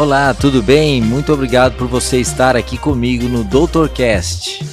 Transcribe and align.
Olá, 0.00 0.32
tudo 0.32 0.62
bem? 0.62 1.02
Muito 1.02 1.30
obrigado 1.30 1.76
por 1.76 1.86
você 1.86 2.18
estar 2.18 2.56
aqui 2.56 2.78
comigo 2.78 3.28
no 3.28 3.44
Doutorcast. 3.44 4.64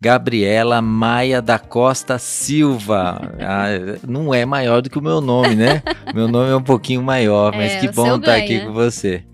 Gabriela 0.00 0.80
Maia 0.80 1.42
da 1.42 1.58
Costa 1.58 2.16
Silva. 2.16 3.34
Ah, 3.40 3.66
não 4.06 4.32
é 4.32 4.46
maior 4.46 4.82
do 4.82 4.88
que 4.88 5.00
o 5.00 5.02
meu 5.02 5.20
nome, 5.20 5.56
né? 5.56 5.82
meu 6.14 6.28
nome 6.28 6.52
é 6.52 6.54
um 6.54 6.62
pouquinho 6.62 7.02
maior, 7.02 7.52
mas 7.56 7.72
é, 7.72 7.80
que 7.80 7.88
bom 7.88 8.14
estar 8.14 8.36
aqui 8.36 8.60
com 8.60 8.72
você. 8.72 9.24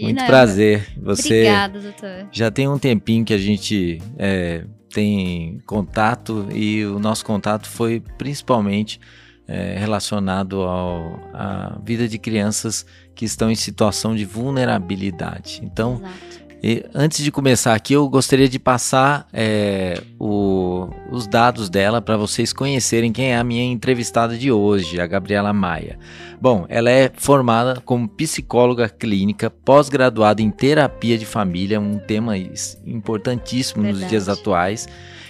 Imagina. 0.00 0.20
Muito 0.20 0.26
prazer. 0.26 0.86
Você 0.96 1.40
Obrigada, 1.40 1.80
doutor. 1.80 2.28
Já 2.32 2.50
tem 2.50 2.68
um 2.68 2.78
tempinho 2.78 3.24
que 3.24 3.34
a 3.34 3.38
gente 3.38 4.00
é, 4.18 4.64
tem 4.92 5.60
contato 5.66 6.48
e 6.52 6.84
o 6.84 6.98
nosso 6.98 7.24
contato 7.24 7.68
foi 7.68 8.02
principalmente 8.18 9.00
é, 9.46 9.76
relacionado 9.78 10.64
à 10.64 11.78
vida 11.84 12.08
de 12.08 12.18
crianças 12.18 12.86
que 13.14 13.24
estão 13.24 13.50
em 13.50 13.56
situação 13.56 14.14
de 14.14 14.24
vulnerabilidade. 14.24 15.60
Então, 15.62 15.96
Exato 15.96 16.49
e 16.62 16.84
antes 16.94 17.24
de 17.24 17.32
começar 17.32 17.74
aqui, 17.74 17.94
eu 17.94 18.06
gostaria 18.08 18.48
de 18.48 18.58
passar 18.58 19.26
é, 19.32 20.02
o, 20.18 20.88
os 21.10 21.26
dados 21.26 21.70
dela 21.70 22.02
para 22.02 22.18
vocês 22.18 22.52
conhecerem 22.52 23.12
quem 23.12 23.32
é 23.32 23.38
a 23.38 23.44
minha 23.44 23.64
entrevistada 23.64 24.36
de 24.36 24.52
hoje, 24.52 25.00
a 25.00 25.06
Gabriela 25.06 25.54
Maia. 25.54 25.98
Bom, 26.38 26.66
ela 26.68 26.90
é 26.90 27.10
formada 27.14 27.80
como 27.80 28.06
psicóloga 28.06 28.90
clínica, 28.90 29.48
pós-graduada 29.48 30.42
em 30.42 30.50
terapia 30.50 31.16
de 31.16 31.24
família, 31.24 31.80
um 31.80 31.98
tema 31.98 32.36
importantíssimo 32.36 33.82
Verdade. 33.82 34.02
nos 34.02 34.10
dias 34.10 34.28
atuais. 34.28 34.86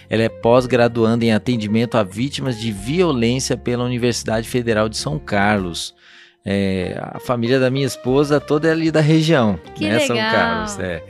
Ela 0.09 0.25
é 0.25 0.29
pós-graduanda 0.29 1.25
em 1.25 1.33
atendimento 1.33 1.97
a 1.97 2.03
vítimas 2.03 2.59
de 2.59 2.73
violência 2.73 3.57
pela 3.57 3.85
Universidade 3.85 4.49
Federal 4.49 4.89
de 4.89 4.97
São 4.97 5.21
Carlos. 5.21 5.95
É, 6.45 6.99
a 7.01 7.21
família 7.21 7.61
da 7.61 7.71
minha 7.71 7.87
esposa 7.87 8.41
toda 8.41 8.69
é 8.69 8.73
ali 8.73 8.91
da 8.91 9.01
região, 9.01 9.59
que 9.75 9.85
né? 9.85 9.99
Legal. 9.99 10.07
São 10.07 10.17
Carlos. 10.17 10.79
É. 10.79 11.03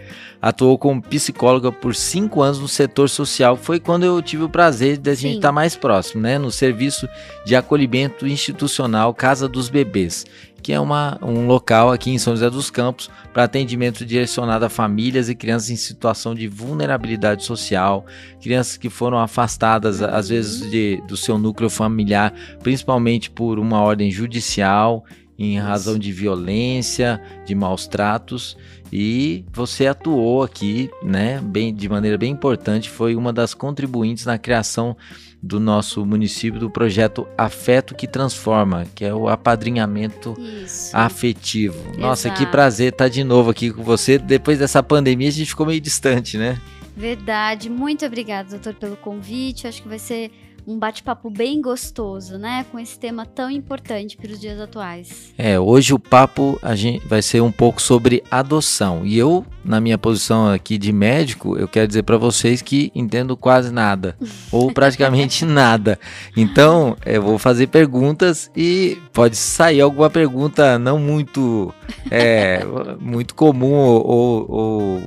Atuou 0.43 0.79
como 0.79 1.03
psicóloga 1.03 1.71
por 1.71 1.95
cinco 1.95 2.41
anos 2.41 2.59
no 2.59 2.67
setor 2.67 3.11
social. 3.11 3.57
Foi 3.57 3.79
quando 3.79 4.05
eu 4.05 4.23
tive 4.23 4.43
o 4.43 4.49
prazer 4.49 4.97
de 4.97 5.11
a 5.11 5.15
gente 5.15 5.37
estar 5.37 5.49
tá 5.49 5.53
mais 5.53 5.77
próximo, 5.77 6.23
né? 6.23 6.39
No 6.39 6.51
serviço 6.51 7.07
de 7.45 7.55
acolhimento 7.55 8.27
institucional 8.27 9.13
Casa 9.13 9.47
dos 9.47 9.69
Bebês, 9.69 10.25
que 10.63 10.73
é 10.73 10.81
uma, 10.81 11.19
um 11.23 11.47
local 11.47 11.91
aqui 11.91 12.11
em 12.11 12.19
São 12.19 12.35
José 12.35 12.51
dos 12.51 12.71
Campos 12.71 13.11
para 13.33 13.45
atendimento 13.45 14.05
direcionado 14.05 14.65
a 14.65 14.69
famílias 14.69 15.29
e 15.29 15.35
crianças 15.35 15.71
em 15.71 15.77
situação 15.77 16.35
de 16.35 16.47
vulnerabilidade 16.49 17.45
social, 17.45 18.05
crianças 18.41 18.77
que 18.77 18.91
foram 18.91 19.19
afastadas, 19.19 20.03
às 20.03 20.29
vezes, 20.29 20.71
de, 20.71 21.03
do 21.07 21.17
seu 21.17 21.39
núcleo 21.39 21.71
familiar, 21.71 22.33
principalmente 22.63 23.31
por 23.31 23.59
uma 23.59 23.81
ordem 23.81 24.11
judicial 24.11 25.05
em 25.39 25.59
razão 25.59 25.99
de 25.99 26.13
violência, 26.13 27.21
de 27.47 27.55
maus 27.55 27.87
tratos, 27.87 28.59
e 28.93 29.45
você 29.53 29.87
atuou 29.87 30.43
aqui, 30.43 30.91
né, 31.03 31.41
bem, 31.41 31.73
de 31.73 31.89
maneira 31.89 32.19
bem 32.19 32.33
importante, 32.33 32.91
foi 32.91 33.17
uma 33.17 33.33
das 33.33 33.55
contribuintes 33.55 34.27
na 34.27 34.37
criação 34.37 34.97
do 35.43 35.59
nosso 35.59 36.05
município 36.05 36.61
do 36.61 36.71
projeto 36.71 37.27
Afeto 37.37 37.95
que 37.95 38.07
Transforma, 38.07 38.87
que 38.95 39.05
é 39.05 39.15
o 39.15 39.29
apadrinhamento 39.29 40.37
Isso. 40.39 40.95
afetivo. 40.97 41.81
Exato. 41.81 42.01
Nossa, 42.01 42.31
que 42.31 42.47
prazer 42.47 42.93
estar 42.93 43.09
de 43.09 43.25
novo 43.25 43.51
aqui 43.51 43.71
com 43.73 43.83
você. 43.83 44.19
Depois 44.19 44.59
dessa 44.59 44.83
pandemia 44.83 45.29
a 45.29 45.33
gente 45.33 45.49
ficou 45.49 45.67
meio 45.67 45.81
distante, 45.81 46.37
né? 46.37 46.61
Verdade. 46.97 47.71
Muito 47.71 48.05
obrigada, 48.05 48.51
doutor, 48.51 48.75
pelo 48.75 48.97
convite. 48.97 49.67
Acho 49.67 49.83
que 49.83 49.89
vai 49.89 49.99
ser 49.99 50.31
um 50.67 50.79
bate-papo 50.79 51.31
bem 51.31 51.61
gostoso, 51.61 52.39
né? 52.39 52.65
Com 52.71 52.79
esse 52.79 52.99
tema 52.99 53.27
tão 53.27 53.51
importante 53.51 54.17
para 54.17 54.31
os 54.31 54.41
dias 54.41 54.61
atuais. 54.61 55.33
É, 55.37 55.59
hoje 55.59 55.95
o 55.95 55.99
papo 55.99 56.59
a 56.63 56.75
gente 56.75 57.07
vai 57.07 57.23
ser 57.23 57.41
um 57.41 57.53
pouco 57.53 57.81
sobre 57.81 58.23
adoção. 58.31 59.03
E 59.05 59.17
eu, 59.19 59.45
na 59.65 59.81
minha 59.81 59.99
posição 59.99 60.51
aqui 60.51 60.79
de 60.79 60.93
médico, 60.93 61.57
eu 61.57 61.69
quero 61.69 61.89
dizer 61.89 62.03
para 62.03 62.17
vocês 62.17 62.63
que 62.63 62.91
entendo 62.95 63.37
quase 63.37 63.73
nada, 63.73 64.17
ou 64.51 64.73
praticamente 64.73 65.45
nada. 65.45 65.99
Então, 66.37 66.97
eu 67.05 67.23
vou 67.23 67.39
fazer 67.39 67.67
perguntas 67.67 68.51
e 68.57 68.99
pode 69.13 69.37
sair 69.37 69.81
alguma 69.81 70.11
pergunta 70.11 70.79
não 70.79 70.99
muito, 70.99 71.73
é, 72.11 72.63
muito 73.01 73.35
comum 73.35 73.73
ou, 73.73 74.07
ou, 74.07 74.51
ou 74.51 75.03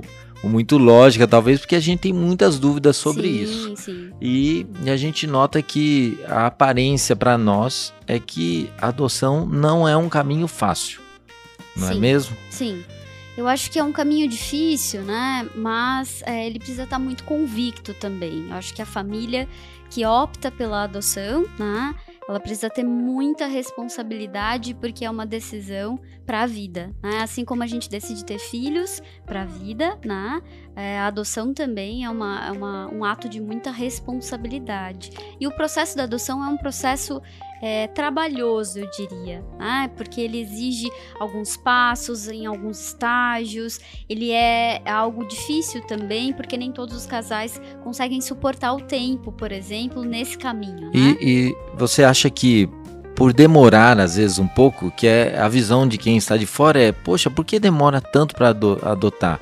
muito 0.50 0.78
lógica, 0.78 1.28
talvez, 1.28 1.60
porque 1.60 1.76
a 1.76 1.80
gente 1.80 2.00
tem 2.00 2.14
muitas 2.14 2.60
dúvidas 2.60 2.98
sobre 2.98 3.24
sim, 3.24 3.44
isso. 3.44 3.76
Sim. 3.78 4.12
E 4.22 4.66
a 4.86 4.98
gente 4.98 5.26
nota 5.26 5.62
que 5.62 6.20
a 6.28 6.48
aparência 6.48 7.16
para 7.16 7.38
nós 7.38 7.94
é 8.06 8.20
que 8.20 8.70
a 8.78 8.90
adoção 8.90 9.46
não 9.46 9.88
é 9.88 9.96
um 9.96 10.10
caminho 10.10 10.48
fácil. 10.48 11.02
Não 11.76 11.88
é 11.88 11.92
sim, 11.92 11.98
é 11.98 12.00
mesmo? 12.00 12.38
Sim. 12.50 12.84
Eu 13.36 13.48
acho 13.48 13.72
que 13.72 13.80
é 13.80 13.84
um 13.84 13.92
caminho 13.92 14.28
difícil, 14.28 15.02
né? 15.02 15.48
Mas 15.56 16.22
é, 16.26 16.46
ele 16.46 16.60
precisa 16.60 16.84
estar 16.84 17.00
muito 17.00 17.24
convicto 17.24 17.94
também. 17.94 18.48
Eu 18.50 18.56
acho 18.56 18.74
que 18.74 18.82
a 18.82 18.86
família 18.86 19.48
que 19.94 20.06
opta 20.06 20.50
pela 20.50 20.84
adoção, 20.84 21.46
né? 21.60 21.94
ela 22.28 22.40
precisa 22.40 22.70
ter 22.70 22.84
muita 22.84 23.46
responsabilidade 23.46 24.74
porque 24.74 25.06
é 25.06 25.10
uma 25.10 25.26
decisão 25.26 26.00
para 26.26 26.44
a 26.44 26.46
vida, 26.46 26.94
né? 27.04 27.22
Assim 27.22 27.44
como 27.44 27.64
a 27.64 27.68
gente 27.68 27.90
decide 27.90 28.24
ter 28.24 28.40
filhos 28.40 29.02
para 29.26 29.42
a 29.42 29.46
vida, 29.46 30.00
né? 30.06 30.42
É, 30.76 31.00
a 31.00 31.08
adoção 31.08 31.54
também 31.54 32.06
é, 32.06 32.10
uma, 32.10 32.48
é 32.48 32.52
uma, 32.52 32.88
um 32.94 33.04
ato 33.04 33.28
de 33.28 33.42
muita 33.42 33.72
responsabilidade. 33.72 35.12
E 35.40 35.46
o 35.46 35.52
processo 35.56 35.98
da 35.98 36.04
adoção 36.04 36.44
é 36.44 36.48
um 36.48 36.58
processo 36.58 37.22
é, 37.64 37.88
trabalhoso, 37.88 38.80
eu 38.80 38.90
diria, 38.92 39.42
né? 39.58 39.90
porque 39.96 40.20
ele 40.20 40.38
exige 40.42 40.92
alguns 41.18 41.56
passos 41.56 42.28
em 42.28 42.46
alguns 42.46 42.88
estágios, 42.88 43.80
ele 44.10 44.32
é 44.32 44.82
algo 44.86 45.26
difícil 45.26 45.82
também, 45.88 46.34
porque 46.34 46.58
nem 46.58 46.74
todos 46.74 46.94
os 46.94 47.06
casais 47.06 47.62
conseguem 47.82 48.20
suportar 48.20 48.74
o 48.74 48.82
tempo, 48.82 49.32
por 49.32 49.54
exemplo, 49.54 50.04
nesse 50.04 50.38
caminho. 50.38 50.92
Né? 50.92 50.92
E, 50.94 51.18
e 51.22 51.56
você 51.78 52.04
acha 52.04 52.30
que 52.30 52.68
por 53.16 53.32
demorar 53.32 53.98
às 53.98 54.18
vezes 54.18 54.40
um 54.40 54.48
pouco, 54.48 54.92
que 54.92 55.08
é 55.08 55.40
a 55.40 55.48
visão 55.48 55.88
de 55.88 55.98
quem 55.98 56.18
está 56.18 56.36
de 56.36 56.46
fora 56.46 56.82
é, 56.82 56.92
poxa, 56.92 57.30
por 57.30 57.46
que 57.46 57.62
demora 57.62 58.02
tanto 58.02 58.36
para 58.36 58.50
adotar? 58.50 59.40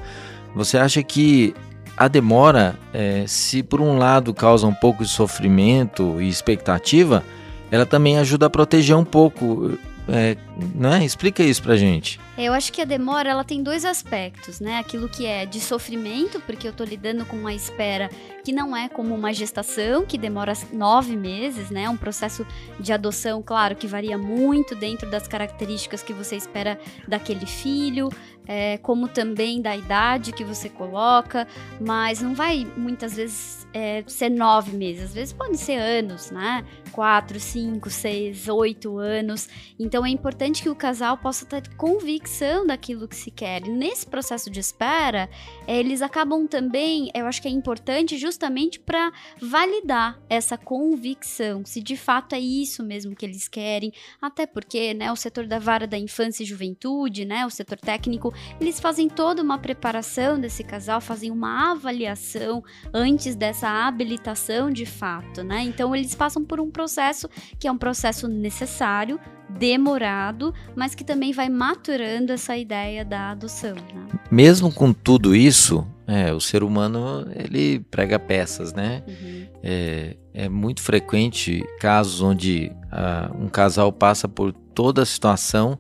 Você 0.53 0.78
acha 0.78 1.02
que 1.02 1.56
a 1.98 2.08
demora, 2.08 2.76
é, 2.94 3.24
se 3.26 3.64
por 3.64 3.82
um 3.82 3.98
lado 3.98 4.32
causa 4.32 4.68
um 4.68 4.76
pouco 4.76 5.03
de 5.03 5.09
sofrimento 5.09 6.22
e 6.22 6.30
expectativa, 6.30 7.24
ela 7.72 7.86
também 7.86 8.18
ajuda 8.20 8.46
a 8.46 8.50
proteger 8.50 8.96
um 8.96 9.06
pouco. 9.06 9.78
É, 10.09 10.36
né? 10.76 11.06
Explica 11.06 11.42
isso 11.42 11.62
pra 11.64 11.78
gente. 11.78 12.20
Eu 12.38 12.54
acho 12.54 12.74
que 12.74 12.82
a 12.82 12.86
demora 12.86 13.30
ela 13.30 13.44
tem 13.44 13.62
dois 13.62 13.86
aspectos, 13.86 14.59
né? 14.59 14.80
Aquilo 14.80 15.08
que 15.08 15.26
é 15.26 15.46
de 15.46 15.59
sofrimento, 15.62 16.42
porque 16.42 16.68
eu 16.68 16.74
tô 16.74 16.84
lidando 16.84 17.24
com 17.24 17.38
uma 17.38 17.54
espera 17.54 18.09
que 18.44 18.52
não 18.52 18.76
é 18.76 18.90
como 18.90 19.14
uma 19.14 19.32
gestação, 19.32 20.04
que 20.06 20.18
demora 20.18 20.54
nove 20.74 21.16
meses, 21.16 21.70
né? 21.70 21.88
Um 21.88 21.96
processo 21.96 22.46
de 22.80 22.92
adoção, 22.92 23.42
claro, 23.42 23.76
que 23.76 23.88
varia 23.88 24.18
muito 24.18 24.76
dentro 24.76 25.09
das 25.09 25.28
características 25.28 26.02
que 26.02 26.14
você 26.14 26.36
espera 26.36 26.80
daquele 27.08 27.46
filho, 27.46 28.09
é, 28.47 28.78
como 28.79 29.07
também 29.07 29.62
da 29.62 29.75
idade 29.75 30.31
que 30.31 30.44
você 30.44 30.69
coloca, 30.69 31.47
mas 31.79 32.22
não 32.22 32.34
vai 32.34 32.66
muitas 32.75 33.16
vezes 33.16 33.68
é, 33.74 34.03
ser 34.07 34.29
nove 34.29 34.75
meses, 34.75 35.06
às 35.06 35.13
vezes 35.13 35.34
pode 35.34 35.57
ser 35.57 35.78
anos, 35.78 36.31
né? 36.31 36.66
Quatro, 36.91 37.40
cinco, 37.40 37.90
seis, 37.90 38.47
oito 38.47 38.97
anos. 38.97 39.47
Então 39.79 40.06
é 40.06 40.09
importante 40.09 40.62
que 40.62 40.69
o 40.69 40.75
casal 40.75 41.18
possa 41.18 41.46
ter 41.46 41.68
convicção 41.75 42.66
daquilo 42.66 43.07
que 43.07 43.16
se 43.16 43.31
quer. 43.31 43.66
E 43.66 43.69
nesse 43.69 44.06
processo 44.06 44.50
de 44.50 44.59
espera, 44.59 45.29
eles 45.68 46.02
acabam 46.02 46.47
também, 46.47 47.09
eu 47.14 47.26
acho 47.26 47.41
que 47.41 47.47
é 47.47 47.52
importante 47.52 48.17
justamente 48.17 48.79
para 48.79 49.11
validar 49.41 50.20
essa 50.29 50.58
convicção, 50.58 51.64
se 51.66 51.82
de 51.82 51.96
fato 51.96 52.34
é 52.34 52.40
isso 52.40 52.84
mesmo 52.84 53.16
que 53.16 53.26
eles 53.26 53.47
querem, 53.47 53.93
até 54.22 54.46
porque, 54.46 54.93
né, 54.93 55.11
o 55.11 55.16
setor 55.16 55.47
da 55.47 55.59
vara 55.59 55.88
da 55.88 55.97
infância 55.97 56.43
e 56.43 56.46
juventude, 56.46 57.26
né, 57.26 57.46
o 57.46 57.49
setor 57.49 57.78
técnico, 57.78 58.30
eles 58.59 58.79
fazem 58.79 59.07
toda 59.09 59.41
uma 59.41 59.57
preparação 59.57 60.39
desse 60.39 60.63
casal, 60.63 61.01
fazem 61.01 61.31
uma 61.31 61.72
avaliação 61.72 62.63
antes 62.93 63.35
dessa 63.35 63.67
habilitação 63.87 64.69
de 64.72 64.85
fato, 64.85 65.43
né? 65.43 65.63
Então 65.63 65.95
eles 65.95 66.16
passam 66.16 66.43
por 66.43 66.59
um 66.59 66.69
processo 66.69 67.29
que 67.59 67.67
é 67.67 67.72
um 67.72 67.78
processo 67.78 68.28
necessário, 68.28 69.19
demorado, 69.49 70.53
mas 70.75 70.95
que 70.95 71.03
também 71.03 71.31
vai 71.33 71.49
maturando 71.49 72.31
essa 72.31 72.55
ideia 72.55 73.03
da 73.03 73.31
adoção. 73.31 73.75
Né? 73.75 74.19
Mesmo 74.29 74.72
com 74.72 74.93
tudo 74.93 75.35
isso, 75.35 75.85
é, 76.07 76.33
o 76.33 76.39
ser 76.39 76.63
humano 76.63 77.28
ele 77.35 77.79
prega 77.91 78.17
peças, 78.17 78.73
né? 78.73 79.03
Uhum. 79.07 79.47
É, 79.63 80.17
é, 80.33 80.49
muito 80.49 80.81
frequente 80.81 81.63
casos 81.79 82.22
onde 82.22 82.72
uh, 82.91 83.43
um 83.43 83.47
casal 83.47 83.91
passa 83.91 84.28
por 84.28 84.51
toda 84.51 85.03
a 85.03 85.05
situação 85.05 85.79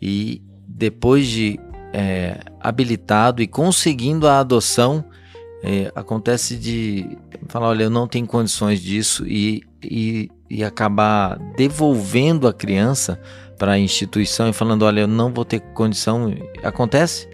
e 0.00 0.42
depois 0.66 1.26
de 1.26 1.58
é, 1.92 2.40
habilitado 2.60 3.42
e 3.42 3.46
conseguindo 3.46 4.26
a 4.26 4.40
adoção, 4.40 5.04
é, 5.62 5.92
acontece 5.94 6.56
de 6.56 7.16
falar, 7.48 7.68
olha, 7.68 7.84
eu 7.84 7.90
não 7.90 8.08
tenho 8.08 8.26
condições 8.26 8.80
disso 8.80 9.26
e, 9.26 9.62
e, 9.82 10.30
e 10.50 10.64
acabar 10.64 11.38
devolvendo 11.56 12.48
a 12.48 12.52
criança 12.52 13.20
para 13.58 13.72
a 13.72 13.78
instituição 13.78 14.48
e 14.48 14.52
falando, 14.52 14.84
olha, 14.84 15.02
eu 15.02 15.06
não 15.06 15.32
vou 15.32 15.44
ter 15.44 15.60
condição. 15.60 16.34
Acontece? 16.64 17.28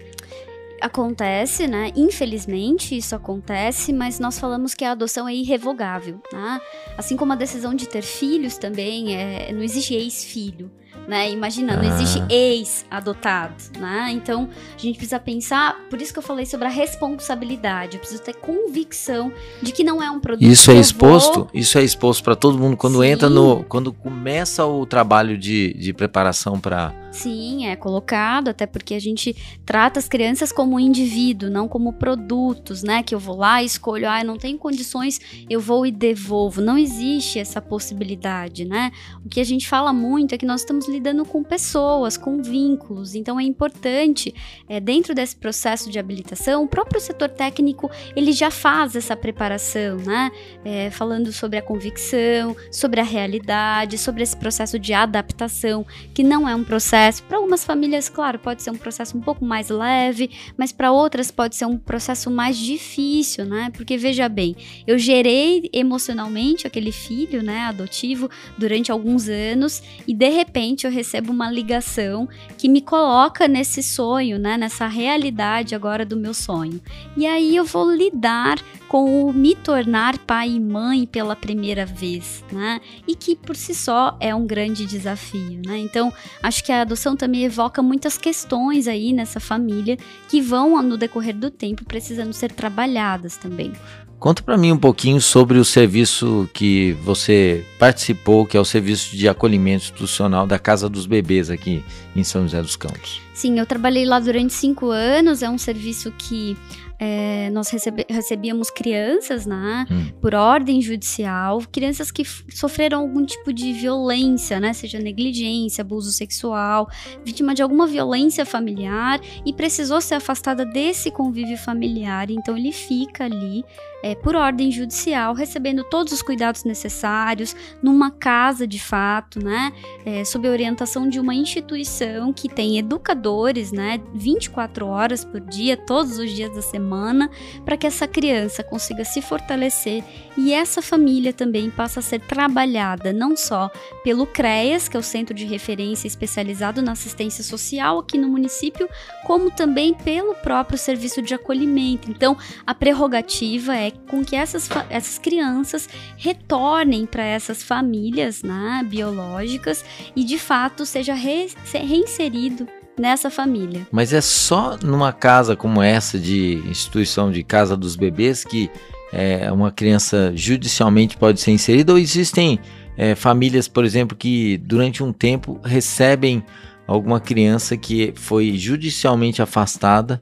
Acontece, 0.81 1.67
né? 1.67 1.91
Infelizmente 1.95 2.95
isso 2.95 3.15
acontece, 3.15 3.91
mas 3.91 4.19
nós 4.19 4.39
falamos 4.39 4.73
que 4.73 4.85
a 4.85 4.91
adoção 4.91 5.27
é 5.27 5.33
irrevogável, 5.33 6.21
né? 6.31 6.61
Assim 6.97 7.17
como 7.17 7.33
a 7.33 7.35
decisão 7.35 7.73
de 7.73 7.87
ter 7.87 8.01
filhos 8.01 8.57
também, 8.57 9.15
é, 9.15 9.51
não 9.51 9.61
existe 9.61 9.93
ex-filho 9.93 10.71
né? 11.09 11.31
Imagina, 11.31 11.75
não 11.75 11.83
existe 11.83 12.19
ah. 12.19 12.27
ex-adotado, 12.29 13.55
né? 13.79 14.11
Então, 14.11 14.47
a 14.75 14.79
gente 14.79 14.95
precisa 14.95 15.19
pensar, 15.19 15.75
por 15.89 15.99
isso 15.99 16.13
que 16.13 16.19
eu 16.19 16.23
falei 16.23 16.45
sobre 16.45 16.67
a 16.67 16.69
responsabilidade. 16.69 17.95
Eu 17.95 17.99
preciso 17.99 18.21
ter 18.21 18.35
convicção 18.35 19.33
de 19.59 19.71
que 19.71 19.83
não 19.83 20.03
é 20.03 20.11
um 20.11 20.19
produto 20.19 20.45
Isso 20.45 20.69
é 20.69 20.75
exposto, 20.75 21.39
vou... 21.39 21.49
isso 21.51 21.79
é 21.79 21.83
exposto 21.83 22.23
para 22.23 22.35
todo 22.35 22.59
mundo 22.59 22.77
quando 22.77 22.99
Sim. 22.99 23.07
entra 23.07 23.27
no 23.27 23.63
quando 23.63 23.91
começa 23.91 24.63
o 24.65 24.85
trabalho 24.85 25.35
de, 25.35 25.73
de 25.73 25.91
preparação 25.93 26.59
para 26.59 26.93
Sim, 27.11 27.65
é 27.65 27.75
colocado, 27.75 28.49
até 28.49 28.67
porque 28.67 28.93
a 28.93 28.99
gente 28.99 29.35
trata 29.65 29.99
as 29.99 30.07
crianças 30.07 30.51
como 30.51 30.79
indivíduo, 30.79 31.49
não 31.49 31.67
como 31.67 31.93
produtos, 31.93 32.83
né? 32.83 33.01
Que 33.01 33.15
eu 33.15 33.19
vou 33.19 33.35
lá 33.35 33.63
escolho, 33.63 34.07
ah, 34.07 34.21
eu 34.21 34.27
não 34.27 34.37
tenho 34.37 34.57
condições, 34.59 35.19
eu 35.49 35.59
vou 35.59 35.85
e 35.85 35.91
devolvo. 35.91 36.61
Não 36.61 36.77
existe 36.77 37.39
essa 37.39 37.59
possibilidade, 37.59 38.63
né? 38.63 38.91
O 39.25 39.29
que 39.29 39.39
a 39.39 39.43
gente 39.43 39.67
fala 39.67 39.91
muito 39.91 40.35
é 40.35 40.37
que 40.37 40.45
nós 40.45 40.61
estamos 40.61 40.87
lidando 40.87 41.25
com 41.25 41.43
pessoas, 41.43 42.15
com 42.15 42.43
vínculos. 42.43 43.15
Então 43.15 43.39
é 43.39 43.43
importante, 43.43 44.33
é, 44.67 44.79
dentro 44.79 45.15
desse 45.15 45.35
processo 45.35 45.89
de 45.89 45.97
habilitação, 45.97 46.63
o 46.63 46.67
próprio 46.67 47.01
setor 47.01 47.29
técnico 47.29 47.89
ele 48.15 48.31
já 48.31 48.51
faz 48.51 48.95
essa 48.95 49.15
preparação, 49.15 49.97
né? 49.97 50.29
É, 50.63 50.91
falando 50.91 51.33
sobre 51.33 51.57
a 51.57 51.61
convicção, 51.61 52.55
sobre 52.71 53.01
a 53.01 53.03
realidade, 53.03 53.97
sobre 53.97 54.21
esse 54.21 54.37
processo 54.37 54.77
de 54.77 54.93
adaptação, 54.93 55.83
que 56.13 56.21
não 56.21 56.47
é 56.47 56.55
um 56.55 56.63
processo. 56.63 56.98
Para 57.27 57.37
algumas 57.37 57.63
famílias, 57.63 58.09
claro, 58.09 58.37
pode 58.39 58.61
ser 58.61 58.71
um 58.71 58.77
processo 58.77 59.17
um 59.17 59.21
pouco 59.21 59.45
mais 59.45 59.69
leve, 59.69 60.29
mas 60.57 60.71
para 60.71 60.91
outras 60.91 61.31
pode 61.31 61.55
ser 61.55 61.65
um 61.65 61.77
processo 61.77 62.29
mais 62.29 62.57
difícil, 62.57 63.45
né? 63.45 63.71
Porque 63.73 63.97
veja 63.97 64.27
bem, 64.27 64.55
eu 64.85 64.97
gerei 64.97 65.69
emocionalmente 65.71 66.67
aquele 66.67 66.91
filho, 66.91 67.41
né, 67.41 67.61
adotivo 67.61 68.29
durante 68.57 68.91
alguns 68.91 69.29
anos 69.29 69.81
e 70.05 70.13
de 70.13 70.29
repente 70.29 70.85
eu 70.85 70.91
recebo 70.91 71.31
uma 71.31 71.49
ligação 71.49 72.27
que 72.57 72.67
me 72.67 72.81
coloca 72.81 73.47
nesse 73.47 73.81
sonho, 73.81 74.37
né, 74.37 74.57
nessa 74.57 74.87
realidade 74.87 75.73
agora 75.73 76.05
do 76.05 76.17
meu 76.17 76.33
sonho. 76.33 76.81
E 77.15 77.25
aí 77.25 77.55
eu 77.55 77.63
vou 77.63 77.89
lidar 77.89 78.57
com 78.89 79.27
o 79.27 79.31
me 79.31 79.55
tornar 79.55 80.17
pai 80.17 80.49
e 80.49 80.59
mãe 80.59 81.05
pela 81.05 81.35
primeira 81.35 81.85
vez, 81.85 82.43
né? 82.51 82.81
E 83.07 83.15
que 83.15 83.35
por 83.35 83.55
si 83.55 83.75
só 83.75 84.17
é 84.19 84.33
um 84.33 84.47
grande 84.47 84.83
desafio, 84.83 85.61
né? 85.63 85.77
Então, 85.77 86.11
acho 86.41 86.63
que 86.63 86.71
a 86.71 86.83
adoção 86.89 87.15
também 87.15 87.45
evoca 87.45 87.83
muitas 87.83 88.17
questões 88.17 88.87
aí 88.87 89.13
nessa 89.13 89.39
família 89.39 89.97
que 90.27 90.41
vão 90.41 90.81
no 90.81 90.97
decorrer 90.97 91.35
do 91.35 91.51
tempo 91.51 91.85
precisando 91.85 92.33
ser 92.33 92.51
trabalhadas 92.51 93.37
também. 93.37 93.71
Conta 94.17 94.43
para 94.43 94.57
mim 94.57 94.73
um 94.73 94.77
pouquinho 94.77 95.21
sobre 95.21 95.57
o 95.57 95.63
serviço 95.63 96.49
que 96.53 96.91
você 97.03 97.65
participou, 97.77 98.45
que 98.45 98.57
é 98.57 98.59
o 98.59 98.65
serviço 98.65 99.15
de 99.15 99.29
acolhimento 99.29 99.83
institucional 99.83 100.45
da 100.45 100.59
Casa 100.59 100.89
dos 100.89 101.05
Bebês 101.05 101.49
aqui 101.49 101.81
em 102.13 102.21
São 102.21 102.41
José 102.41 102.61
dos 102.61 102.75
Campos. 102.75 103.21
Sim, 103.33 103.57
eu 103.57 103.65
trabalhei 103.65 104.05
lá 104.05 104.19
durante 104.19 104.51
cinco 104.51 104.89
anos. 104.89 105.41
É 105.41 105.49
um 105.49 105.57
serviço 105.57 106.11
que 106.17 106.57
é, 106.99 107.49
nós 107.51 107.69
recebe, 107.69 108.05
recebíamos 108.09 108.69
crianças, 108.69 109.45
né, 109.45 109.85
hum. 109.89 110.11
por 110.21 110.35
ordem 110.35 110.81
judicial, 110.81 111.61
crianças 111.71 112.11
que 112.11 112.23
sofreram 112.25 112.99
algum 112.99 113.25
tipo 113.25 113.53
de 113.53 113.71
violência, 113.71 114.59
né, 114.59 114.73
seja 114.73 114.99
negligência, 114.99 115.81
abuso 115.81 116.11
sexual, 116.11 116.89
vítima 117.23 117.55
de 117.55 117.61
alguma 117.61 117.87
violência 117.87 118.45
familiar 118.45 119.21
e 119.45 119.53
precisou 119.53 120.01
ser 120.01 120.15
afastada 120.15 120.65
desse 120.65 121.09
convívio 121.09 121.57
familiar. 121.57 122.29
Então 122.29 122.57
ele 122.57 122.73
fica 122.73 123.23
ali 123.23 123.63
é, 124.01 124.15
por 124.15 124.35
ordem 124.35 124.71
judicial, 124.71 125.33
recebendo 125.33 125.83
todos 125.83 126.13
os 126.13 126.21
cuidados 126.21 126.63
necessários, 126.63 127.55
numa 127.81 128.11
casa 128.11 128.65
de 128.65 128.79
fato, 128.79 129.43
né? 129.43 129.73
É, 130.05 130.23
sob 130.23 130.47
a 130.47 130.51
orientação 130.51 131.07
de 131.09 131.19
uma 131.19 131.33
instituição 131.33 132.31
que 132.31 132.47
tem 132.47 132.77
educadores, 132.77 133.71
né? 133.71 133.99
24 134.13 134.85
horas 134.85 135.23
por 135.23 135.39
dia, 135.41 135.75
todos 135.75 136.17
os 136.17 136.31
dias 136.31 136.53
da 136.53 136.61
semana, 136.61 137.29
para 137.65 137.77
que 137.77 137.87
essa 137.87 138.07
criança 138.07 138.63
consiga 138.63 139.03
se 139.03 139.21
fortalecer 139.21 140.03
e 140.37 140.53
essa 140.53 140.81
família 140.81 141.33
também 141.33 141.69
passa 141.69 141.99
a 141.99 142.03
ser 142.03 142.21
trabalhada 142.21 143.11
não 143.11 143.35
só 143.35 143.69
pelo 144.03 144.25
CREAS, 144.25 144.87
que 144.87 144.95
é 144.95 144.99
o 144.99 145.03
Centro 145.03 145.33
de 145.33 145.45
Referência 145.45 146.07
Especializado 146.07 146.81
na 146.81 146.93
Assistência 146.93 147.43
Social 147.43 147.99
aqui 147.99 148.17
no 148.17 148.29
município, 148.29 148.89
como 149.25 149.51
também 149.51 149.93
pelo 149.93 150.33
próprio 150.35 150.77
Serviço 150.77 151.21
de 151.21 151.33
Acolhimento. 151.33 152.09
Então, 152.09 152.37
a 152.65 152.73
prerrogativa 152.73 153.75
é 153.75 153.88
com 154.07 154.23
que 154.23 154.35
essas, 154.35 154.69
essas 154.89 155.17
crianças 155.17 155.87
retornem 156.17 157.05
para 157.05 157.23
essas 157.23 157.63
famílias 157.63 158.43
né, 158.43 158.85
biológicas 158.87 159.83
e 160.15 160.23
de 160.23 160.37
fato 160.37 160.85
seja 160.85 161.13
re, 161.13 161.47
reinserido 161.73 162.67
nessa 162.97 163.29
família. 163.29 163.87
Mas 163.91 164.11
é 164.13 164.21
só 164.21 164.77
numa 164.83 165.13
casa 165.13 165.55
como 165.55 165.81
essa 165.81 166.19
de 166.19 166.55
instituição 166.69 167.31
de 167.31 167.43
casa 167.43 167.77
dos 167.77 167.95
bebês 167.95 168.43
que 168.43 168.69
é, 169.11 169.51
uma 169.51 169.71
criança 169.71 170.31
judicialmente 170.35 171.17
pode 171.17 171.39
ser 171.39 171.51
inserida 171.51 171.93
ou 171.93 171.97
existem 171.97 172.59
é, 172.97 173.15
famílias, 173.15 173.67
por 173.67 173.85
exemplo, 173.85 174.15
que 174.15 174.57
durante 174.57 175.01
um 175.01 175.13
tempo 175.13 175.59
recebem 175.63 176.43
alguma 176.85 177.19
criança 177.19 177.77
que 177.77 178.13
foi 178.15 178.57
judicialmente 178.57 179.41
afastada 179.41 180.19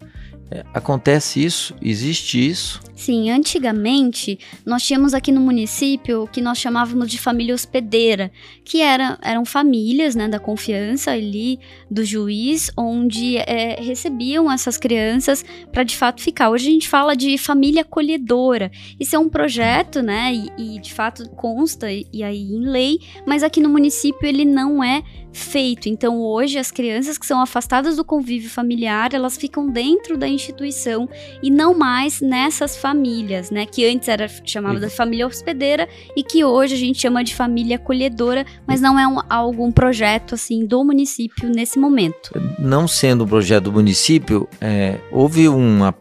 é, 0.50 0.64
acontece 0.74 1.44
isso? 1.44 1.76
Existe 1.82 2.50
isso? 2.50 2.80
Sim, 2.96 3.30
antigamente 3.30 4.40
nós 4.66 4.82
tínhamos 4.82 5.14
aqui 5.14 5.32
no 5.32 5.40
município 5.40 6.24
o 6.24 6.28
que 6.28 6.42
nós 6.42 6.58
chamávamos 6.58 7.12
de 7.12 7.20
família 7.20 7.54
hospedeira, 7.54 8.32
que 8.66 8.82
era, 8.82 9.20
eram 9.22 9.46
famílias 9.46 10.16
né, 10.16 10.28
da 10.28 10.40
confiança 10.40 11.12
ali 11.12 11.60
do 11.92 12.04
juiz, 12.04 12.72
onde 12.76 13.38
é, 13.38 13.80
recebiam 13.80 14.52
essas 14.52 14.78
crianças 14.78 15.46
para 15.72 15.84
de 15.84 15.96
fato 15.96 16.22
ficar. 16.22 16.50
Hoje 16.50 16.70
a 16.70 16.72
gente 16.72 16.90
fala 16.90 17.16
de 17.16 17.38
família 17.38 17.82
acolhedora. 17.82 18.72
Isso 19.00 19.16
é 19.16 19.20
um 19.20 19.30
projeto, 19.30 20.02
né? 20.02 20.34
E, 20.34 20.76
e 20.76 20.80
de 20.80 20.94
fato 20.94 21.30
consta 21.32 21.92
e, 21.92 22.08
e 22.12 22.24
aí 22.24 22.42
em 22.42 22.62
lei, 22.62 23.00
mas 23.28 23.44
aqui 23.44 23.60
no 23.60 23.70
município 23.70 24.26
ele 24.26 24.44
não 24.44 24.84
é 24.84 25.04
feito. 25.38 25.88
Então, 25.88 26.20
hoje, 26.20 26.58
as 26.58 26.72
crianças 26.72 27.18
que 27.18 27.26
são 27.26 27.40
afastadas 27.40 27.96
do 27.96 28.04
convívio 28.04 28.50
familiar, 28.50 29.14
elas 29.14 29.38
ficam 29.38 29.70
dentro 29.70 30.18
da 30.18 30.28
instituição 30.28 31.08
e 31.42 31.50
não 31.50 31.78
mais 31.78 32.20
nessas 32.20 32.76
famílias, 32.76 33.52
né? 33.52 33.66
Que 33.66 33.86
antes 33.86 34.08
era 34.08 34.28
chamada 34.44 34.80
de 34.80 34.90
família 34.90 35.28
hospedeira 35.28 35.88
e 36.16 36.24
que 36.24 36.44
hoje 36.44 36.74
a 36.74 36.78
gente 36.78 37.00
chama 37.00 37.24
de 37.24 37.36
família 37.36 37.78
acolhedora, 37.78 38.46
mas 38.66 38.82
não 38.82 39.00
é 39.00 39.08
um, 39.08 39.20
algum 39.30 39.72
projeto, 39.72 40.36
assim, 40.36 40.66
do 40.66 40.84
município 40.84 41.50
nesse 41.50 41.80
momento. 41.80 42.32
Não 42.60 42.88
sendo 42.88 43.24
um 43.24 43.28
projeto 43.28 43.66
do 43.66 43.74
município, 43.74 44.48
é, 44.60 45.00
houve 45.12 45.48
uma 45.48 45.96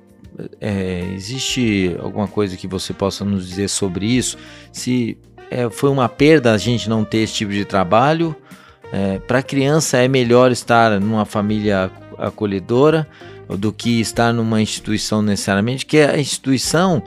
é, 0.61 1.01
existe 1.15 1.97
alguma 1.99 2.29
coisa 2.29 2.57
que 2.57 2.67
você 2.67 2.93
possa 2.93 3.25
nos 3.25 3.49
dizer 3.49 3.69
sobre 3.69 4.07
isso? 4.07 4.37
Se 4.73 5.17
é, 5.51 5.71
foi 5.71 5.91
uma 5.91 6.09
perda 6.09 6.53
a 6.53 6.59
gente 6.59 6.89
não 6.89 7.05
ter 7.05 7.19
esse 7.19 7.35
tipo 7.35 7.53
de 7.53 7.65
trabalho 7.65 8.37
é, 8.93 9.19
para 9.19 9.39
a 9.39 9.43
criança 9.43 9.99
é 9.99 10.09
melhor 10.09 10.51
estar 10.51 11.01
numa 11.01 11.25
família 11.25 11.91
acolhedora 12.19 13.07
do 13.49 13.73
que 13.73 14.01
estar 14.01 14.33
numa 14.33 14.61
instituição 14.61 15.23
necessariamente, 15.23 15.87
que 15.87 15.99
a 15.99 16.19
instituição 16.19 17.03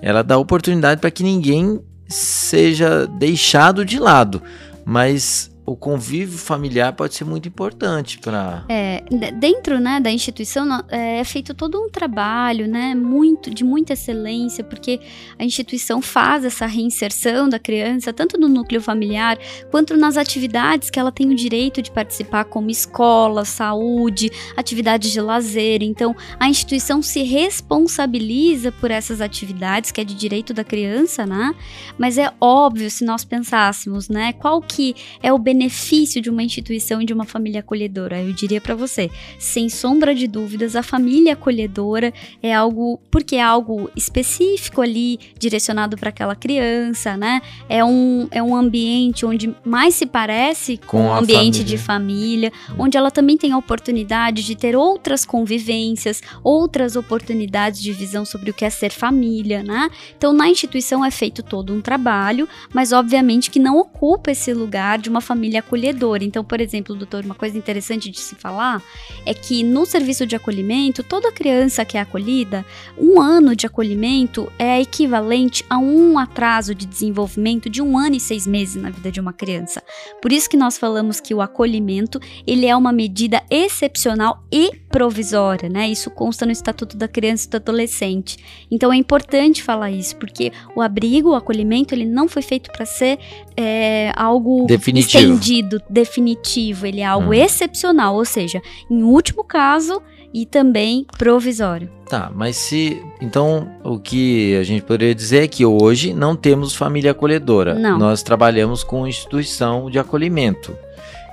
ela 0.00 0.22
dá 0.22 0.38
oportunidade 0.38 1.00
para 1.00 1.10
que 1.10 1.22
ninguém 1.22 1.80
seja 2.08 3.06
deixado 3.06 3.84
de 3.84 3.98
lado, 3.98 4.42
mas 4.84 5.51
o 5.64 5.76
convívio 5.76 6.38
familiar 6.38 6.92
pode 6.92 7.14
ser 7.14 7.24
muito 7.24 7.48
importante 7.48 8.18
para 8.18 8.64
é, 8.68 9.02
dentro 9.38 9.78
né 9.78 10.00
da 10.00 10.10
instituição 10.10 10.84
é, 10.88 11.20
é 11.20 11.24
feito 11.24 11.54
todo 11.54 11.80
um 11.80 11.88
trabalho 11.88 12.66
né 12.66 12.94
muito 12.94 13.52
de 13.52 13.64
muita 13.64 13.92
excelência 13.92 14.64
porque 14.64 15.00
a 15.38 15.44
instituição 15.44 16.02
faz 16.02 16.44
essa 16.44 16.66
reinserção 16.66 17.48
da 17.48 17.58
criança 17.58 18.12
tanto 18.12 18.38
no 18.38 18.48
núcleo 18.48 18.80
familiar 18.80 19.38
quanto 19.70 19.96
nas 19.96 20.16
atividades 20.16 20.90
que 20.90 20.98
ela 20.98 21.12
tem 21.12 21.30
o 21.30 21.34
direito 21.34 21.80
de 21.80 21.90
participar 21.90 22.44
como 22.44 22.70
escola 22.70 23.44
saúde 23.44 24.30
atividades 24.56 25.10
de 25.10 25.20
lazer. 25.20 25.82
Então 25.82 26.14
a 26.38 26.48
instituição 26.48 27.02
se 27.02 27.22
responsabiliza 27.22 28.72
por 28.72 28.90
essas 28.90 29.20
atividades 29.20 29.90
que 29.90 30.00
é 30.00 30.04
de 30.04 30.14
direito 30.14 30.52
da 30.52 30.64
criança 30.64 31.26
né? 31.26 31.54
Mas 31.98 32.18
é 32.18 32.32
óbvio 32.40 32.90
se 32.90 33.04
nós 33.04 33.24
pensássemos 33.24 34.08
né 34.08 34.32
qual 34.32 34.60
que 34.60 34.94
é 35.22 35.32
o 35.32 35.38
benefício 35.52 36.20
de 36.22 36.30
uma 36.30 36.42
instituição 36.42 37.02
e 37.02 37.04
de 37.04 37.12
uma 37.12 37.24
família 37.24 37.60
acolhedora? 37.60 38.20
Eu 38.22 38.32
diria 38.32 38.60
para 38.60 38.74
você, 38.74 39.10
sem 39.38 39.68
sombra 39.68 40.14
de 40.14 40.26
dúvidas, 40.26 40.74
a 40.74 40.82
família 40.82 41.34
acolhedora 41.34 42.12
é 42.42 42.54
algo 42.54 42.98
porque 43.10 43.36
é 43.36 43.42
algo 43.42 43.90
específico 43.94 44.80
ali 44.80 45.18
direcionado 45.38 45.96
para 45.96 46.08
aquela 46.08 46.34
criança, 46.34 47.16
né? 47.16 47.42
É 47.68 47.84
um, 47.84 48.26
é 48.30 48.42
um 48.42 48.56
ambiente 48.56 49.26
onde 49.26 49.54
mais 49.64 49.94
se 49.94 50.06
parece 50.06 50.78
com, 50.78 50.86
com 50.86 51.02
um 51.04 51.14
ambiente 51.14 51.58
família. 51.58 51.64
de 51.64 51.78
família, 51.78 52.52
onde 52.78 52.96
ela 52.96 53.10
também 53.10 53.36
tem 53.36 53.52
a 53.52 53.58
oportunidade 53.58 54.42
de 54.42 54.56
ter 54.56 54.74
outras 54.74 55.24
convivências, 55.24 56.22
outras 56.42 56.96
oportunidades 56.96 57.80
de 57.80 57.92
visão 57.92 58.24
sobre 58.24 58.50
o 58.50 58.54
que 58.54 58.64
é 58.64 58.70
ser 58.70 58.90
família, 58.90 59.62
né? 59.62 59.90
Então, 60.16 60.32
na 60.32 60.48
instituição 60.48 61.04
é 61.04 61.10
feito 61.10 61.42
todo 61.42 61.74
um 61.74 61.80
trabalho, 61.80 62.48
mas 62.72 62.92
obviamente 62.92 63.50
que 63.50 63.58
não 63.58 63.78
ocupa 63.78 64.30
esse 64.30 64.52
lugar 64.54 64.98
de 64.98 65.10
uma 65.10 65.20
família 65.20 65.41
acolhedora. 65.58 66.24
Então, 66.24 66.44
por 66.44 66.60
exemplo, 66.60 66.94
doutor, 66.94 67.24
uma 67.24 67.34
coisa 67.34 67.56
interessante 67.56 68.10
de 68.10 68.20
se 68.20 68.34
falar 68.34 68.82
é 69.24 69.34
que 69.34 69.62
no 69.62 69.86
serviço 69.86 70.26
de 70.26 70.36
acolhimento, 70.36 71.02
toda 71.02 71.32
criança 71.32 71.84
que 71.84 71.96
é 71.96 72.00
acolhida, 72.00 72.64
um 72.98 73.20
ano 73.20 73.54
de 73.54 73.66
acolhimento 73.66 74.50
é 74.58 74.80
equivalente 74.80 75.64
a 75.68 75.78
um 75.78 76.18
atraso 76.18 76.74
de 76.74 76.86
desenvolvimento 76.86 77.68
de 77.68 77.82
um 77.82 77.96
ano 77.96 78.16
e 78.16 78.20
seis 78.20 78.46
meses 78.46 78.80
na 78.80 78.90
vida 78.90 79.10
de 79.10 79.20
uma 79.20 79.32
criança. 79.32 79.82
Por 80.20 80.32
isso 80.32 80.48
que 80.48 80.56
nós 80.56 80.78
falamos 80.78 81.20
que 81.20 81.34
o 81.34 81.40
acolhimento 81.40 82.20
ele 82.46 82.66
é 82.66 82.76
uma 82.76 82.92
medida 82.92 83.42
excepcional 83.50 84.44
e 84.50 84.70
provisória, 84.88 85.68
né? 85.68 85.88
Isso 85.88 86.10
consta 86.10 86.44
no 86.44 86.52
Estatuto 86.52 86.96
da 86.96 87.08
Criança 87.08 87.46
e 87.46 87.50
do 87.50 87.56
Adolescente. 87.56 88.36
Então 88.70 88.92
é 88.92 88.96
importante 88.96 89.62
falar 89.62 89.90
isso, 89.90 90.16
porque 90.16 90.52
o 90.76 90.80
abrigo, 90.80 91.30
o 91.30 91.34
acolhimento, 91.34 91.94
ele 91.94 92.04
não 92.04 92.28
foi 92.28 92.42
feito 92.42 92.70
para 92.70 92.84
ser 92.84 93.18
é, 93.56 94.12
algo 94.14 94.66
definitivo. 94.66 95.31
Estendido, 95.34 95.82
definitivo. 95.88 96.86
Ele 96.86 97.00
é 97.00 97.04
algo 97.04 97.30
hum. 97.30 97.34
excepcional, 97.34 98.14
ou 98.14 98.24
seja, 98.24 98.60
em 98.90 99.02
último 99.02 99.44
caso 99.44 100.02
e 100.32 100.46
também 100.46 101.06
provisório. 101.18 101.90
Tá, 102.08 102.30
mas 102.34 102.56
se. 102.56 103.02
Então, 103.20 103.68
o 103.84 103.98
que 103.98 104.56
a 104.56 104.62
gente 104.62 104.82
poderia 104.82 105.14
dizer 105.14 105.44
é 105.44 105.48
que 105.48 105.64
hoje 105.64 106.14
não 106.14 106.34
temos 106.34 106.74
família 106.74 107.10
acolhedora. 107.10 107.74
Não. 107.74 107.98
Nós 107.98 108.22
trabalhamos 108.22 108.82
com 108.82 109.06
instituição 109.06 109.90
de 109.90 109.98
acolhimento. 109.98 110.76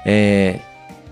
É, 0.06 0.60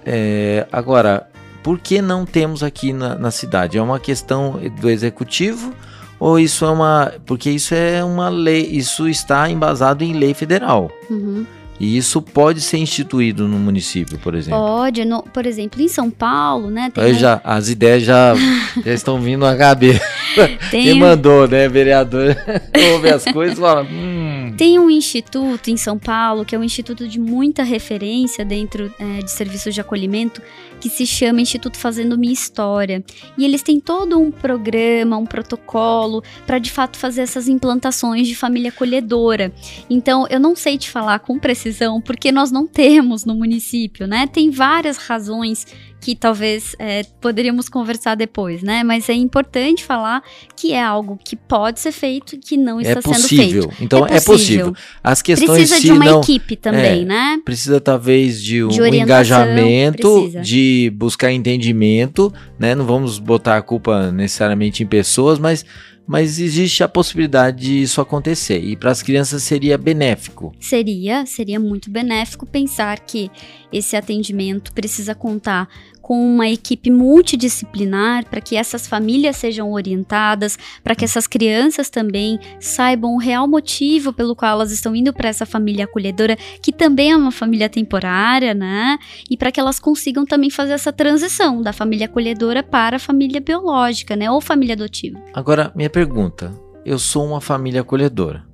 é, 0.06 0.68
agora, 0.72 1.28
por 1.64 1.80
que 1.80 2.02
não 2.02 2.26
temos 2.26 2.64
aqui 2.64 2.94
na, 2.94 3.16
na 3.16 3.32
cidade? 3.32 3.78
É 3.78 3.82
uma 3.82 4.00
questão 4.00 4.60
do 4.80 4.90
executivo 4.90 5.74
ou 6.20 6.40
isso 6.40 6.66
é 6.66 6.70
uma. 6.70 7.14
Porque 7.26 7.50
isso 7.50 7.74
é 7.74 8.04
uma 8.04 8.30
lei, 8.30 8.62
isso 8.62 9.08
está 9.08 9.50
embasado 9.50 10.04
em 10.04 10.14
lei 10.14 10.34
federal. 10.34 10.90
Uhum. 11.10 11.46
E 11.80 11.96
isso 11.96 12.22
pode 12.22 12.60
ser 12.62 12.78
instituído 12.78 13.48
no 13.48 13.60
município, 13.60 14.18
por 14.18 14.34
exemplo? 14.34 14.60
Pode, 14.60 15.06
no, 15.06 15.22
por 15.22 15.46
exemplo, 15.46 15.82
em 15.82 15.88
São 15.88 16.10
Paulo, 16.10 16.72
né? 16.72 16.92
Tem 16.92 17.14
já, 17.14 17.40
as 17.44 17.70
ideias 17.70 18.04
já, 18.04 18.34
já 18.84 18.94
estão 18.94 19.20
vindo 19.22 19.42
na 19.42 19.56
cabeça. 19.56 20.02
Tem 20.72 20.84
Quem 20.84 21.00
mandou, 21.00 21.48
né, 21.48 21.68
vereador? 21.68 22.36
Ouve 22.94 23.10
as 23.10 23.26
coisas 23.26 23.58
e 23.58 23.62
fala. 23.62 23.84
Hum. 23.84 24.54
Tem 24.58 24.80
um 24.80 24.90
instituto 24.90 25.70
em 25.70 25.78
São 25.78 26.00
Paulo, 26.00 26.44
que 26.44 26.56
é 26.56 26.60
um 26.60 26.64
instituto 26.64 27.08
de 27.08 27.20
muita 27.20 27.62
referência 27.62 28.44
dentro 28.44 28.92
é, 29.00 29.20
de 29.20 29.30
serviços 29.30 29.74
de 29.74 29.82
acolhimento, 29.82 30.42
que 30.80 30.90
se 30.90 31.06
chama 31.06 31.42
Instituto 31.42 31.78
Fazendo 31.78 32.18
Minha 32.18 32.34
História. 32.34 33.04
E 33.38 33.46
eles 33.46 33.62
têm 33.62 33.80
todo 33.80 34.20
um 34.20 34.32
programa, 34.32 35.18
um 35.18 35.26
protocolo 35.26 36.24
para 36.46 36.60
de 36.60 36.72
fato 36.72 36.98
fazer 36.98 37.22
essas 37.22 37.48
implantações 37.48 38.28
de 38.28 38.36
família 38.36 38.70
acolhedora. 38.70 39.52
Então, 39.90 40.26
eu 40.30 40.40
não 40.40 40.56
sei 40.56 40.78
te 40.78 40.90
falar 40.90 41.20
com 41.20 41.40
precisão, 41.40 42.02
porque 42.02 42.32
nós 42.32 42.52
não 42.52 42.68
temos 42.68 43.26
no 43.26 43.36
município, 43.36 44.08
né? 44.08 44.28
Tem 44.28 44.50
várias 44.50 44.98
razões 44.98 45.66
que 46.00 46.16
talvez 46.16 46.76
é, 46.80 47.04
poderíamos 47.20 47.68
conversar 47.68 48.16
depois, 48.16 48.62
né? 48.62 48.84
Mas 48.84 49.10
é 49.10 49.14
importante 49.14 49.84
falar 49.84 50.24
que 50.56 50.72
é 50.74 50.82
algo 50.82 51.18
que 51.22 51.36
pode 51.36 51.80
ser 51.80 51.92
feito 51.92 52.36
e 52.36 52.38
que 52.38 52.56
não 52.56 52.80
está 52.80 53.00
é 53.00 53.02
possível. 53.02 53.62
sendo 53.64 53.72
feito. 53.72 53.84
Então 53.84 54.06
é 54.06 54.22
possível. 54.22 54.22
é 54.22 54.38
possível. 54.38 54.76
As 55.04 55.22
questões 55.22 55.70
precisa 55.70 55.82
de 55.82 55.92
uma 55.92 56.06
não, 56.06 56.22
equipe 56.22 56.56
também, 56.56 57.02
é, 57.02 57.06
né? 57.06 57.42
Precisa 57.44 57.82
talvez 57.82 58.42
de 58.42 58.64
um, 58.64 58.70
de 58.70 58.82
um 58.82 58.86
engajamento, 58.86 60.22
precisa. 60.22 60.42
de 60.42 60.94
buscar 60.96 61.32
entendimento, 61.32 62.34
né? 62.60 62.76
Não 62.76 62.86
vamos 62.86 63.20
botar 63.20 63.58
a 63.58 63.62
culpa 63.62 64.12
necessariamente 64.12 64.84
em 64.84 64.88
pessoas, 64.88 65.40
mas 65.40 65.66
mas 66.08 66.40
existe 66.40 66.82
a 66.84 66.88
possibilidade 66.88 67.66
de 67.66 67.82
isso 67.82 68.00
acontecer. 68.00 68.64
E 68.64 68.78
para 68.78 68.92
as 68.92 69.04
crianças 69.04 69.44
seria 69.44 69.78
benéfico. 69.78 70.56
Seria, 70.60 71.26
seria 71.26 71.60
muito 71.60 71.92
benéfico 71.92 72.46
pensar 72.46 73.02
que 73.02 73.30
esse 73.74 73.98
atendimento 73.98 74.72
precisa 74.72 75.14
contar 75.14 75.68
com 76.08 76.26
uma 76.26 76.48
equipe 76.48 76.90
multidisciplinar 76.90 78.26
para 78.30 78.40
que 78.40 78.56
essas 78.56 78.88
famílias 78.88 79.36
sejam 79.36 79.74
orientadas, 79.74 80.58
para 80.82 80.96
que 80.96 81.04
essas 81.04 81.28
crianças 81.28 81.90
também 81.90 82.40
saibam 82.62 83.14
o 83.14 83.18
real 83.18 83.46
motivo 83.46 84.14
pelo 84.14 84.34
qual 84.34 84.54
elas 84.54 84.72
estão 84.72 84.96
indo 84.96 85.12
para 85.12 85.28
essa 85.28 85.46
família 85.46 85.84
acolhedora, 85.84 86.38
que 86.62 86.72
também 86.72 87.12
é 87.12 87.18
uma 87.18 87.30
família 87.30 87.68
temporária, 87.68 88.54
né? 88.54 88.98
E 89.30 89.36
para 89.36 89.52
que 89.52 89.60
elas 89.60 89.82
consigam 89.82 90.24
também 90.26 90.50
fazer 90.50 90.72
essa 90.72 90.94
transição 90.94 91.62
da 91.62 91.74
família 91.74 92.06
acolhedora 92.06 92.64
para 92.64 92.96
a 92.96 93.00
família 93.00 93.42
biológica, 93.42 94.16
né? 94.16 94.32
Ou 94.32 94.40
família 94.40 94.76
adotiva. 94.76 95.22
Agora, 95.34 95.74
minha 95.76 95.90
pergunta: 95.90 96.54
eu 96.86 96.98
sou 96.98 97.26
uma 97.26 97.42
família 97.42 97.82
acolhedora. 97.82 98.46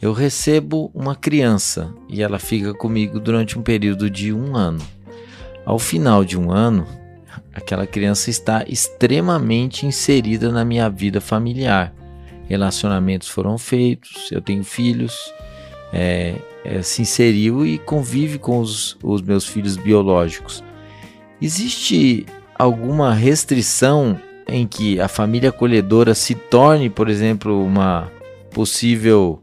Eu 0.00 0.12
recebo 0.12 0.90
uma 0.92 1.14
criança 1.14 1.94
e 2.08 2.22
ela 2.22 2.40
fica 2.40 2.74
comigo 2.74 3.20
durante 3.20 3.56
um 3.56 3.62
período 3.62 4.10
de 4.10 4.32
um 4.32 4.56
ano. 4.56 4.82
Ao 5.64 5.78
final 5.78 6.24
de 6.24 6.38
um 6.38 6.50
ano, 6.50 6.86
aquela 7.54 7.86
criança 7.86 8.30
está 8.30 8.64
extremamente 8.66 9.86
inserida 9.86 10.50
na 10.50 10.64
minha 10.64 10.88
vida 10.88 11.20
familiar. 11.20 11.94
Relacionamentos 12.48 13.28
foram 13.28 13.56
feitos, 13.56 14.30
eu 14.32 14.40
tenho 14.40 14.64
filhos, 14.64 15.32
é, 15.92 16.34
é, 16.64 16.82
se 16.82 17.02
inseriu 17.02 17.64
e 17.64 17.78
convive 17.78 18.38
com 18.38 18.58
os, 18.58 18.96
os 19.02 19.22
meus 19.22 19.46
filhos 19.46 19.76
biológicos. 19.76 20.62
Existe 21.40 22.26
alguma 22.58 23.14
restrição 23.14 24.18
em 24.46 24.66
que 24.66 25.00
a 25.00 25.08
família 25.08 25.50
acolhedora 25.50 26.14
se 26.14 26.34
torne, 26.34 26.90
por 26.90 27.08
exemplo, 27.08 27.64
uma 27.64 28.10
possível 28.52 29.40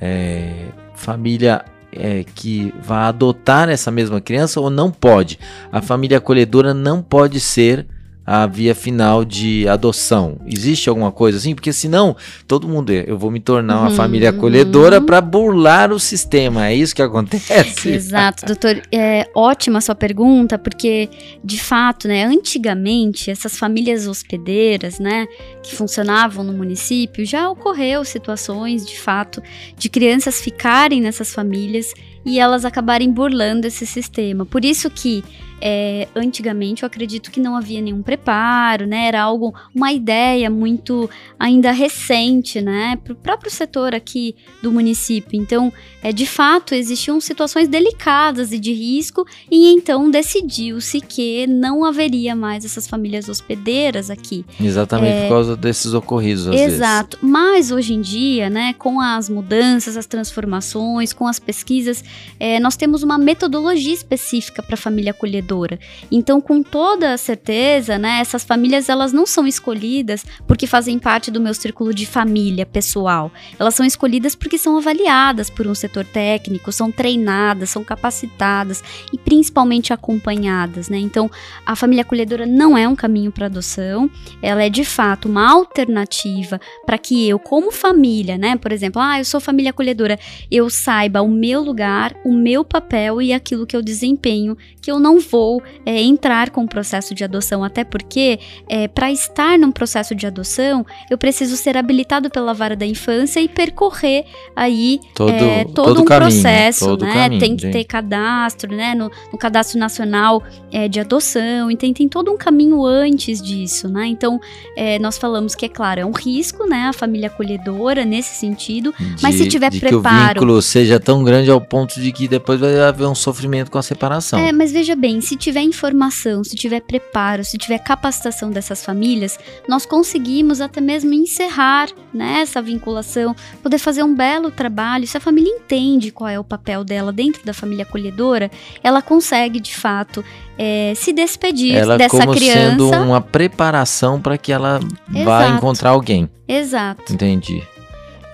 é, 0.00 0.66
família 0.94 1.64
é, 1.92 2.24
que 2.24 2.74
vai 2.82 3.04
adotar 3.04 3.68
essa 3.68 3.90
mesma 3.90 4.20
criança 4.20 4.60
ou 4.60 4.70
não 4.70 4.90
pode. 4.90 5.38
A 5.70 5.82
família 5.82 6.18
acolhedora 6.18 6.72
não 6.72 7.02
pode 7.02 7.38
ser 7.38 7.86
a 8.24 8.46
via 8.46 8.74
final 8.74 9.24
de 9.24 9.66
adoção? 9.68 10.38
Existe 10.46 10.88
alguma 10.88 11.10
coisa 11.10 11.38
assim? 11.38 11.54
Porque 11.54 11.72
senão, 11.72 12.16
todo 12.46 12.68
mundo, 12.68 12.92
eu 12.92 13.18
vou 13.18 13.30
me 13.30 13.40
tornar 13.40 13.80
uma 13.80 13.90
uhum, 13.90 13.96
família 13.96 14.30
acolhedora 14.30 15.00
para 15.00 15.20
burlar 15.20 15.92
o 15.92 15.98
sistema. 15.98 16.68
É 16.68 16.74
isso 16.74 16.94
que 16.94 17.02
acontece? 17.02 17.88
Exato, 17.90 18.46
doutor. 18.46 18.82
É 18.92 19.28
ótima 19.34 19.78
a 19.78 19.80
sua 19.80 19.94
pergunta, 19.94 20.58
porque 20.58 21.08
de 21.42 21.60
fato, 21.60 22.06
né, 22.08 22.24
antigamente 22.24 23.30
essas 23.30 23.56
famílias 23.56 24.06
hospedeiras, 24.06 24.98
né, 24.98 25.26
que 25.62 25.74
funcionavam 25.74 26.44
no 26.44 26.52
município, 26.52 27.24
já 27.24 27.48
ocorreu 27.50 28.04
situações, 28.04 28.86
de 28.86 28.98
fato, 28.98 29.42
de 29.76 29.88
crianças 29.88 30.40
ficarem 30.40 31.00
nessas 31.00 31.32
famílias 31.32 31.92
e 32.24 32.38
elas 32.38 32.64
acabarem 32.64 33.10
burlando 33.10 33.66
esse 33.66 33.86
sistema. 33.86 34.44
Por 34.44 34.64
isso 34.64 34.88
que 34.90 35.24
é, 35.64 36.08
antigamente 36.16 36.82
eu 36.82 36.88
acredito 36.88 37.30
que 37.30 37.38
não 37.38 37.54
havia 37.54 37.80
nenhum 37.80 38.02
preparo, 38.02 38.84
né? 38.84 39.06
Era 39.06 39.22
algo, 39.22 39.54
uma 39.72 39.92
ideia 39.92 40.50
muito 40.50 41.08
ainda 41.38 41.70
recente, 41.70 42.60
né? 42.60 42.98
Para 43.04 43.12
o 43.12 43.16
próprio 43.16 43.48
setor 43.48 43.94
aqui 43.94 44.34
do 44.60 44.72
município. 44.72 45.40
Então, 45.40 45.72
é, 46.02 46.12
de 46.12 46.26
fato, 46.26 46.74
existiam 46.74 47.20
situações 47.20 47.68
delicadas 47.68 48.50
e 48.50 48.58
de 48.58 48.72
risco, 48.72 49.24
e 49.48 49.72
então 49.72 50.10
decidiu-se 50.10 51.00
que 51.00 51.46
não 51.46 51.84
haveria 51.84 52.34
mais 52.34 52.64
essas 52.64 52.88
famílias 52.88 53.28
hospedeiras 53.28 54.10
aqui. 54.10 54.44
Exatamente 54.60 55.12
é, 55.12 55.22
por 55.22 55.28
causa 55.28 55.56
desses 55.56 55.94
ocorridos. 55.94 56.48
exato. 56.48 57.18
Vezes. 57.18 57.32
Mas 57.32 57.70
hoje 57.70 57.94
em 57.94 58.00
dia, 58.00 58.50
né, 58.50 58.72
com 58.72 59.00
as 59.00 59.28
mudanças, 59.28 59.96
as 59.96 60.06
transformações, 60.06 61.12
com 61.12 61.28
as 61.28 61.38
pesquisas, 61.38 62.02
é, 62.38 62.58
nós 62.58 62.76
temos 62.76 63.02
uma 63.02 63.18
metodologia 63.18 63.94
específica 63.94 64.62
para 64.62 64.74
a 64.74 64.78
família 64.78 65.12
acolhedora. 65.12 65.78
Então, 66.10 66.40
com 66.40 66.62
toda 66.62 67.16
certeza, 67.16 67.98
né, 67.98 68.18
essas 68.20 68.44
famílias 68.44 68.88
elas 68.88 69.12
não 69.12 69.26
são 69.26 69.46
escolhidas 69.46 70.24
porque 70.46 70.66
fazem 70.66 70.98
parte 70.98 71.30
do 71.30 71.40
meu 71.40 71.54
círculo 71.54 71.94
de 71.94 72.06
família 72.06 72.66
pessoal. 72.66 73.30
Elas 73.58 73.74
são 73.74 73.86
escolhidas 73.86 74.34
porque 74.34 74.58
são 74.58 74.76
avaliadas 74.76 75.48
por 75.48 75.66
um 75.66 75.74
setor 75.74 76.04
técnico, 76.04 76.72
são 76.72 76.90
treinadas, 76.90 77.70
são 77.70 77.84
capacitadas 77.84 78.82
e 79.12 79.18
principalmente 79.18 79.92
acompanhadas, 79.92 80.88
né? 80.88 80.98
Então, 80.98 81.30
a 81.64 81.76
família 81.76 82.02
acolhedora 82.02 82.46
não 82.46 82.76
é 82.76 82.88
um 82.88 82.96
caminho 82.96 83.30
para 83.30 83.46
adoção, 83.46 84.10
ela 84.40 84.62
é 84.62 84.68
de 84.68 84.84
fato 84.84 85.28
uma 85.28 85.48
alternativa 85.50 86.60
para 86.84 86.98
que 86.98 87.28
eu, 87.28 87.38
como 87.38 87.70
família, 87.70 88.36
né, 88.36 88.56
por 88.56 88.72
exemplo, 88.72 89.00
ah, 89.00 89.18
eu 89.18 89.24
sou 89.24 89.40
família 89.40 89.70
acolhedora, 89.70 90.18
eu 90.50 90.68
saiba 90.68 91.22
o 91.22 91.28
meu 91.28 91.62
lugar 91.62 92.01
o 92.24 92.32
meu 92.32 92.64
papel 92.64 93.20
e 93.20 93.32
aquilo 93.32 93.66
que 93.66 93.76
eu 93.76 93.82
desempenho, 93.82 94.56
que 94.80 94.90
eu 94.90 94.98
não 94.98 95.20
vou 95.20 95.62
é, 95.86 96.00
entrar 96.00 96.50
com 96.50 96.64
o 96.64 96.68
processo 96.68 97.14
de 97.14 97.22
adoção, 97.22 97.62
até 97.62 97.84
porque 97.84 98.38
é, 98.68 98.88
para 98.88 99.12
estar 99.12 99.58
num 99.58 99.70
processo 99.70 100.14
de 100.14 100.26
adoção 100.26 100.84
eu 101.10 101.16
preciso 101.16 101.56
ser 101.56 101.76
habilitado 101.76 102.30
pela 102.30 102.52
vara 102.52 102.74
da 102.74 102.86
infância 102.86 103.40
e 103.40 103.48
percorrer 103.48 104.24
aí 104.56 104.98
todo, 105.14 105.30
é, 105.30 105.64
todo, 105.64 105.74
todo 105.74 106.02
um 106.02 106.04
caminho, 106.04 106.30
processo, 106.32 106.86
todo 106.86 107.04
né? 107.04 107.12
Caminho, 107.14 107.40
tem 107.40 107.56
que 107.56 107.62
gente. 107.62 107.72
ter 107.72 107.84
cadastro, 107.84 108.74
né? 108.74 108.94
No, 108.94 109.10
no 109.32 109.38
cadastro 109.38 109.78
nacional 109.78 110.42
é, 110.70 110.88
de 110.88 110.98
adoção, 110.98 111.70
e 111.70 111.76
tem, 111.76 111.92
tem 111.92 112.08
todo 112.08 112.32
um 112.32 112.36
caminho 112.36 112.84
antes 112.84 113.40
disso, 113.40 113.88
né? 113.88 114.06
Então 114.06 114.40
é, 114.76 114.98
nós 114.98 115.18
falamos 115.18 115.54
que 115.54 115.66
é 115.66 115.68
claro 115.68 116.00
é 116.00 116.06
um 116.06 116.12
risco, 116.12 116.66
né? 116.66 116.86
A 116.88 116.92
família 116.92 117.28
acolhedora 117.28 118.04
nesse 118.04 118.34
sentido, 118.34 118.92
de, 118.98 119.22
mas 119.22 119.34
se 119.36 119.48
tiver 119.48 119.70
de 119.70 119.80
preparo, 119.80 120.00
que 120.00 120.06
o 120.06 120.28
vínculo 120.28 120.62
seja 120.62 120.98
tão 120.98 121.22
grande 121.22 121.50
ao 121.50 121.60
ponto 121.60 121.91
de 122.00 122.12
que 122.12 122.28
depois 122.28 122.60
vai 122.60 122.78
haver 122.80 123.06
um 123.06 123.14
sofrimento 123.14 123.70
com 123.70 123.78
a 123.78 123.82
separação. 123.82 124.38
É, 124.38 124.52
mas 124.52 124.72
veja 124.72 124.94
bem, 124.94 125.20
se 125.20 125.36
tiver 125.36 125.62
informação, 125.62 126.44
se 126.44 126.56
tiver 126.56 126.80
preparo, 126.80 127.44
se 127.44 127.58
tiver 127.58 127.78
capacitação 127.78 128.50
dessas 128.50 128.84
famílias, 128.84 129.38
nós 129.68 129.84
conseguimos 129.84 130.60
até 130.60 130.80
mesmo 130.80 131.12
encerrar 131.12 131.88
né, 132.12 132.40
essa 132.40 132.62
vinculação, 132.62 133.34
poder 133.62 133.78
fazer 133.78 134.02
um 134.02 134.14
belo 134.14 134.50
trabalho. 134.50 135.06
Se 135.06 135.16
a 135.16 135.20
família 135.20 135.50
entende 135.50 136.10
qual 136.10 136.28
é 136.28 136.38
o 136.38 136.44
papel 136.44 136.84
dela 136.84 137.12
dentro 137.12 137.44
da 137.44 137.52
família 137.52 137.84
acolhedora, 137.84 138.50
ela 138.82 139.02
consegue 139.02 139.60
de 139.60 139.74
fato 139.74 140.24
é, 140.58 140.92
se 140.94 141.12
despedir 141.12 141.74
ela 141.74 141.96
dessa 141.96 142.18
como 142.18 142.32
criança. 142.32 142.70
sendo 142.70 142.90
uma 142.90 143.20
preparação 143.20 144.20
para 144.20 144.36
que 144.38 144.52
ela 144.52 144.80
Exato. 145.12 145.24
vá 145.24 145.48
encontrar 145.48 145.90
alguém. 145.90 146.28
Exato. 146.46 147.12
Entendi. 147.12 147.62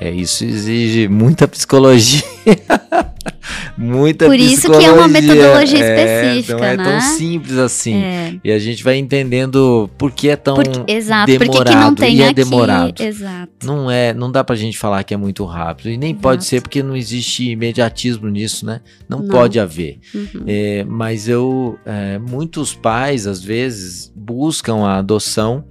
É, 0.01 0.11
isso 0.11 0.45
exige 0.45 1.09
muita 1.09 1.49
psicologia. 1.49 2.23
muita 3.77 4.27
Por 4.27 4.37
isso 4.37 4.69
psicologia. 4.69 4.89
que 4.89 4.95
é 4.95 4.99
uma 4.99 5.09
metodologia 5.09 5.85
é, 5.85 6.37
específica, 6.37 6.57
não 6.57 6.65
é 6.65 6.77
né? 6.77 6.85
tão 6.85 7.01
simples 7.01 7.59
assim. 7.59 7.95
É. 7.97 8.35
E 8.45 8.53
a 8.53 8.59
gente 8.61 8.85
vai 8.85 8.97
entendendo 8.97 9.91
por 9.99 10.13
que 10.13 10.29
é 10.29 10.37
tão 10.37 10.55
Porque, 10.55 10.93
exato, 10.93 11.27
demorado. 11.27 11.57
Porque 11.57 11.71
que 11.71 11.75
não 11.75 11.95
tem 11.97 12.17
e 12.17 12.23
aqui, 12.23 12.31
é 12.31 12.33
demorado. 12.33 13.03
Exato. 13.03 13.53
Não 13.65 13.91
é, 13.91 14.15
não 14.15 14.31
dá 14.31 14.45
pra 14.45 14.55
gente 14.55 14.79
falar 14.79 15.03
que 15.03 15.13
é 15.13 15.17
muito 15.17 15.45
rápido. 15.45 15.91
E 15.91 15.97
nem 15.97 16.11
exato. 16.11 16.23
pode 16.23 16.45
ser 16.45 16.63
porque 16.63 16.81
não 16.81 16.97
existe 16.97 17.51
imediatismo 17.51 18.29
nisso, 18.29 18.65
né? 18.65 18.81
Não, 19.09 19.19
não. 19.19 19.29
pode 19.29 19.59
haver. 19.59 19.99
Uhum. 20.15 20.45
É, 20.47 20.85
mas 20.85 21.29
eu, 21.29 21.77
é, 21.85 22.21
muitos 22.21 22.73
pais 22.73 23.27
às 23.27 23.43
vezes 23.43 24.13
buscam 24.15 24.85
a 24.85 24.99
adoção 24.99 25.65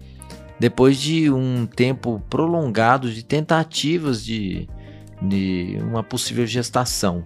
depois 0.60 0.98
de 0.98 1.32
um 1.32 1.66
tempo 1.66 2.22
prolongado 2.30 3.12
de 3.12 3.24
tentativas 3.24 4.24
de, 4.24 4.68
de 5.22 5.78
uma 5.82 6.04
possível 6.04 6.46
gestação. 6.46 7.26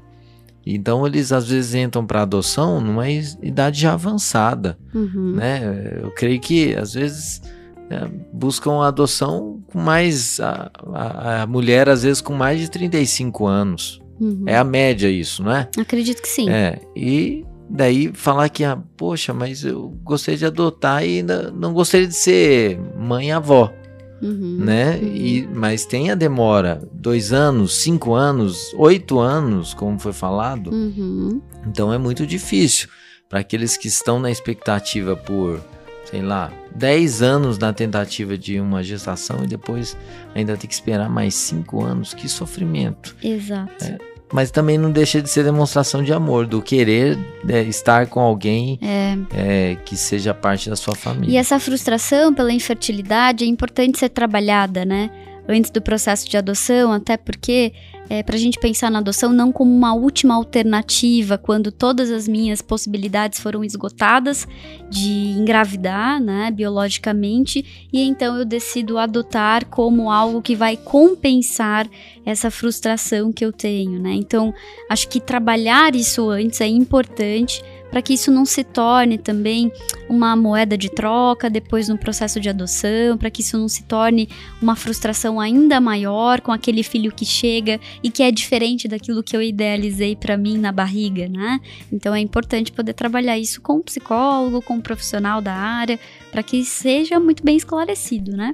Então 0.66 1.08
eles 1.08 1.32
às 1.32 1.48
vezes 1.48 1.74
entram 1.74 2.06
para 2.06 2.22
adoção 2.22 2.80
numa 2.80 3.10
idade 3.10 3.82
já 3.82 3.94
avançada, 3.94 4.78
uhum. 4.94 5.36
né? 5.36 6.00
Eu 6.04 6.12
creio 6.12 6.40
que 6.40 6.76
às 6.76 6.94
vezes 6.94 7.42
é, 7.90 8.08
buscam 8.32 8.82
a 8.84 8.88
adoção 8.88 9.60
com 9.72 9.80
mais 9.80 10.40
a, 10.40 10.72
a, 10.94 11.42
a, 11.42 11.48
mulher 11.48 11.90
às 11.90 12.04
vezes 12.04 12.22
com 12.22 12.34
mais 12.34 12.60
de 12.60 12.70
35 12.70 13.48
anos. 13.48 14.00
Uhum. 14.20 14.44
É 14.46 14.56
a 14.56 14.64
média 14.64 15.10
isso, 15.10 15.44
não 15.44 15.52
é? 15.52 15.68
Acredito 15.80 16.22
que 16.22 16.28
sim. 16.28 16.48
É, 16.48 16.80
e 16.96 17.44
Daí 17.74 18.12
falar 18.14 18.50
que, 18.50 18.66
ah, 18.66 18.78
poxa, 18.98 19.34
mas 19.34 19.64
eu 19.64 19.98
gostaria 20.04 20.38
de 20.38 20.46
adotar 20.46 21.06
e 21.06 21.20
ainda 21.20 21.50
não 21.52 21.74
gostaria 21.74 22.06
de 22.06 22.14
ser 22.14 22.78
mãe 22.98 23.30
e 23.30 23.32
avó. 23.32 23.74
Uhum, 24.22 24.58
né? 24.60 25.00
Uhum. 25.02 25.16
E, 25.16 25.48
mas 25.48 25.86
tem 25.86 26.12
a 26.12 26.16
demora, 26.16 26.82
dois 26.92 27.32
anos, 27.32 27.78
cinco 27.78 28.14
anos, 28.14 28.74
oito 28.76 29.20
anos, 29.20 29.74
como 29.74 29.98
foi 29.98 30.12
falado. 30.12 30.70
Uhum. 30.70 31.42
Então 31.66 31.94
é 31.94 31.98
muito 31.98 32.28
difícil 32.28 32.90
para 33.30 33.40
aqueles 33.40 33.78
que 33.78 33.88
estão 33.88 34.20
na 34.20 34.30
expectativa 34.30 35.16
por, 35.16 35.62
sei 36.04 36.22
lá, 36.22 36.52
dez 36.76 37.22
anos 37.22 37.58
na 37.58 37.72
tentativa 37.72 38.38
de 38.38 38.60
uma 38.60 38.84
gestação 38.84 39.46
e 39.46 39.48
depois 39.48 39.98
ainda 40.36 40.58
ter 40.58 40.68
que 40.68 40.74
esperar 40.74 41.10
mais 41.10 41.34
cinco 41.34 41.84
anos. 41.84 42.14
Que 42.14 42.28
sofrimento. 42.28 43.16
Exato. 43.24 43.86
É, 43.86 43.98
mas 44.32 44.52
também 44.52 44.78
não 44.78 44.92
deixa 44.92 45.22
de 45.22 45.30
ser 45.30 45.44
demonstração 45.44 46.04
de 46.04 46.14
amor, 46.14 46.46
do 46.46 46.62
querer 46.62 47.18
é, 47.48 47.62
estar 47.64 48.08
com 48.08 48.20
alguém 48.20 48.80
é. 48.82 49.18
É, 49.34 49.78
que 49.86 49.96
seja 49.96 50.34
parte 50.34 50.70
da 50.70 50.76
sua 50.76 50.96
família. 50.96 51.34
E 51.34 51.38
essa 51.38 51.60
frustração 51.60 52.34
pela 52.34 52.52
infertilidade 52.52 53.44
é 53.44 53.48
importante 53.48 54.00
ser 54.00 54.10
trabalhada, 54.10 54.86
né? 54.86 55.10
Antes 55.48 55.72
do 55.72 55.82
processo 55.82 56.30
de 56.30 56.38
adoção, 56.38 56.92
até 56.92 57.18
porque 57.18 57.74
é, 58.12 58.22
para 58.22 58.36
a 58.36 58.38
gente 58.38 58.60
pensar 58.60 58.92
na 58.92 59.00
adoção 59.00 59.32
não 59.32 59.54
como 59.54 59.74
uma 59.74 59.94
última 59.94 60.36
alternativa 60.36 61.38
quando 61.38 61.72
todas 61.72 62.12
as 62.12 62.28
minhas 62.28 62.62
possibilidades 62.62 63.40
foram 63.40 63.64
esgotadas 63.64 64.46
de 64.90 65.30
engravidar, 65.40 66.20
né, 66.20 66.52
biologicamente, 66.52 67.88
e 67.94 68.02
então 68.02 68.38
eu 68.38 68.44
decido 68.44 68.98
adotar 68.98 69.66
como 69.68 70.12
algo 70.12 70.42
que 70.42 70.58
vai 70.58 70.76
compensar 70.76 71.90
essa 72.26 72.52
frustração 72.52 73.32
que 73.32 73.46
eu 73.46 73.54
tenho, 73.54 73.98
né? 73.98 74.12
Então, 74.14 74.54
acho 74.90 75.08
que 75.08 75.22
trabalhar 75.22 75.96
isso 75.96 76.30
antes 76.30 76.60
é 76.60 76.68
importante 76.68 77.64
para 77.92 78.02
que 78.02 78.14
isso 78.14 78.32
não 78.32 78.46
se 78.46 78.64
torne 78.64 79.18
também 79.18 79.72
uma 80.10 80.36
moeda 80.36 80.78
de 80.78 80.90
troca 80.90 81.50
depois 81.50 81.90
no 81.90 81.98
processo 81.98 82.40
de 82.40 82.50
adoção, 82.50 83.18
para 83.18 83.30
que 83.30 83.42
isso 83.42 83.58
não 83.58 83.68
se 83.68 83.84
torne 83.84 84.30
uma 84.62 84.76
frustração 84.76 85.40
ainda 85.40 85.80
maior 85.80 86.42
com 86.42 86.52
aquele 86.52 86.82
filho 86.82 87.12
que 87.12 87.26
chega 87.26 87.80
e 88.02 88.10
que 88.10 88.24
é 88.24 88.32
diferente 88.32 88.88
daquilo 88.88 89.22
que 89.22 89.36
eu 89.36 89.42
idealizei 89.42 90.16
para 90.16 90.38
mim 90.38 90.58
na 90.58 90.72
barriga, 90.72 91.28
né? 91.28 91.60
Então 91.92 92.16
é 92.16 92.20
importante 92.20 92.72
poder 92.72 92.94
trabalhar 92.94 93.38
isso 93.38 93.62
com 93.62 93.74
um 93.74 93.82
psicólogo, 93.82 94.62
com 94.62 94.76
um 94.76 94.82
profissional 94.82 95.42
da 95.42 95.54
área, 95.54 96.00
para 96.32 96.42
que 96.42 96.64
seja 96.64 97.20
muito 97.20 97.44
bem 97.44 97.58
esclarecido, 97.58 98.32
né? 98.32 98.54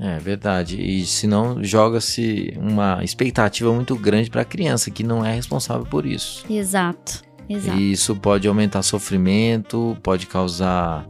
É 0.00 0.18
verdade. 0.18 0.80
E 0.80 1.04
senão 1.04 1.62
joga-se 1.62 2.54
uma 2.56 3.04
expectativa 3.04 3.70
muito 3.70 3.94
grande 3.94 4.30
para 4.30 4.40
a 4.40 4.46
criança 4.46 4.90
que 4.90 5.02
não 5.02 5.22
é 5.22 5.34
responsável 5.34 5.84
por 5.84 6.06
isso. 6.06 6.42
Exato. 6.50 7.22
Exato. 7.50 7.78
E 7.78 7.90
isso 7.90 8.14
pode 8.14 8.46
aumentar 8.46 8.80
sofrimento, 8.82 9.98
pode 10.04 10.28
causar 10.28 11.04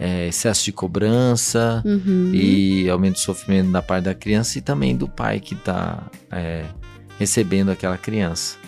é, 0.00 0.26
excesso 0.26 0.64
de 0.64 0.72
cobrança 0.72 1.80
uhum. 1.84 2.32
e 2.34 2.90
aumento 2.90 3.14
de 3.14 3.20
sofrimento 3.20 3.70
da 3.70 3.80
parte 3.80 4.06
da 4.06 4.14
criança 4.14 4.58
e 4.58 4.60
também 4.60 4.96
do 4.96 5.08
pai 5.08 5.38
que 5.38 5.54
está 5.54 6.02
é, 6.32 6.64
recebendo 7.16 7.70
aquela 7.70 7.96
criança. 7.96 8.58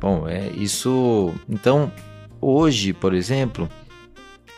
Bom, 0.00 0.28
é 0.28 0.50
isso. 0.50 1.34
Então, 1.48 1.90
hoje, 2.40 2.92
por 2.92 3.12
exemplo, 3.12 3.68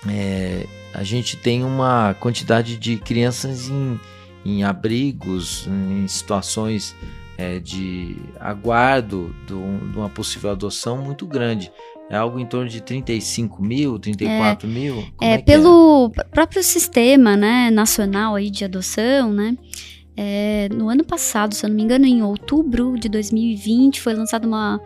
é, 0.07 0.67
a 0.93 1.03
gente 1.03 1.39
tem 1.39 1.65
uma 1.65 2.15
quantidade 2.21 2.77
de 2.77 2.99
crianças 2.99 3.71
em, 3.71 3.99
em 4.45 4.63
abrigos, 4.63 5.67
em 5.67 6.07
situações 6.07 6.95
é, 7.39 7.59
de 7.59 8.19
aguardo 8.39 9.35
de 9.47 9.55
uma 9.55 10.11
possível 10.11 10.51
adoção 10.51 10.99
muito 10.99 11.27
grande. 11.27 11.73
É 12.11 12.17
algo 12.17 12.41
em 12.41 12.45
torno 12.45 12.69
de 12.69 12.81
35 12.81 13.63
mil, 13.63 13.97
34 13.97 14.69
é, 14.69 14.73
mil? 14.73 14.95
Como 15.17 15.31
é, 15.31 15.35
é 15.35 15.39
pelo 15.39 16.13
é? 16.19 16.25
próprio 16.25 16.61
sistema 16.61 17.37
né, 17.37 17.71
nacional 17.71 18.35
aí 18.35 18.51
de 18.51 18.65
adoção, 18.65 19.33
né? 19.33 19.57
É, 20.17 20.69
no 20.75 20.89
ano 20.89 21.05
passado, 21.05 21.55
se 21.55 21.65
eu 21.65 21.71
não 21.71 21.77
me 21.77 21.85
engano, 21.85 22.05
em 22.05 22.21
outubro 22.21 22.99
de 22.99 23.09
2020, 23.09 24.01
foi 24.01 24.13
lançada 24.13 24.45
uma, 24.45 24.81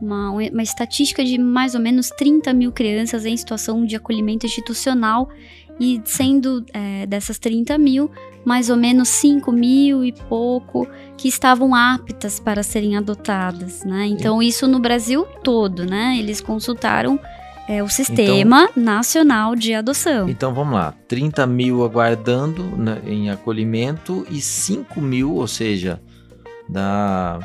uma, 0.00 0.30
uma 0.30 0.62
estatística 0.62 1.24
de 1.24 1.36
mais 1.36 1.74
ou 1.74 1.80
menos 1.80 2.10
30 2.10 2.54
mil 2.54 2.70
crianças 2.70 3.26
em 3.26 3.36
situação 3.36 3.84
de 3.84 3.96
acolhimento 3.96 4.46
institucional 4.46 5.28
e 5.80 6.00
sendo 6.04 6.64
é, 6.72 7.06
dessas 7.06 7.38
30 7.38 7.78
mil, 7.78 8.10
mais 8.44 8.70
ou 8.70 8.76
menos 8.76 9.08
5 9.08 9.52
mil 9.52 10.04
e 10.04 10.12
pouco 10.12 10.86
que 11.16 11.28
estavam 11.28 11.74
aptas 11.74 12.40
para 12.40 12.62
serem 12.62 12.96
adotadas, 12.96 13.84
né? 13.84 14.06
Então, 14.06 14.42
isso 14.42 14.66
no 14.66 14.78
Brasil 14.78 15.24
todo, 15.42 15.84
né? 15.84 16.16
Eles 16.18 16.40
consultaram 16.40 17.18
é, 17.68 17.82
o 17.82 17.88
Sistema 17.88 18.68
então, 18.70 18.82
Nacional 18.82 19.54
de 19.54 19.74
Adoção. 19.74 20.28
Então, 20.28 20.54
vamos 20.54 20.74
lá. 20.74 20.94
30 21.06 21.46
mil 21.46 21.84
aguardando 21.84 22.64
né, 22.76 23.00
em 23.06 23.30
acolhimento 23.30 24.26
e 24.30 24.40
5 24.40 25.00
mil, 25.00 25.34
ou 25.34 25.46
seja, 25.46 26.00
da... 26.68 27.38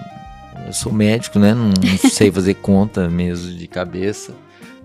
Eu 0.65 0.71
sou 0.71 0.93
médico, 0.93 1.39
né? 1.39 1.53
Não, 1.53 1.65
não 1.65 2.09
sei 2.09 2.31
fazer 2.31 2.53
conta 2.53 3.09
mesmo 3.09 3.53
de 3.53 3.67
cabeça 3.67 4.33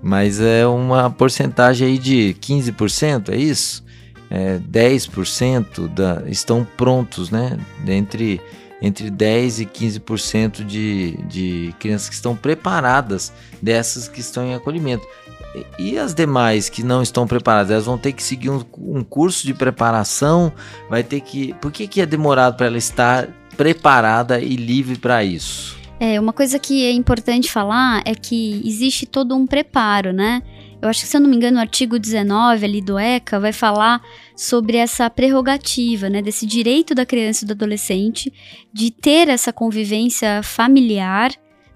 mas 0.03 0.41
é 0.41 0.67
uma 0.67 1.11
porcentagem 1.11 1.89
aí 1.89 1.99
de 1.99 2.37
15%, 2.41 3.31
é 3.31 3.37
isso? 3.37 3.85
É, 4.31 4.59
10% 4.59 5.89
da, 5.89 6.23
estão 6.27 6.67
prontos, 6.77 7.31
né? 7.31 7.59
Entre, 7.87 8.41
entre 8.81 9.11
10% 9.11 9.61
e 9.61 9.67
15% 9.67 10.65
de, 10.65 11.17
de 11.27 11.75
crianças 11.79 12.09
que 12.09 12.15
estão 12.15 12.37
preparadas 12.37 13.33
dessas 13.61 14.07
que 14.07 14.21
estão 14.21 14.45
em 14.45 14.55
acolhimento. 14.55 15.07
E, 15.79 15.93
e 15.93 15.99
as 15.99 16.15
demais 16.15 16.69
que 16.69 16.83
não 16.83 17.03
estão 17.03 17.27
preparadas, 17.27 17.71
elas 17.71 17.87
vão 17.87 17.97
ter 17.97 18.13
que 18.13 18.23
seguir 18.23 18.51
um, 18.51 18.63
um 18.77 19.03
curso 19.03 19.47
de 19.47 19.55
preparação, 19.55 20.53
vai 20.91 21.03
ter 21.03 21.21
que... 21.21 21.55
Por 21.55 21.73
que, 21.73 21.89
que 21.89 22.01
é 22.03 22.07
demorado 22.07 22.57
para 22.57 22.67
ela 22.67 22.79
estar 22.79 23.29
preparada 23.57 24.39
e 24.39 24.57
livre 24.57 24.99
para 24.99 25.25
isso? 25.25 25.78
É, 26.01 26.21
uma 26.21 26.33
coisa 26.33 26.59
que 26.59 26.85
é 26.87 26.93
importante 26.93 27.51
falar 27.51 28.03
é 28.05 28.15
que 28.15 28.63
existe 28.65 29.05
todo 29.05 29.35
um 29.35 29.47
preparo, 29.47 30.13
né? 30.13 30.43
Eu 30.81 30.89
acho 30.89 31.01
que, 31.01 31.09
se 31.09 31.17
eu 31.17 31.21
não 31.21 31.29
me 31.29 31.35
engano, 31.35 31.57
o 31.57 31.61
artigo 31.61 31.99
19 31.99 32.65
ali 32.65 32.81
do 32.81 32.97
ECA 32.97 33.41
vai 33.41 33.53
falar 33.53 34.01
sobre 34.37 34.77
essa 34.77 35.11
prerrogativa, 35.11 36.09
né, 36.09 36.23
desse 36.23 36.47
direito 36.47 36.95
da 36.95 37.05
criança 37.05 37.45
e 37.45 37.49
do 37.49 37.53
adolescente 37.53 38.33
de 38.73 38.93
ter 38.93 39.29
essa 39.29 39.53
convivência 39.53 40.41
familiar 40.45 41.33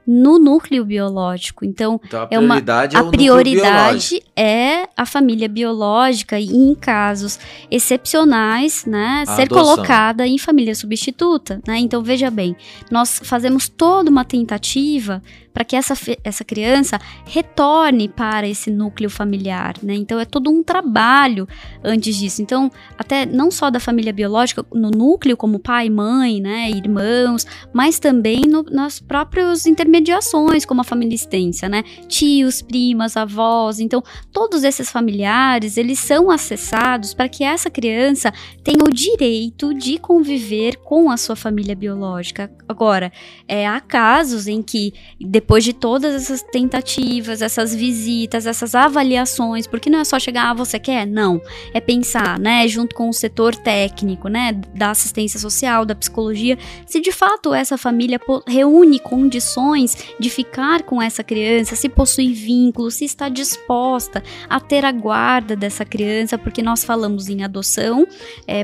no 0.06 0.38
núcleo 0.38 0.84
biológico. 0.84 1.64
Então, 1.64 2.00
Então 2.04 2.22
a 2.22 2.28
é 2.30 2.38
uma 2.38 2.54
prioridade 2.60 2.96
é, 2.96 2.98
a 2.98 3.04
prioridade 3.04 4.22
é 4.36 4.88
a 4.96 5.06
família 5.06 5.48
biológica 5.48 6.38
e 6.38 6.46
em 6.46 6.74
casos 6.74 7.38
excepcionais, 7.70 8.84
né, 8.84 9.24
A 9.26 9.36
ser 9.36 9.42
adoção. 9.42 9.76
colocada 9.76 10.26
em 10.26 10.38
família 10.38 10.74
substituta, 10.74 11.60
né? 11.66 11.78
Então 11.78 12.02
veja 12.02 12.30
bem, 12.30 12.56
nós 12.90 13.20
fazemos 13.22 13.68
toda 13.68 14.10
uma 14.10 14.24
tentativa 14.24 15.22
para 15.52 15.64
que 15.64 15.76
essa, 15.76 15.94
essa 16.24 16.44
criança 16.44 16.98
retorne 17.26 18.08
para 18.08 18.48
esse 18.48 18.70
núcleo 18.70 19.10
familiar, 19.10 19.74
né? 19.82 19.94
Então 19.94 20.18
é 20.18 20.24
todo 20.24 20.50
um 20.50 20.62
trabalho 20.62 21.46
antes 21.84 22.16
disso. 22.16 22.40
Então, 22.40 22.70
até 22.96 23.26
não 23.26 23.50
só 23.50 23.70
da 23.70 23.78
família 23.78 24.12
biológica, 24.12 24.64
no 24.72 24.90
núcleo 24.90 25.36
como 25.36 25.58
pai, 25.58 25.90
mãe, 25.90 26.40
né, 26.40 26.70
irmãos, 26.70 27.46
mas 27.72 27.98
também 27.98 28.42
no, 28.46 28.62
nas 28.62 28.98
próprias 28.98 29.66
intermediações, 29.92 30.64
como 30.64 30.81
a 30.81 30.85
família 30.85 31.14
extensa, 31.14 31.68
né? 31.68 31.85
Tios, 32.09 32.62
primas, 32.62 33.16
avós. 33.16 33.78
Então, 33.78 34.02
todos 34.33 34.64
esses 34.64 34.90
familiares, 34.90 35.76
eles 35.76 35.98
são 35.98 36.31
acessados 36.31 37.12
para 37.12 37.28
que 37.28 37.44
essa 37.44 37.68
criança 37.68 38.33
tenha 38.64 38.83
o 38.83 38.90
direito 38.90 39.74
de 39.74 39.98
conviver 39.98 40.76
com 40.78 41.11
a 41.11 41.16
sua 41.16 41.37
família 41.37 41.74
biológica. 41.74 42.50
Agora, 42.66 43.12
é, 43.46 43.68
há 43.68 43.81
casos 43.81 44.46
em 44.46 44.62
que, 44.62 44.94
depois 45.20 45.62
de 45.62 45.74
todas 45.74 46.14
essas 46.14 46.42
tentativas, 46.42 47.42
essas 47.42 47.74
visitas, 47.74 48.46
essas 48.46 48.74
avaliações, 48.74 49.66
porque 49.66 49.90
não 49.90 49.98
é 49.98 50.05
só 50.05 50.18
chegar, 50.18 50.50
ah, 50.50 50.55
você 50.55 50.78
quer? 50.78 51.07
Não. 51.07 51.40
É 51.74 51.81
pensar, 51.81 52.38
né, 52.38 52.66
junto 52.66 52.94
com 52.94 53.09
o 53.09 53.12
setor 53.12 53.55
técnico, 53.55 54.28
né, 54.28 54.52
da 54.74 54.90
assistência 54.90 55.38
social, 55.38 55.85
da 55.85 55.94
psicologia, 55.94 56.59
se 56.87 57.00
de 57.00 57.12
fato 57.12 57.52
essa 57.52 57.76
família 57.76 58.20
reúne 58.46 58.98
condições 58.98 59.81
de 60.18 60.30
ficar 60.30 60.82
com 60.82 61.00
essa 61.00 61.22
criança, 61.22 61.76
se 61.76 61.88
possui 61.88 62.32
vínculo, 62.32 62.90
se 62.90 63.04
está 63.04 63.28
disposta 63.28 64.22
a 64.48 64.60
ter 64.60 64.84
a 64.84 64.92
guarda 64.92 65.56
dessa 65.56 65.84
criança, 65.84 66.38
porque 66.38 66.62
nós 66.62 66.84
falamos 66.84 67.28
em 67.28 67.42
adoção 67.42 68.06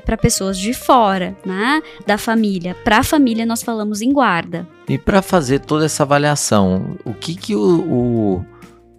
para 0.05 0.17
pessoas 0.17 0.59
de 0.59 0.73
fora, 0.73 1.37
né, 1.45 1.83
da 2.07 2.19
família. 2.19 2.77
Para 2.85 2.99
a 2.99 3.03
família 3.03 3.45
nós 3.47 3.63
falamos 3.63 4.03
em 4.03 4.13
guarda. 4.13 4.67
E 4.89 4.99
para 4.99 5.23
fazer 5.23 5.61
toda 5.61 5.85
essa 5.85 6.03
avaliação, 6.03 6.97
o 7.05 7.13
que 7.13 7.35
que 7.35 7.55
o, 7.55 7.81
o 7.81 8.45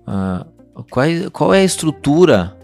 ah, 0.06 0.46
qual, 0.90 1.06
é, 1.06 1.30
qual 1.30 1.54
é 1.54 1.62
a 1.62 1.64
estrutura 1.64 2.58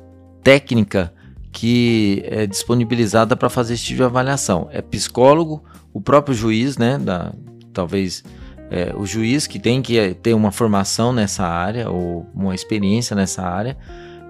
técnica 0.43 1.13
que 1.51 2.23
é 2.25 2.45
disponibilizada 2.47 3.35
para 3.35 3.49
fazer 3.49 3.75
esse 3.75 3.83
tipo 3.83 3.97
de 3.97 4.03
avaliação? 4.03 4.67
É 4.71 4.81
psicólogo, 4.81 5.63
o 5.93 6.01
próprio 6.01 6.35
juiz, 6.35 6.77
né? 6.77 6.97
Da, 6.97 7.33
talvez 7.71 8.23
é, 8.69 8.93
o 8.95 9.05
juiz 9.05 9.47
que 9.47 9.59
tem 9.59 9.81
que 9.81 10.15
ter 10.15 10.33
uma 10.33 10.51
formação 10.51 11.13
nessa 11.13 11.45
área 11.45 11.89
ou 11.89 12.25
uma 12.33 12.55
experiência 12.55 13.15
nessa 13.15 13.43
área. 13.43 13.77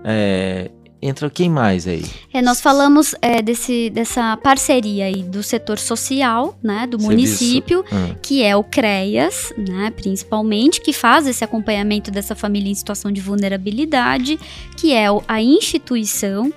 É, 0.04 0.70
entra 1.02 1.30
quem 1.30 1.50
mais 1.50 1.88
aí? 1.88 2.06
É, 2.34 2.42
nós 2.42 2.60
falamos 2.60 3.16
é, 3.22 3.42
desse, 3.42 3.90
dessa 3.90 4.36
parceria 4.38 5.06
aí 5.06 5.24
do 5.24 5.44
setor 5.44 5.78
social, 5.78 6.58
né, 6.64 6.88
do 6.88 7.00
Serviço. 7.00 7.08
município, 7.12 7.86
Ah, 7.92 8.16
que 8.22 8.44
é 8.44 8.56
o 8.56 8.64
CREAS, 8.64 9.54
né, 9.58 9.92
principalmente, 9.96 10.82
que 10.82 10.94
faz 10.94 11.28
esse 11.28 11.44
acompanhamento 11.44 12.12
dessa 12.12 12.36
família 12.36 12.72
em 12.72 12.76
situação 12.76 13.12
de 13.12 13.22
vulnerabilidade, 13.22 14.40
que 14.78 14.94
é 14.94 15.06
a 15.28 15.42
instituição, 15.42 16.52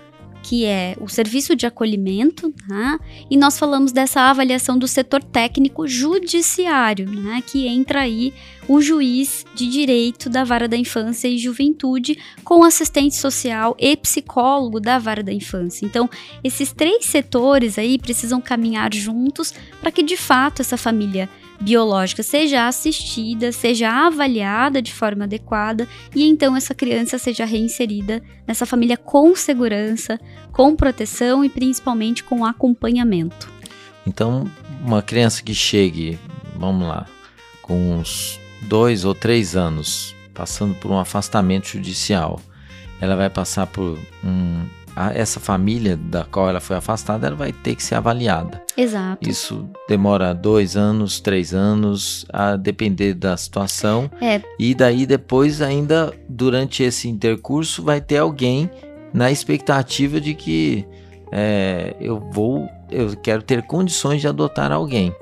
que 0.49 0.65
é 0.65 0.97
o 0.99 1.09
serviço 1.09 1.55
de 1.55 1.67
acolhimento, 1.67 2.55
né, 2.67 2.99
e 3.31 3.37
nós 3.37 3.59
falamos 3.59 3.93
dessa 3.93 4.23
avaliação 4.23 4.79
do 4.79 4.89
setor 4.89 5.23
técnico 5.23 5.87
judiciário, 5.87 7.07
né, 7.07 7.43
que 7.47 7.67
entra 7.67 8.01
aí 8.01 8.33
o 8.67 8.81
juiz 8.81 9.45
de 9.55 9.69
direito 9.69 10.31
da 10.31 10.45
vara 10.45 10.67
da 10.67 10.75
infância 10.75 11.29
e 11.29 11.37
juventude 11.37 12.19
com 12.43 12.65
assistente 12.65 13.15
social 13.15 13.77
e 13.79 13.95
psicólogo 13.95 14.81
da 14.81 14.99
vara 14.99 15.23
da 15.23 15.35
infância. 15.35 15.85
Então, 15.85 16.09
esses 16.43 16.73
três 16.73 17.05
setores 17.05 17.79
aí 17.79 17.99
precisam 17.99 18.41
caminhar 18.41 18.95
juntos 18.95 19.53
para 19.83 19.93
que 19.93 20.03
de 20.03 20.17
fato 20.17 20.63
essa 20.63 20.79
família 20.79 21.29
biológica 21.61 22.23
seja 22.23 22.67
assistida, 22.67 23.53
seja 23.53 23.91
avaliada 23.91 24.81
de 24.81 24.93
forma 24.93 25.25
adequada 25.25 25.89
e 26.15 26.25
então 26.25 26.57
essa 26.57 26.75
criança 26.75 27.19
seja 27.19 27.45
reinserida 27.45 28.23
nessa 28.47 28.65
família 28.65 28.97
com 28.97 29.35
segurança, 29.35 30.19
com 30.53 30.75
proteção 30.77 31.45
e 31.45 31.49
principalmente 31.49 32.23
com 32.23 32.45
acompanhamento. 32.45 33.51
Então, 34.07 34.51
uma 34.85 35.03
criança 35.03 35.43
que 35.43 35.55
chegue, 35.55 36.19
vamos 36.57 36.89
lá, 36.89 37.07
com 37.61 37.99
uns 37.99 38.41
dois 38.63 39.05
ou 39.05 39.15
três 39.15 39.55
anos, 39.55 40.15
passando 40.33 40.75
por 40.75 40.91
um 40.91 40.99
afastamento 40.99 41.69
judicial, 41.69 42.41
ela 43.01 43.17
vai 43.17 43.29
passar 43.29 43.67
por 43.67 43.99
um. 44.25 44.67
A- 44.99 45.13
essa 45.15 45.39
família 45.39 45.97
da 45.97 46.25
qual 46.25 46.49
ela 46.49 46.59
foi 46.61 46.77
afastada, 46.77 47.29
ela 47.29 47.37
vai 47.37 47.53
ter 47.53 47.77
que 47.77 47.83
ser 47.83 47.95
avaliada. 47.95 48.61
Exato. 48.77 49.29
Isso 49.29 49.69
demora 49.89 50.35
dois 50.35 50.77
anos, 50.77 51.21
três 51.21 51.55
anos, 51.55 52.27
a 52.33 52.57
depender 52.57 53.15
da 53.15 53.37
situação. 53.37 54.11
É. 54.21 54.41
E 54.59 54.75
daí 54.75 55.07
depois, 55.07 55.63
ainda 55.63 56.13
durante 56.29 56.83
esse 56.83 57.09
intercurso, 57.09 57.83
vai 57.83 58.01
ter 58.01 58.19
alguém 58.19 58.69
na 59.15 59.31
expectativa 59.31 60.21
de 60.21 60.35
que 60.35 60.85
é, 61.31 61.95
eu 62.01 62.19
vou, 62.33 62.69
eu 62.91 63.15
quero 63.17 63.43
ter 63.43 63.63
condições 63.63 64.21
de 64.21 64.27
adotar 64.27 64.73
alguém. 64.73 65.15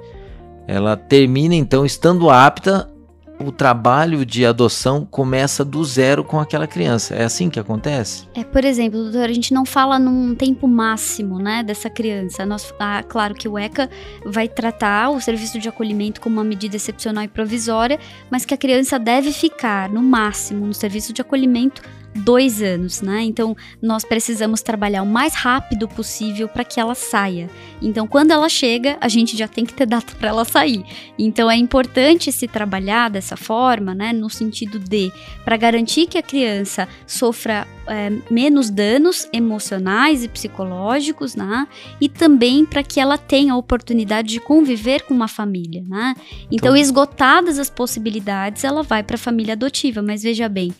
Ela 0.66 0.96
termina 0.96 1.54
então 1.54 1.84
estando 1.84 2.30
apta. 2.30 2.88
O 3.38 3.52
trabalho 3.52 4.24
de 4.24 4.46
adoção 4.46 5.04
começa 5.04 5.64
do 5.64 5.84
zero 5.84 6.24
com 6.24 6.40
aquela 6.40 6.66
criança. 6.66 7.14
É 7.14 7.24
assim 7.24 7.50
que 7.50 7.60
acontece? 7.60 8.26
É, 8.34 8.42
por 8.42 8.64
exemplo, 8.64 9.02
doutor, 9.02 9.28
a 9.28 9.32
gente 9.32 9.52
não 9.52 9.66
fala 9.66 9.98
num 9.98 10.34
tempo 10.34 10.66
máximo, 10.66 11.38
né, 11.38 11.62
dessa 11.62 11.90
criança. 11.90 12.46
Nós, 12.46 12.72
ah, 12.80 13.02
claro 13.02 13.34
que 13.34 13.46
o 13.46 13.58
ECA 13.58 13.90
vai 14.24 14.48
tratar 14.48 15.10
o 15.10 15.20
serviço 15.20 15.58
de 15.58 15.68
acolhimento 15.68 16.20
como 16.20 16.36
uma 16.36 16.44
medida 16.44 16.76
excepcional 16.76 17.24
e 17.24 17.28
provisória, 17.28 18.00
mas 18.30 18.44
que 18.44 18.54
a 18.54 18.56
criança 18.56 18.98
deve 18.98 19.32
ficar, 19.32 19.88
no 19.90 20.02
máximo, 20.02 20.66
no 20.66 20.74
serviço 20.74 21.12
de 21.12 21.20
acolhimento 21.20 21.82
dois 22.16 22.62
anos, 22.62 23.00
né? 23.02 23.22
Então, 23.22 23.56
nós 23.80 24.04
precisamos 24.04 24.62
trabalhar 24.62 25.02
o 25.02 25.06
mais 25.06 25.34
rápido 25.34 25.86
possível 25.86 26.48
para 26.48 26.64
que 26.64 26.80
ela 26.80 26.94
saia. 26.94 27.48
Então, 27.80 28.06
quando 28.06 28.30
ela 28.30 28.48
chega, 28.48 28.96
a 29.00 29.08
gente 29.08 29.36
já 29.36 29.46
tem 29.46 29.64
que 29.64 29.74
ter 29.74 29.86
data 29.86 30.14
para 30.18 30.28
ela 30.28 30.44
sair. 30.44 30.84
Então, 31.18 31.50
é 31.50 31.56
importante 31.56 32.32
se 32.32 32.48
trabalhar 32.48 33.10
dessa 33.10 33.36
forma, 33.36 33.94
né, 33.94 34.12
no 34.12 34.28
sentido 34.30 34.78
de 34.78 35.12
para 35.44 35.56
garantir 35.56 36.06
que 36.06 36.18
a 36.18 36.22
criança 36.22 36.88
sofra 37.06 37.66
é, 37.88 38.10
menos 38.28 38.68
danos 38.68 39.28
emocionais 39.32 40.24
e 40.24 40.28
psicológicos, 40.28 41.36
né? 41.36 41.68
E 42.00 42.08
também 42.08 42.64
para 42.66 42.82
que 42.82 42.98
ela 42.98 43.16
tenha 43.16 43.52
a 43.52 43.56
oportunidade 43.56 44.28
de 44.28 44.40
conviver 44.40 45.02
com 45.02 45.14
uma 45.14 45.28
família, 45.28 45.84
né? 45.86 46.14
Então, 46.50 46.66
Então- 46.66 46.76
esgotadas 46.76 47.58
as 47.60 47.70
possibilidades, 47.70 48.64
ela 48.64 48.82
vai 48.82 49.02
para 49.04 49.14
a 49.14 49.18
família 49.18 49.52
adotiva. 49.52 50.02
Mas 50.02 50.22
veja 50.24 50.48
bem, 50.48 50.74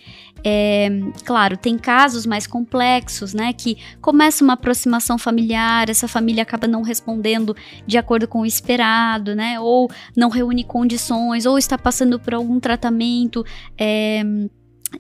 é, 0.45 0.89
claro, 1.25 1.57
tem 1.57 1.77
casos 1.77 2.27
mais 2.27 2.47
complexos, 2.47 3.35
né? 3.35 3.53
Que 3.53 3.77
começa 4.01 4.45
uma 4.45 4.53
aproximação 4.53 5.19
familiar, 5.19 5.89
essa 5.89 6.07
família 6.07 6.43
acaba 6.43 6.67
não 6.67 6.83
respondendo 6.83 7.57
de 7.87 7.99
acordo 7.99 8.29
com 8.29 8.41
o 8.41 8.47
esperado, 8.47 9.35
né? 9.35 9.59
Ou 9.61 9.91
não 10.17 10.29
reúne 10.29 10.65
condições, 10.65 11.47
ou 11.47 11.59
está 11.59 11.77
passando 11.77 12.19
por 12.19 12.35
algum 12.35 12.61
tratamento. 12.61 13.45
é, 13.79 14.23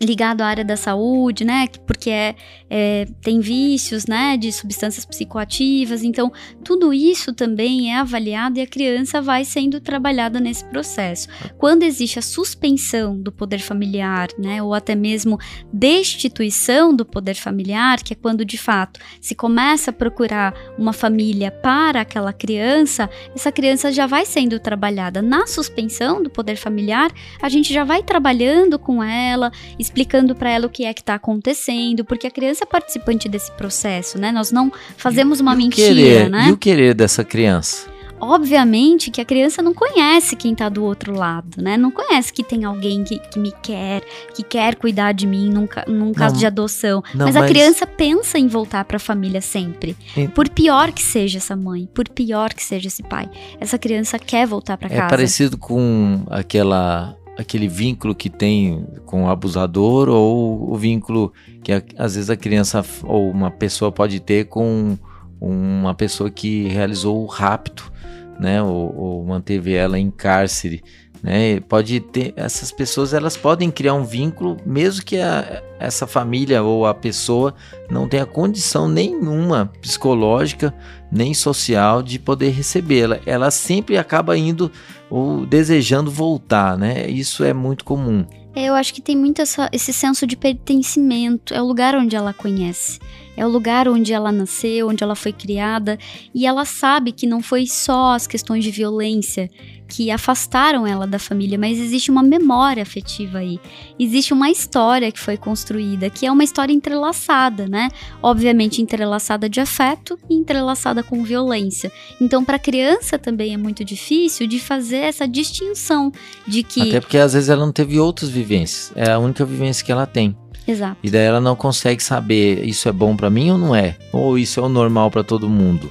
ligado 0.01 0.42
à 0.42 0.46
área 0.46 0.64
da 0.64 0.77
saúde, 0.77 1.44
né? 1.44 1.68
Porque 1.87 2.11
é, 2.11 2.35
é, 2.68 3.07
tem 3.22 3.40
vícios, 3.40 4.07
né? 4.07 4.37
De 4.37 4.53
substâncias 4.53 5.05
psicoativas. 5.05 6.03
Então, 6.03 6.33
tudo 6.64 6.92
isso 6.92 7.33
também 7.33 7.92
é 7.92 7.99
avaliado 7.99 8.59
e 8.59 8.62
a 8.62 8.66
criança 8.66 9.22
vai 9.22 9.44
sendo 9.44 9.81
trabalhada 9.81 10.40
nesse 10.40 10.64
processo. 10.64 11.29
Quando 11.57 11.85
existe 11.85 12.18
a 12.18 12.22
suspensão 12.22 13.20
do 13.20 13.31
poder 13.33 13.59
familiar, 13.59 14.29
né? 14.38 14.62
Ou 14.62 14.75
até 14.75 14.94
mesmo 14.94 15.38
destituição 15.72 16.94
do 16.94 17.05
poder 17.05 17.35
familiar, 17.35 18.03
que 18.03 18.12
é 18.12 18.16
quando 18.16 18.44
de 18.44 18.59
fato 18.59 19.01
se 19.20 19.35
começa 19.35 19.90
a 19.90 19.94
procurar 19.94 20.55
uma 20.79 20.92
família 20.92 21.51
para 21.51 22.01
aquela 22.01 22.33
criança, 22.33 23.09
essa 23.35 23.53
criança 23.53 23.92
já 23.92 24.07
vai 24.07 24.27
sendo 24.27 24.59
trabalhada 24.59 25.22
na 25.22 25.46
suspensão 25.46 26.22
do 26.22 26.31
poder 26.31 26.57
familiar, 26.57 27.11
a 27.40 27.49
gente 27.49 27.72
já 27.72 27.85
vai 27.85 28.03
trabalhando 28.03 28.79
com 28.79 29.03
ela, 29.03 29.51
explicando 29.79 30.35
para 30.35 30.51
ela 30.51 30.67
o 30.67 30.71
que 30.71 30.85
é 30.85 30.95
que 30.95 31.01
está 31.01 31.15
acontecendo, 31.15 32.05
porque 32.05 32.27
a 32.27 32.31
criança 32.31 32.65
é 32.65 32.67
participante 32.67 33.29
desse 33.29 33.53
processo, 33.53 34.19
né? 34.19 34.33
Nós 34.33 34.51
não 34.51 34.73
fazemos 34.97 35.41
uma 35.41 35.55
E 35.55 35.57
mentira, 35.57 35.95
querer, 35.95 36.31
né? 36.31 36.49
E 36.49 36.53
o 36.53 36.57
querer 36.57 36.95
dessa 36.95 37.25
criança? 37.25 37.97
obviamente 38.21 39.11
que 39.11 39.21
a 39.21 39.25
criança 39.25 39.62
não 39.62 39.75
conhece 39.75 40.37
quem 40.37 40.55
tá 40.55 40.69
do 40.69 40.85
outro 40.85 41.15
lado, 41.15 41.62
né? 41.62 41.77
Não 41.77 41.91
conhece 41.91 42.33
que 42.33 42.43
tem 42.43 42.65
alguém 42.65 43.05
que, 43.05 43.19
que 43.19 43.39
me 43.39 43.53
quer, 43.62 44.03
que 44.35 44.43
quer 44.43 44.75
cuidar 44.77 45.12
de 45.12 45.27
mim 45.27 45.51
num, 45.51 45.69
num 45.87 46.12
caso 46.12 46.35
não, 46.35 46.41
de 46.41 46.47
adoção. 46.47 47.03
Não, 47.15 47.27
mas, 47.27 47.35
mas, 47.35 47.45
a 47.45 47.47
criança 47.47 47.87
pensa 47.87 48.39
em 48.39 48.49
voltar 48.49 48.85
para 48.85 48.97
a 48.97 49.01
família 49.01 49.41
sempre. 49.41 49.97
E... 50.17 50.29
Por 50.29 50.49
pior 50.49 50.93
que 50.93 51.03
seja 51.03 51.39
essa 51.39 51.57
mãe, 51.57 51.89
por 51.93 52.09
pior 52.09 52.53
que 52.55 52.65
seja 52.65 52.89
esse 52.89 53.03
pai, 53.03 53.29
essa 53.61 53.79
criança 53.79 54.19
quer 54.19 54.47
voltar 54.47 54.77
para 54.77 54.89
é 54.89 54.91
casa. 54.91 55.07
É 55.07 55.11
parecido 55.11 55.59
com 55.59 56.23
aquela 56.31 57.17
aquele 57.37 57.68
vínculo 57.68 58.14
que 58.14 58.31
tem 58.31 58.87
com 59.05 59.25
o 59.25 59.29
abusador 59.29 60.09
ou 60.09 60.72
o 60.72 60.77
vínculo 60.77 61.33
que 61.62 61.72
às 61.96 62.14
vezes 62.14 62.31
a 62.31 62.37
criança 62.37 62.85
ou 63.05 63.31
uma 63.31 63.51
pessoa 63.51 63.92
pode 63.92 64.20
ter 64.20 64.46
com 64.46 64.96
uma 65.40 65.94
pessoa 65.94 66.31
que 66.31 66.66
realizou 66.68 67.22
o 67.22 67.27
rapto, 67.27 67.92
né, 68.40 68.62
ou, 68.62 68.94
ou 68.96 69.25
manteve 69.25 69.75
ela 69.75 69.99
em 69.99 70.11
cárcere, 70.11 70.83
né? 71.22 71.61
Pode 71.61 72.01
ter 72.01 72.33
essas 72.37 72.70
pessoas, 72.70 73.12
elas 73.12 73.37
podem 73.37 73.70
criar 73.70 73.94
um 73.94 74.05
vínculo, 74.05 74.57
mesmo 74.64 75.05
que 75.05 75.18
a, 75.18 75.62
essa 75.79 76.07
família 76.07 76.62
ou 76.62 76.87
a 76.87 76.94
pessoa 76.94 77.55
não 77.90 78.09
tenha 78.09 78.27
condição 78.27 78.88
nenhuma 78.88 79.66
psicológica 79.81 80.72
nem 81.16 81.35
social 81.35 82.02
de 82.02 82.18
poder 82.18 82.50
recebê-la. 82.50 83.18
Ela 83.26 83.50
sempre 83.50 83.96
acaba 83.96 84.37
indo 84.37 84.70
ou 85.11 85.46
desejando 85.46 86.11
voltar, 86.11 86.76
né? 86.76 87.09
Isso 87.09 87.42
é 87.42 87.52
muito 87.52 87.85
comum. 87.85 88.24
É, 88.55 88.66
eu 88.66 88.74
acho 88.74 88.94
que 88.94 89.02
tem 89.02 89.16
muito 89.16 89.42
essa, 89.42 89.68
esse 89.72 89.92
senso 89.92 90.26
de 90.26 90.37
pertencimento. 90.37 91.52
É 91.52 91.61
o 91.61 91.66
lugar 91.66 91.94
onde 91.94 92.14
ela 92.14 92.33
conhece 92.33 92.98
é 93.37 93.44
o 93.44 93.49
lugar 93.49 93.88
onde 93.88 94.12
ela 94.12 94.33
nasceu, 94.33 94.88
onde 94.88 95.03
ela 95.03 95.14
foi 95.14 95.33
criada, 95.33 95.99
e 96.35 96.46
ela 96.46 96.64
sabe 96.64 97.12
que 97.12 97.27
não 97.27 97.42
foi 97.42 97.66
só 97.66 98.14
as 98.14 98.27
questões 98.27 98.64
de 98.64 98.70
violência 98.70 99.51
que 99.88 100.11
afastaram 100.11 100.87
ela 100.87 101.07
da 101.07 101.18
família, 101.18 101.59
mas 101.59 101.79
existe 101.79 102.11
uma 102.11 102.22
memória 102.22 102.83
afetiva 102.83 103.38
aí. 103.38 103.59
Existe 103.99 104.33
uma 104.33 104.51
história 104.51 105.11
que 105.12 105.20
foi 105.20 105.37
construída, 105.37 106.11
que 106.11 106.27
é 106.27 106.33
uma 106.33 106.44
história 106.44 106.72
entrelaçada, 106.72 107.68
né? 107.68 107.88
Obviamente 108.22 108.83
entrelaçada 108.83 109.49
de 109.49 109.61
afeto 109.61 110.18
e 110.29 110.35
entrelaçada 110.35 111.03
com 111.03 111.22
violência. 111.22 111.90
Então, 112.20 112.44
para 112.44 112.57
a 112.57 112.59
criança 112.59 113.18
também 113.18 113.55
é 113.55 113.57
muito 113.57 113.85
difícil 113.85 114.46
de 114.46 114.59
fazer 114.59 114.96
essa 114.96 115.27
distinção 115.27 116.12
de 116.46 116.62
que 116.62 116.81
Até 116.81 117.01
porque 117.01 117.18
às 117.18 117.33
vezes 117.33 117.49
ela 117.49 117.64
não 117.64 117.72
teve 117.72 117.99
outras 117.99 118.31
vivências. 118.31 118.92
É 118.94 119.12
a 119.12 119.18
única 119.18 119.44
vivência 119.44 119.85
que 119.85 119.92
ela 119.92 120.07
tem. 120.07 120.37
Exato. 120.66 120.96
E 121.02 121.11
daí 121.11 121.22
ela 121.22 121.40
não 121.40 121.55
consegue 121.55 122.02
saber 122.02 122.64
isso 122.64 122.88
é 122.88 122.92
bom 122.92 123.16
para 123.16 123.31
mim 123.31 123.50
ou 123.50 123.59
não 123.59 123.74
é, 123.74 123.96
ou 124.12 124.38
isso 124.38 124.61
é 124.61 124.62
o 124.62 124.68
normal 124.68 125.11
para 125.11 125.22
todo 125.22 125.48
mundo. 125.48 125.90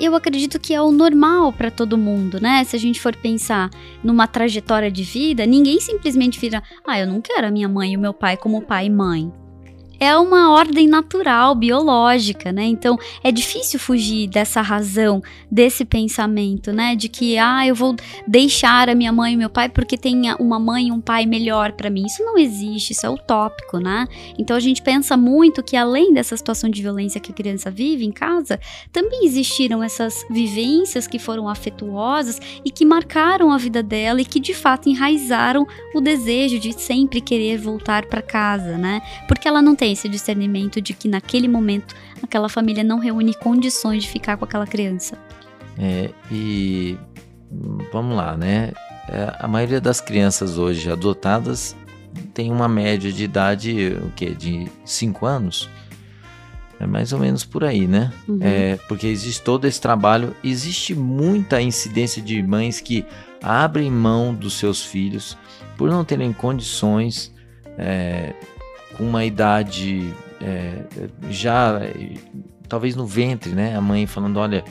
Eu 0.00 0.14
acredito 0.14 0.60
que 0.60 0.72
é 0.72 0.80
o 0.80 0.92
normal 0.92 1.52
para 1.52 1.72
todo 1.72 1.98
mundo, 1.98 2.40
né? 2.40 2.62
Se 2.62 2.76
a 2.76 2.78
gente 2.78 3.00
for 3.00 3.16
pensar 3.16 3.68
numa 4.02 4.28
trajetória 4.28 4.90
de 4.90 5.02
vida, 5.02 5.44
ninguém 5.44 5.80
simplesmente 5.80 6.38
vira, 6.38 6.62
ah, 6.86 7.00
eu 7.00 7.06
não 7.06 7.20
quero 7.20 7.48
a 7.48 7.50
minha 7.50 7.68
mãe 7.68 7.92
e 7.92 7.96
o 7.96 8.00
meu 8.00 8.14
pai 8.14 8.36
como 8.36 8.62
pai 8.62 8.86
e 8.86 8.90
mãe 8.90 9.32
é 10.00 10.16
uma 10.16 10.52
ordem 10.52 10.86
natural, 10.86 11.54
biológica, 11.54 12.52
né? 12.52 12.64
Então 12.64 12.96
é 13.22 13.32
difícil 13.32 13.78
fugir 13.80 14.28
dessa 14.28 14.60
razão, 14.60 15.22
desse 15.50 15.84
pensamento, 15.84 16.72
né? 16.72 16.94
De 16.94 17.08
que, 17.08 17.36
ah, 17.36 17.66
eu 17.66 17.74
vou 17.74 17.96
deixar 18.26 18.88
a 18.88 18.94
minha 18.94 19.12
mãe 19.12 19.34
e 19.34 19.36
meu 19.36 19.50
pai 19.50 19.68
porque 19.68 19.96
tem 19.96 20.32
uma 20.38 20.58
mãe 20.58 20.88
e 20.88 20.92
um 20.92 21.00
pai 21.00 21.26
melhor 21.26 21.72
para 21.72 21.90
mim. 21.90 22.06
Isso 22.06 22.22
não 22.22 22.38
existe, 22.38 22.92
isso 22.92 23.04
é 23.04 23.10
utópico, 23.10 23.78
né? 23.78 24.06
Então 24.38 24.56
a 24.56 24.60
gente 24.60 24.82
pensa 24.82 25.16
muito 25.16 25.62
que 25.62 25.76
além 25.76 26.12
dessa 26.12 26.36
situação 26.36 26.70
de 26.70 26.80
violência 26.80 27.20
que 27.20 27.32
a 27.32 27.34
criança 27.34 27.70
vive 27.70 28.04
em 28.04 28.12
casa, 28.12 28.60
também 28.92 29.24
existiram 29.24 29.82
essas 29.82 30.24
vivências 30.30 31.06
que 31.06 31.18
foram 31.18 31.48
afetuosas 31.48 32.40
e 32.64 32.70
que 32.70 32.84
marcaram 32.84 33.50
a 33.50 33.58
vida 33.58 33.82
dela 33.82 34.20
e 34.20 34.24
que 34.24 34.38
de 34.38 34.54
fato 34.54 34.88
enraizaram 34.88 35.66
o 35.94 36.00
desejo 36.00 36.58
de 36.58 36.72
sempre 36.72 37.20
querer 37.20 37.58
voltar 37.58 38.06
para 38.06 38.22
casa, 38.22 38.78
né? 38.78 39.02
Porque 39.26 39.48
ela 39.48 39.60
não 39.60 39.74
tem 39.74 39.87
tem 39.88 39.94
esse 39.94 40.08
discernimento 40.08 40.82
de 40.82 40.92
que 40.92 41.08
naquele 41.08 41.48
momento 41.48 41.94
aquela 42.22 42.50
família 42.50 42.84
não 42.84 42.98
reúne 42.98 43.32
condições 43.32 44.02
de 44.02 44.10
ficar 44.10 44.36
com 44.36 44.44
aquela 44.44 44.66
criança. 44.66 45.16
É, 45.78 46.10
e 46.30 46.98
vamos 47.90 48.14
lá, 48.14 48.36
né? 48.36 48.72
É, 49.08 49.34
a 49.38 49.48
maioria 49.48 49.80
das 49.80 49.98
crianças 49.98 50.58
hoje 50.58 50.92
adotadas 50.92 51.74
tem 52.34 52.52
uma 52.52 52.68
média 52.68 53.10
de 53.10 53.24
idade, 53.24 53.96
o 54.02 54.12
quê? 54.14 54.34
De 54.34 54.68
5 54.84 55.24
anos? 55.24 55.70
É 56.78 56.86
mais 56.86 57.14
ou 57.14 57.18
menos 57.18 57.42
por 57.42 57.64
aí, 57.64 57.86
né? 57.86 58.12
Uhum. 58.28 58.40
É, 58.42 58.76
porque 58.88 59.06
existe 59.06 59.40
todo 59.40 59.66
esse 59.66 59.80
trabalho, 59.80 60.36
existe 60.44 60.94
muita 60.94 61.62
incidência 61.62 62.20
de 62.20 62.42
mães 62.42 62.78
que 62.78 63.06
abrem 63.42 63.90
mão 63.90 64.34
dos 64.34 64.58
seus 64.58 64.84
filhos 64.84 65.38
por 65.78 65.88
não 65.88 66.04
terem 66.04 66.30
condições 66.30 67.32
é, 67.78 68.34
com 68.98 69.04
uma 69.04 69.24
idade 69.24 70.12
é, 70.42 70.82
já 71.30 71.80
talvez 72.68 72.94
no 72.94 73.06
ventre, 73.06 73.52
né? 73.52 73.74
A 73.74 73.80
mãe 73.80 74.06
falando, 74.06 74.36
olha, 74.38 74.64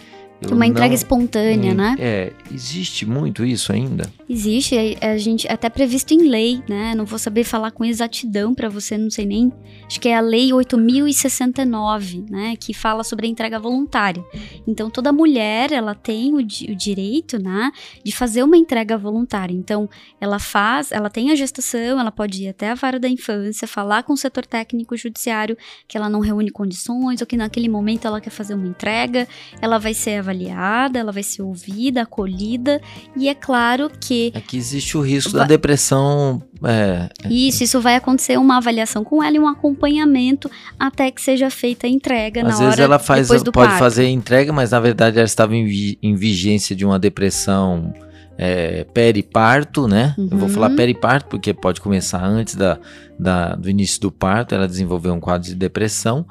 uma 0.52 0.66
entrega 0.66 0.94
espontânea, 0.94 1.74
né? 1.74 1.96
É, 2.00 2.34
existe 2.54 3.06
muito 3.06 3.44
isso 3.44 3.72
ainda? 3.72 4.10
Existe, 4.30 4.76
a, 5.02 5.12
a 5.12 5.18
gente 5.18 5.48
até 5.48 5.70
previsto 5.70 6.14
em 6.14 6.30
lei, 6.30 6.62
né? 6.70 6.94
Não 6.96 7.06
vou 7.06 7.18
saber 7.18 7.44
falar 7.44 7.72
com 7.72 7.84
exatidão 7.84 8.54
para 8.54 8.70
você, 8.70 8.98
não 8.98 9.10
sei 9.10 9.26
nem. 9.26 9.52
Acho 9.86 10.00
que 10.00 10.10
é 10.10 10.16
a 10.16 10.22
lei 10.22 10.54
8069, 10.54 12.26
né, 12.30 12.56
que 12.60 12.74
fala 12.74 13.04
sobre 13.04 13.26
a 13.26 13.30
entrega 13.30 13.60
voluntária. 13.60 14.24
Então 14.68 14.90
toda 14.90 15.12
mulher, 15.12 15.72
ela 15.72 15.96
tem 15.96 16.34
o, 16.34 16.38
o 16.38 16.76
direito, 16.76 17.42
né, 17.42 17.72
de 18.04 18.12
fazer 18.12 18.44
uma 18.44 18.58
entrega 18.58 18.98
voluntária. 18.98 19.54
Então 19.54 19.90
ela 20.20 20.40
faz, 20.40 20.92
ela 20.92 21.10
tem 21.10 21.32
a 21.32 21.36
gestação, 21.36 22.00
ela 22.00 22.12
pode 22.12 22.44
ir 22.44 22.50
até 22.50 22.70
a 22.70 22.76
vara 22.76 23.00
da 23.00 23.10
infância, 23.10 23.68
falar 23.68 24.04
com 24.04 24.14
o 24.14 24.18
setor 24.18 24.46
técnico 24.46 24.96
judiciário 24.96 25.58
que 25.88 25.98
ela 25.98 26.10
não 26.10 26.20
reúne 26.20 26.52
condições 26.52 27.22
ou 27.22 27.28
que 27.28 27.38
naquele 27.38 27.70
momento 27.70 28.06
ela 28.06 28.20
quer 28.20 28.30
fazer 28.30 28.54
uma 28.54 28.68
entrega, 28.68 29.28
ela 29.62 29.78
vai 29.78 29.94
ser 29.94 30.27
avaliada, 30.28 31.00
ela 31.00 31.12
vai 31.12 31.24
ser 31.24 31.42
ouvida, 31.42 32.02
acolhida, 32.02 32.82
e 33.16 33.30
é 33.30 33.34
claro 33.34 33.90
que. 33.90 34.32
É 34.34 34.42
que 34.42 34.58
existe 34.58 34.98
o 34.98 35.02
risco 35.02 35.32
vai... 35.32 35.42
da 35.42 35.48
depressão. 35.48 36.42
É, 36.64 37.10
é... 37.24 37.30
Isso, 37.30 37.64
isso 37.64 37.80
vai 37.80 37.96
acontecer 37.96 38.38
uma 38.38 38.58
avaliação 38.58 39.04
com 39.04 39.24
ela 39.24 39.36
e 39.36 39.40
um 39.40 39.48
acompanhamento 39.48 40.50
até 40.78 41.10
que 41.12 41.22
seja 41.22 41.50
feita 41.50 41.88
a 41.88 41.90
entrega 41.90 42.42
Às 42.42 42.48
na 42.48 42.58
vezes 42.58 42.74
hora 42.74 42.84
ela 42.84 43.00
faz, 43.00 43.28
depois 43.28 43.44
do 43.44 43.52
pode 43.52 43.68
parto. 43.68 43.80
fazer 43.80 44.04
a 44.04 44.10
entrega, 44.10 44.52
mas 44.52 44.72
na 44.72 44.80
verdade 44.80 45.18
ela 45.18 45.26
estava 45.26 45.56
em, 45.56 45.98
em 46.02 46.16
vigência 46.16 46.76
de 46.76 46.86
uma 46.86 47.00
depressão. 47.00 47.94
É, 48.40 48.84
periparto, 48.94 49.88
né? 49.88 50.14
Uhum. 50.16 50.28
Eu 50.32 50.38
vou 50.38 50.48
falar 50.48 50.70
uhum. 50.70 50.76
periparto 50.76 51.28
porque 51.28 51.56
pode 51.56 51.82
começar 51.82 52.24
antes 52.24 52.54
da, 52.54 52.78
da, 53.18 53.56
do 53.56 53.68
início 53.68 54.00
do 54.00 54.12
parto, 54.12 54.54
ela 54.54 54.68
desenvolveu 54.68 55.12
um 55.12 55.20
quadro 55.20 55.50
de 55.50 55.56
depressão 55.56 56.24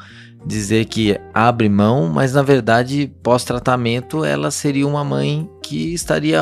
dizer 0.46 0.84
que 0.84 1.18
abre 1.34 1.68
mão, 1.68 2.08
mas 2.08 2.32
na 2.32 2.42
verdade, 2.42 3.12
pós-tratamento, 3.22 4.24
ela 4.24 4.50
seria 4.50 4.86
uma 4.86 5.04
mãe 5.04 5.50
que 5.62 5.92
estaria 5.92 6.40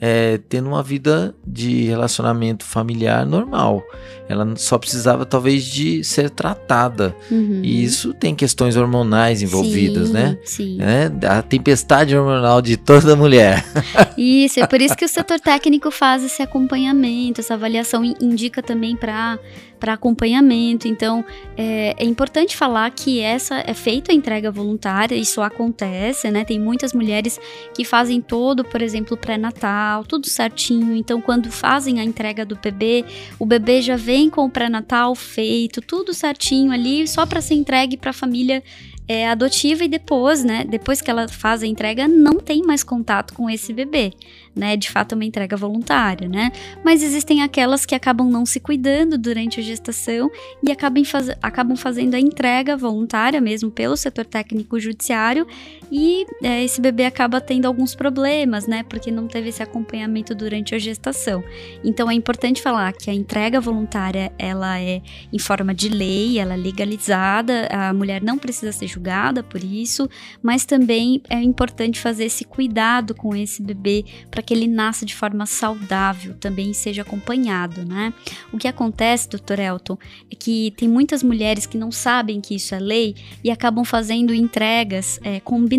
é, 0.00 0.38
tendo 0.48 0.68
uma 0.68 0.82
vida 0.82 1.34
de 1.46 1.84
relacionamento 1.84 2.64
familiar 2.64 3.26
normal. 3.26 3.82
Ela 4.28 4.54
só 4.56 4.78
precisava 4.78 5.24
talvez 5.24 5.64
de 5.64 6.04
ser 6.04 6.30
tratada. 6.30 7.16
Uhum. 7.30 7.60
E 7.64 7.82
isso 7.82 8.12
tem 8.12 8.34
questões 8.34 8.76
hormonais 8.76 9.42
envolvidas, 9.42 10.08
sim, 10.08 10.12
né? 10.12 10.38
Sim. 10.44 10.78
É, 10.80 11.26
a 11.26 11.42
tempestade 11.42 12.16
hormonal 12.16 12.60
de 12.60 12.76
toda 12.76 13.16
mulher. 13.16 13.64
Isso, 14.18 14.60
é 14.60 14.66
por 14.66 14.80
isso 14.80 14.96
que 14.96 15.04
o 15.04 15.08
setor 15.08 15.38
técnico 15.38 15.92
faz 15.92 16.24
esse 16.24 16.42
acompanhamento, 16.42 17.40
essa 17.40 17.54
avaliação 17.54 18.04
indica 18.04 18.60
também 18.60 18.96
para 18.96 19.38
para 19.78 19.94
acompanhamento. 19.94 20.88
Então, 20.88 21.24
é, 21.56 21.94
é, 21.96 22.04
importante 22.04 22.56
falar 22.56 22.90
que 22.90 23.20
essa 23.20 23.62
é 23.66 23.74
feita 23.74 24.12
a 24.12 24.14
entrega 24.14 24.50
voluntária, 24.50 25.14
isso 25.14 25.40
acontece, 25.40 26.30
né? 26.30 26.44
Tem 26.44 26.58
muitas 26.58 26.92
mulheres 26.92 27.40
que 27.74 27.84
fazem 27.84 28.20
todo, 28.20 28.64
por 28.64 28.82
exemplo, 28.82 29.16
pré-natal, 29.16 30.04
tudo 30.04 30.28
certinho. 30.28 30.96
Então, 30.96 31.20
quando 31.20 31.50
fazem 31.50 32.00
a 32.00 32.04
entrega 32.04 32.44
do 32.44 32.56
bebê, 32.56 33.04
o 33.38 33.46
bebê 33.46 33.80
já 33.80 33.96
vem 33.96 34.28
com 34.28 34.44
o 34.44 34.50
pré-natal 34.50 35.14
feito, 35.14 35.80
tudo 35.80 36.12
certinho 36.12 36.72
ali, 36.72 37.06
só 37.06 37.24
para 37.24 37.40
ser 37.40 37.54
entregue 37.54 37.96
para 37.96 38.10
a 38.10 38.14
família 38.14 38.62
é, 39.08 39.26
adotiva 39.26 39.84
e 39.84 39.88
depois, 39.88 40.44
né, 40.44 40.64
depois 40.68 41.00
que 41.00 41.10
ela 41.10 41.26
faz 41.26 41.62
a 41.62 41.66
entrega, 41.66 42.06
não 42.06 42.34
tem 42.34 42.62
mais 42.62 42.84
contato 42.84 43.32
com 43.32 43.48
esse 43.48 43.72
bebê, 43.72 44.12
né? 44.58 44.76
De 44.76 44.90
fato, 44.90 45.12
é 45.12 45.14
uma 45.14 45.24
entrega 45.24 45.56
voluntária, 45.56 46.28
né? 46.28 46.50
Mas 46.84 47.02
existem 47.02 47.42
aquelas 47.42 47.86
que 47.86 47.94
acabam 47.94 48.28
não 48.28 48.44
se 48.44 48.60
cuidando 48.60 49.16
durante 49.16 49.60
a 49.60 49.62
gestação 49.62 50.30
e 50.62 50.72
acabam, 50.72 51.04
faz 51.04 51.30
acabam 51.40 51.76
fazendo 51.76 52.14
a 52.14 52.20
entrega 52.20 52.76
voluntária 52.76 53.40
mesmo 53.40 53.70
pelo 53.70 53.96
setor 53.96 54.26
técnico 54.26 54.78
judiciário 54.80 55.46
e 55.90 56.26
é, 56.42 56.62
esse 56.62 56.80
bebê 56.80 57.04
acaba 57.04 57.40
tendo 57.40 57.66
alguns 57.66 57.94
problemas, 57.94 58.66
né? 58.66 58.82
Porque 58.82 59.10
não 59.10 59.26
teve 59.26 59.48
esse 59.48 59.62
acompanhamento 59.62 60.34
durante 60.34 60.74
a 60.74 60.78
gestação. 60.78 61.42
Então 61.82 62.10
é 62.10 62.14
importante 62.14 62.60
falar 62.60 62.92
que 62.92 63.10
a 63.10 63.14
entrega 63.14 63.60
voluntária 63.60 64.32
ela 64.38 64.78
é 64.80 65.00
em 65.32 65.38
forma 65.38 65.74
de 65.74 65.88
lei, 65.88 66.38
ela 66.38 66.54
é 66.54 66.56
legalizada, 66.56 67.68
a 67.70 67.92
mulher 67.92 68.22
não 68.22 68.38
precisa 68.38 68.72
ser 68.72 68.86
julgada 68.86 69.42
por 69.42 69.62
isso, 69.62 70.08
mas 70.42 70.64
também 70.64 71.22
é 71.28 71.40
importante 71.40 71.98
fazer 71.98 72.24
esse 72.24 72.44
cuidado 72.44 73.14
com 73.14 73.34
esse 73.34 73.62
bebê 73.62 74.04
para 74.30 74.42
que 74.42 74.52
ele 74.52 74.66
nasça 74.66 75.06
de 75.06 75.14
forma 75.14 75.46
saudável, 75.46 76.34
também 76.34 76.72
seja 76.72 77.02
acompanhado, 77.02 77.84
né? 77.84 78.12
O 78.52 78.58
que 78.58 78.68
acontece, 78.68 79.28
doutor 79.28 79.58
Elton, 79.58 79.96
é 80.30 80.34
que 80.34 80.72
tem 80.76 80.88
muitas 80.88 81.22
mulheres 81.22 81.66
que 81.66 81.78
não 81.78 81.90
sabem 81.90 82.40
que 82.40 82.54
isso 82.54 82.74
é 82.74 82.78
lei 82.78 83.14
e 83.42 83.50
acabam 83.50 83.84
fazendo 83.84 84.34
entregas 84.34 85.18
é, 85.22 85.40
combinadas. 85.40 85.77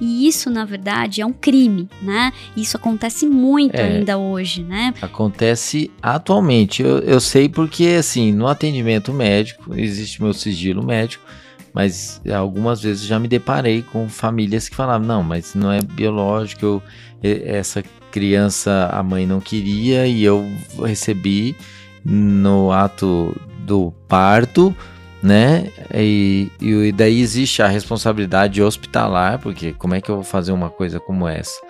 E 0.00 0.26
isso, 0.26 0.50
na 0.50 0.64
verdade, 0.64 1.20
é 1.20 1.26
um 1.26 1.32
crime, 1.32 1.88
né? 2.02 2.32
Isso 2.56 2.76
acontece 2.76 3.26
muito 3.26 3.76
é, 3.76 3.82
ainda 3.82 4.18
hoje, 4.18 4.62
né? 4.62 4.92
Acontece 5.00 5.90
atualmente. 6.02 6.82
Eu, 6.82 6.98
eu 6.98 7.20
sei 7.20 7.48
porque, 7.48 7.96
assim, 7.98 8.32
no 8.32 8.46
atendimento 8.46 9.12
médico, 9.12 9.74
existe 9.78 10.22
meu 10.22 10.32
sigilo 10.32 10.84
médico, 10.84 11.24
mas 11.72 12.20
algumas 12.34 12.82
vezes 12.82 13.04
já 13.04 13.18
me 13.18 13.28
deparei 13.28 13.82
com 13.82 14.08
famílias 14.08 14.68
que 14.68 14.74
falavam: 14.74 15.06
não, 15.06 15.22
mas 15.22 15.54
não 15.54 15.70
é 15.70 15.80
biológico, 15.82 16.64
eu, 16.64 16.82
essa 17.22 17.82
criança 18.10 18.88
a 18.92 19.02
mãe 19.02 19.26
não 19.26 19.40
queria 19.40 20.06
e 20.06 20.24
eu 20.24 20.50
recebi 20.82 21.54
no 22.02 22.72
ato 22.72 23.36
do 23.66 23.92
parto, 24.08 24.74
né? 25.22 25.70
E, 25.94 26.50
e 26.60 26.92
daí 26.92 27.20
existe 27.20 27.62
a 27.62 27.66
responsabilidade 27.66 28.62
hospitalar, 28.62 29.38
porque 29.38 29.72
como 29.72 29.94
é 29.94 30.00
que 30.00 30.10
eu 30.10 30.16
vou 30.16 30.24
fazer 30.24 30.52
uma 30.52 30.70
coisa 30.70 31.00
como 31.00 31.26
essa? 31.26 31.60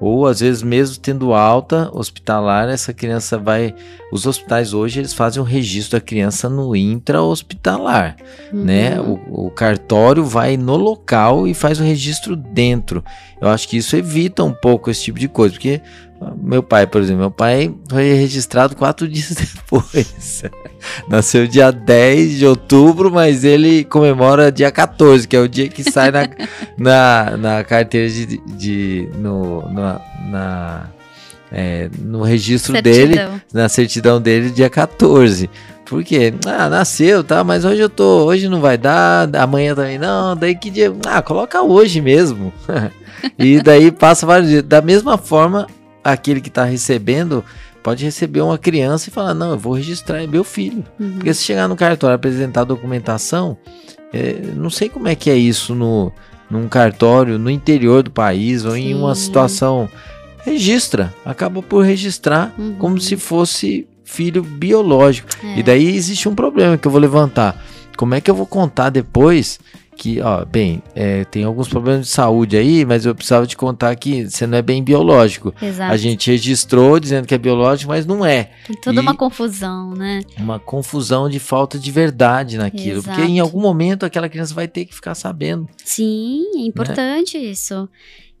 Ou 0.00 0.26
às 0.26 0.40
vezes 0.40 0.62
mesmo 0.62 0.96
tendo 0.96 1.34
alta 1.34 1.90
hospitalar, 1.92 2.70
essa 2.70 2.92
criança 2.92 3.36
vai. 3.36 3.74
Os 4.10 4.26
hospitais 4.26 4.72
hoje 4.72 4.98
eles 4.98 5.12
fazem 5.12 5.42
o 5.42 5.44
registro 5.44 5.98
da 5.98 6.04
criança 6.04 6.48
no 6.48 6.74
intra-hospitalar, 6.74 8.16
uhum. 8.50 8.64
né? 8.64 8.98
O, 8.98 9.46
o, 9.46 9.50
cartório 9.50 10.24
vai 10.24 10.56
no 10.56 10.74
local 10.74 11.46
e 11.46 11.52
faz 11.52 11.78
o 11.78 11.84
registro 11.84 12.34
dentro. 12.34 13.04
Eu 13.42 13.48
acho 13.48 13.68
que 13.68 13.76
isso 13.76 13.94
evita 13.94 14.42
um 14.42 14.54
pouco 14.54 14.90
esse 14.90 15.04
tipo 15.04 15.18
de 15.18 15.28
coisa, 15.28 15.52
porque 15.52 15.82
meu 16.36 16.62
pai, 16.62 16.86
por 16.86 17.00
exemplo, 17.00 17.20
meu 17.20 17.30
pai 17.30 17.74
foi 17.88 18.12
registrado 18.12 18.76
quatro 18.76 19.06
dias 19.08 19.34
depois. 19.34 20.42
Nasceu 21.08 21.46
dia 21.46 21.70
10 21.70 22.38
de 22.38 22.46
outubro, 22.46 23.10
mas 23.10 23.44
ele 23.44 23.84
comemora 23.84 24.52
dia 24.52 24.70
14, 24.70 25.26
que 25.26 25.36
é 25.36 25.40
o 25.40 25.48
dia 25.48 25.68
que 25.68 25.82
sai 25.82 26.10
na, 26.10 26.28
na, 26.76 27.36
na 27.36 27.64
carteira 27.64 28.08
de. 28.08 28.38
de 28.38 29.08
no, 29.18 29.62
na, 29.72 30.00
na 30.30 30.90
é, 31.52 31.90
no 32.00 32.22
registro 32.22 32.72
certidão. 32.72 33.08
dele, 33.08 33.42
na 33.52 33.68
certidão 33.68 34.20
dele, 34.20 34.50
dia 34.50 34.70
14. 34.70 35.50
Por 35.84 36.04
quê? 36.04 36.32
Ah, 36.46 36.68
nasceu, 36.68 37.24
tá? 37.24 37.42
Mas 37.42 37.64
hoje 37.64 37.80
eu 37.80 37.88
tô. 37.88 38.24
Hoje 38.24 38.48
não 38.48 38.60
vai 38.60 38.78
dar, 38.78 39.28
amanhã 39.34 39.74
também 39.74 39.98
não. 39.98 40.36
Daí 40.36 40.54
que 40.54 40.70
dia. 40.70 40.94
Ah, 41.04 41.20
coloca 41.20 41.60
hoje 41.62 42.00
mesmo. 42.00 42.52
e 43.36 43.60
daí 43.60 43.90
passa 43.90 44.24
vários 44.24 44.48
dias. 44.48 44.62
Da 44.62 44.80
mesma 44.80 45.18
forma, 45.18 45.66
aquele 46.04 46.40
que 46.40 46.48
está 46.48 46.64
recebendo 46.64 47.44
pode 47.82 48.04
receber 48.04 48.40
uma 48.40 48.58
criança 48.58 49.08
e 49.08 49.12
falar: 49.12 49.34
Não, 49.34 49.52
eu 49.52 49.58
vou 49.58 49.74
registrar, 49.74 50.22
é 50.22 50.26
meu 50.26 50.44
filho. 50.44 50.84
Uhum. 50.98 51.12
Porque 51.12 51.34
se 51.34 51.44
chegar 51.44 51.68
no 51.68 51.76
cartório 51.76 52.14
apresentar 52.14 52.64
documentação, 52.64 53.56
é, 54.12 54.34
não 54.54 54.70
sei 54.70 54.88
como 54.88 55.08
é 55.08 55.14
que 55.14 55.30
é 55.30 55.36
isso 55.36 55.74
no, 55.74 56.12
num 56.50 56.68
cartório 56.68 57.38
no 57.38 57.50
interior 57.50 58.02
do 58.02 58.10
país 58.10 58.64
ou 58.64 58.72
Sim. 58.72 58.90
em 58.90 58.94
uma 58.94 59.14
situação. 59.14 59.88
Registra, 60.42 61.12
acaba 61.24 61.62
por 61.62 61.84
registrar 61.84 62.52
uhum. 62.58 62.74
como 62.78 62.98
se 62.98 63.16
fosse 63.16 63.86
filho 64.04 64.42
biológico. 64.42 65.28
É. 65.44 65.58
E 65.58 65.62
daí 65.62 65.94
existe 65.94 66.28
um 66.28 66.34
problema 66.34 66.78
que 66.78 66.86
eu 66.86 66.90
vou 66.90 67.00
levantar. 67.00 67.62
Como 67.96 68.14
é 68.14 68.20
que 68.20 68.30
eu 68.30 68.34
vou 68.34 68.46
contar 68.46 68.88
depois 68.88 69.60
que, 70.00 70.18
ó, 70.22 70.46
bem, 70.46 70.82
é, 70.94 71.26
tem 71.26 71.44
alguns 71.44 71.68
problemas 71.68 72.06
de 72.06 72.10
saúde 72.10 72.56
aí, 72.56 72.86
mas 72.86 73.04
eu 73.04 73.14
precisava 73.14 73.46
te 73.46 73.54
contar 73.54 73.94
que 73.96 74.30
você 74.30 74.46
não 74.46 74.56
é 74.56 74.62
bem 74.62 74.82
biológico. 74.82 75.54
Exato. 75.60 75.92
A 75.92 75.96
gente 75.98 76.30
registrou 76.30 76.98
dizendo 76.98 77.26
que 77.26 77.34
é 77.34 77.38
biológico, 77.38 77.90
mas 77.90 78.06
não 78.06 78.24
é. 78.24 78.48
Tem 78.66 78.76
toda 78.76 78.98
e 78.98 79.02
uma 79.02 79.14
confusão, 79.14 79.94
né? 79.94 80.22
Uma 80.38 80.58
confusão 80.58 81.28
de 81.28 81.38
falta 81.38 81.78
de 81.78 81.90
verdade 81.90 82.56
naquilo. 82.56 83.00
Exato. 83.00 83.14
Porque 83.14 83.30
em 83.30 83.40
algum 83.40 83.60
momento 83.60 84.06
aquela 84.06 84.26
criança 84.26 84.54
vai 84.54 84.66
ter 84.66 84.86
que 84.86 84.94
ficar 84.94 85.14
sabendo. 85.14 85.68
Sim, 85.84 86.44
é 86.56 86.60
importante 86.60 87.36
né? 87.36 87.44
isso. 87.44 87.86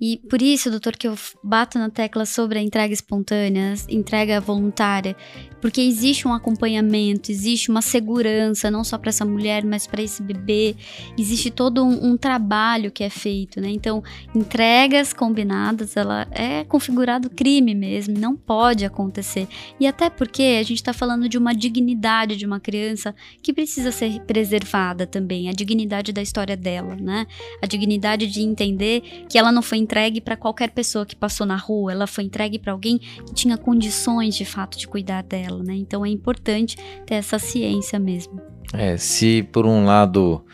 E 0.00 0.16
por 0.16 0.40
isso, 0.40 0.70
doutor, 0.70 0.96
que 0.96 1.06
eu 1.06 1.14
bato 1.44 1.78
na 1.78 1.90
tecla 1.90 2.24
sobre 2.24 2.58
a 2.58 2.62
entrega 2.62 2.94
espontânea, 2.94 3.74
entrega 3.88 4.40
voluntária, 4.40 5.14
porque 5.60 5.80
existe 5.80 6.26
um 6.26 6.32
acompanhamento, 6.32 7.30
existe 7.30 7.70
uma 7.70 7.82
segurança, 7.82 8.70
não 8.70 8.82
só 8.82 8.96
para 8.96 9.10
essa 9.10 9.26
mulher, 9.26 9.62
mas 9.64 9.86
para 9.86 10.02
esse 10.02 10.22
bebê, 10.22 10.74
existe 11.18 11.50
todo 11.50 11.84
um, 11.84 12.12
um, 12.12 12.16
trabalho 12.16 12.90
que 12.90 13.04
é 13.04 13.10
feito, 13.10 13.60
né? 13.60 13.68
Então, 13.68 14.02
entregas 14.34 15.12
combinadas, 15.12 15.96
ela 15.96 16.26
é 16.30 16.64
configurado 16.64 17.28
crime 17.28 17.74
mesmo, 17.74 18.18
não 18.18 18.34
pode 18.34 18.86
acontecer. 18.86 19.46
E 19.78 19.86
até 19.86 20.08
porque 20.08 20.58
a 20.58 20.62
gente 20.62 20.76
está 20.76 20.94
falando 20.94 21.28
de 21.28 21.36
uma 21.36 21.54
dignidade 21.54 22.36
de 22.36 22.46
uma 22.46 22.58
criança 22.58 23.14
que 23.42 23.52
precisa 23.52 23.92
ser 23.92 24.20
preservada 24.20 25.06
também, 25.06 25.50
a 25.50 25.52
dignidade 25.52 26.10
da 26.12 26.22
história 26.22 26.56
dela, 26.56 26.96
né? 26.96 27.26
A 27.60 27.66
dignidade 27.66 28.26
de 28.26 28.40
entender 28.40 29.02
que 29.28 29.36
ela 29.36 29.52
não 29.52 29.60
foi 29.60 29.78
entregue 29.90 30.20
para 30.20 30.36
qualquer 30.36 30.70
pessoa 30.70 31.04
que 31.04 31.16
passou 31.16 31.44
na 31.44 31.56
rua, 31.56 31.90
ela 31.90 32.06
foi 32.06 32.22
entregue 32.22 32.60
para 32.60 32.72
alguém 32.72 32.98
que 32.98 33.34
tinha 33.34 33.58
condições 33.58 34.36
de 34.36 34.44
fato 34.44 34.78
de 34.78 34.86
cuidar 34.86 35.22
dela, 35.24 35.64
né? 35.64 35.74
Então 35.74 36.06
é 36.06 36.08
importante 36.08 36.76
ter 37.04 37.16
essa 37.16 37.40
ciência 37.40 37.98
mesmo. 37.98 38.40
É, 38.72 38.96
se 38.96 39.42
por 39.42 39.66
um 39.66 39.84
lado 39.84 40.44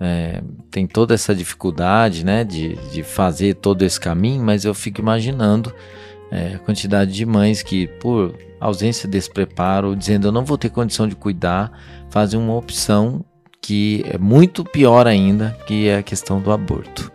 é, 0.00 0.42
tem 0.72 0.88
toda 0.88 1.14
essa 1.14 1.32
dificuldade, 1.32 2.24
né, 2.24 2.42
de, 2.42 2.74
de 2.90 3.04
fazer 3.04 3.54
todo 3.54 3.82
esse 3.82 4.00
caminho, 4.00 4.42
mas 4.42 4.64
eu 4.64 4.74
fico 4.74 5.00
imaginando 5.00 5.72
é, 6.32 6.54
a 6.54 6.58
quantidade 6.58 7.12
de 7.12 7.24
mães 7.24 7.62
que, 7.62 7.86
por 8.00 8.36
ausência 8.58 9.08
desse 9.08 9.30
preparo, 9.30 9.94
dizendo 9.94 10.26
eu 10.26 10.32
não 10.32 10.44
vou 10.44 10.58
ter 10.58 10.68
condição 10.68 11.06
de 11.06 11.14
cuidar, 11.14 11.70
fazem 12.10 12.40
uma 12.40 12.56
opção 12.56 13.24
que 13.62 14.02
é 14.06 14.18
muito 14.18 14.64
pior 14.64 15.06
ainda, 15.06 15.56
que 15.64 15.86
é 15.86 15.98
a 15.98 16.02
questão 16.02 16.40
do 16.40 16.50
aborto 16.50 17.12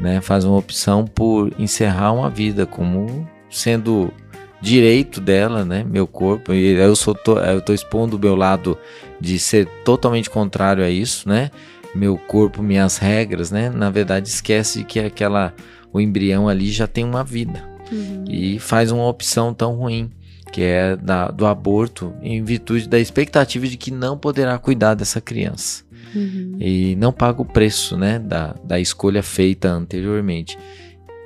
né, 0.00 0.20
faz 0.20 0.44
uma 0.44 0.56
opção 0.56 1.04
por 1.06 1.52
encerrar 1.58 2.12
uma 2.12 2.30
vida 2.30 2.66
como 2.66 3.28
sendo 3.50 4.12
direito 4.60 5.20
dela, 5.20 5.64
né, 5.64 5.84
meu 5.84 6.06
corpo. 6.06 6.52
E 6.52 6.72
eu 6.72 6.94
sou 6.96 7.14
to, 7.14 7.38
eu 7.38 7.60
tô 7.60 7.72
expondo 7.72 8.16
o 8.16 8.20
meu 8.20 8.34
lado 8.34 8.76
de 9.20 9.38
ser 9.38 9.66
totalmente 9.84 10.30
contrário 10.30 10.84
a 10.84 10.90
isso, 10.90 11.28
né? 11.28 11.50
Meu 11.94 12.18
corpo, 12.18 12.62
minhas 12.62 12.98
regras, 12.98 13.50
né? 13.50 13.70
Na 13.70 13.90
verdade, 13.90 14.28
esquece 14.28 14.84
que 14.84 15.00
aquela 15.00 15.54
o 15.92 16.00
embrião 16.00 16.48
ali 16.48 16.70
já 16.70 16.86
tem 16.86 17.04
uma 17.04 17.24
vida 17.24 17.64
uhum. 17.90 18.24
e 18.28 18.58
faz 18.58 18.92
uma 18.92 19.06
opção 19.06 19.54
tão 19.54 19.74
ruim 19.74 20.10
que 20.52 20.62
é 20.62 20.96
da, 20.96 21.28
do 21.28 21.46
aborto 21.46 22.12
em 22.22 22.42
virtude 22.42 22.88
da 22.88 22.98
expectativa 22.98 23.66
de 23.66 23.76
que 23.76 23.90
não 23.90 24.16
poderá 24.16 24.58
cuidar 24.58 24.94
dessa 24.94 25.20
criança 25.20 25.84
uhum. 26.14 26.56
e 26.60 26.96
não 26.96 27.12
paga 27.12 27.42
o 27.42 27.44
preço 27.44 27.96
né, 27.96 28.18
da, 28.18 28.54
da 28.64 28.78
escolha 28.80 29.22
feita 29.22 29.68
anteriormente. 29.68 30.58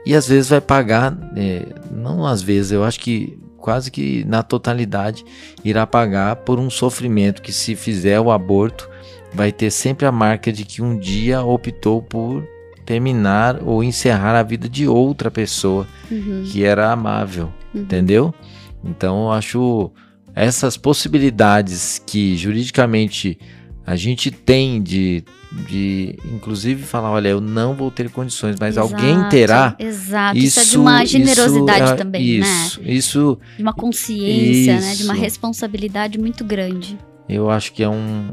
E 0.05 0.15
às 0.15 0.29
vezes 0.29 0.51
vai 0.51 0.61
pagar, 0.61 1.17
é, 1.37 1.67
não 1.91 2.27
às 2.27 2.43
vezes, 2.43 2.73
eu 2.73 2.83
acho 2.83 2.99
que 2.99 3.39
quase 3.57 3.91
que 3.91 4.25
na 4.25 4.43
totalidade 4.43 5.25
irá 5.65 5.87
pagar 5.87 6.37
por 6.37 6.59
um 6.59 6.69
sofrimento 6.69 7.41
que 7.41 7.53
se 7.53 7.77
fizer 7.77 8.19
o 8.21 8.31
aborto 8.33 8.91
vai 9.33 9.53
ter 9.53 9.71
sempre 9.71 10.05
a 10.05 10.13
marca 10.13 10.53
de 10.53 10.65
que 10.65 10.83
um 10.83 10.99
dia 10.99 11.43
optou 11.43 12.03
por 12.03 12.47
terminar 12.85 13.63
ou 13.63 13.83
encerrar 13.83 14.39
a 14.39 14.43
vida 14.43 14.69
de 14.69 14.87
outra 14.89 15.31
pessoa 15.31 15.87
uhum. 16.11 16.43
que 16.45 16.65
era 16.65 16.91
amável, 16.91 17.53
uhum. 17.73 17.83
entendeu? 17.83 18.35
Então 18.85 19.25
eu 19.25 19.33
acho 19.33 19.93
essas 20.35 20.77
possibilidades 20.77 22.03
que 22.05 22.37
juridicamente 22.37 23.39
a 23.87 23.97
gente 23.97 24.31
tem 24.31 24.81
de, 24.83 25.25
de 25.69 26.17
inclusive 26.25 26.83
falar, 26.83 27.11
olha, 27.11 27.29
eu 27.29 27.41
não 27.41 27.75
vou 27.75 27.91
ter 27.91 28.09
condições, 28.11 28.57
mas 28.59 28.77
exato, 28.77 28.95
alguém 28.95 29.29
terá. 29.29 29.75
Exato, 29.79 30.39
isso, 30.39 30.47
isso 30.47 30.61
é 30.61 30.65
de 30.65 30.79
uma 30.79 31.05
generosidade 31.05 31.85
isso, 31.85 31.97
também, 31.97 32.23
isso, 32.23 32.81
né? 32.81 32.93
Isso, 32.93 33.39
de 33.57 33.63
uma 33.63 33.73
consciência, 33.73 34.77
isso. 34.77 34.87
né? 34.87 34.95
De 34.95 35.05
uma 35.05 35.15
responsabilidade 35.15 36.19
muito 36.19 36.45
grande. 36.45 36.99
Eu 37.29 37.51
acho 37.51 37.73
que 37.73 37.83
é, 37.83 37.89
um, 37.89 38.29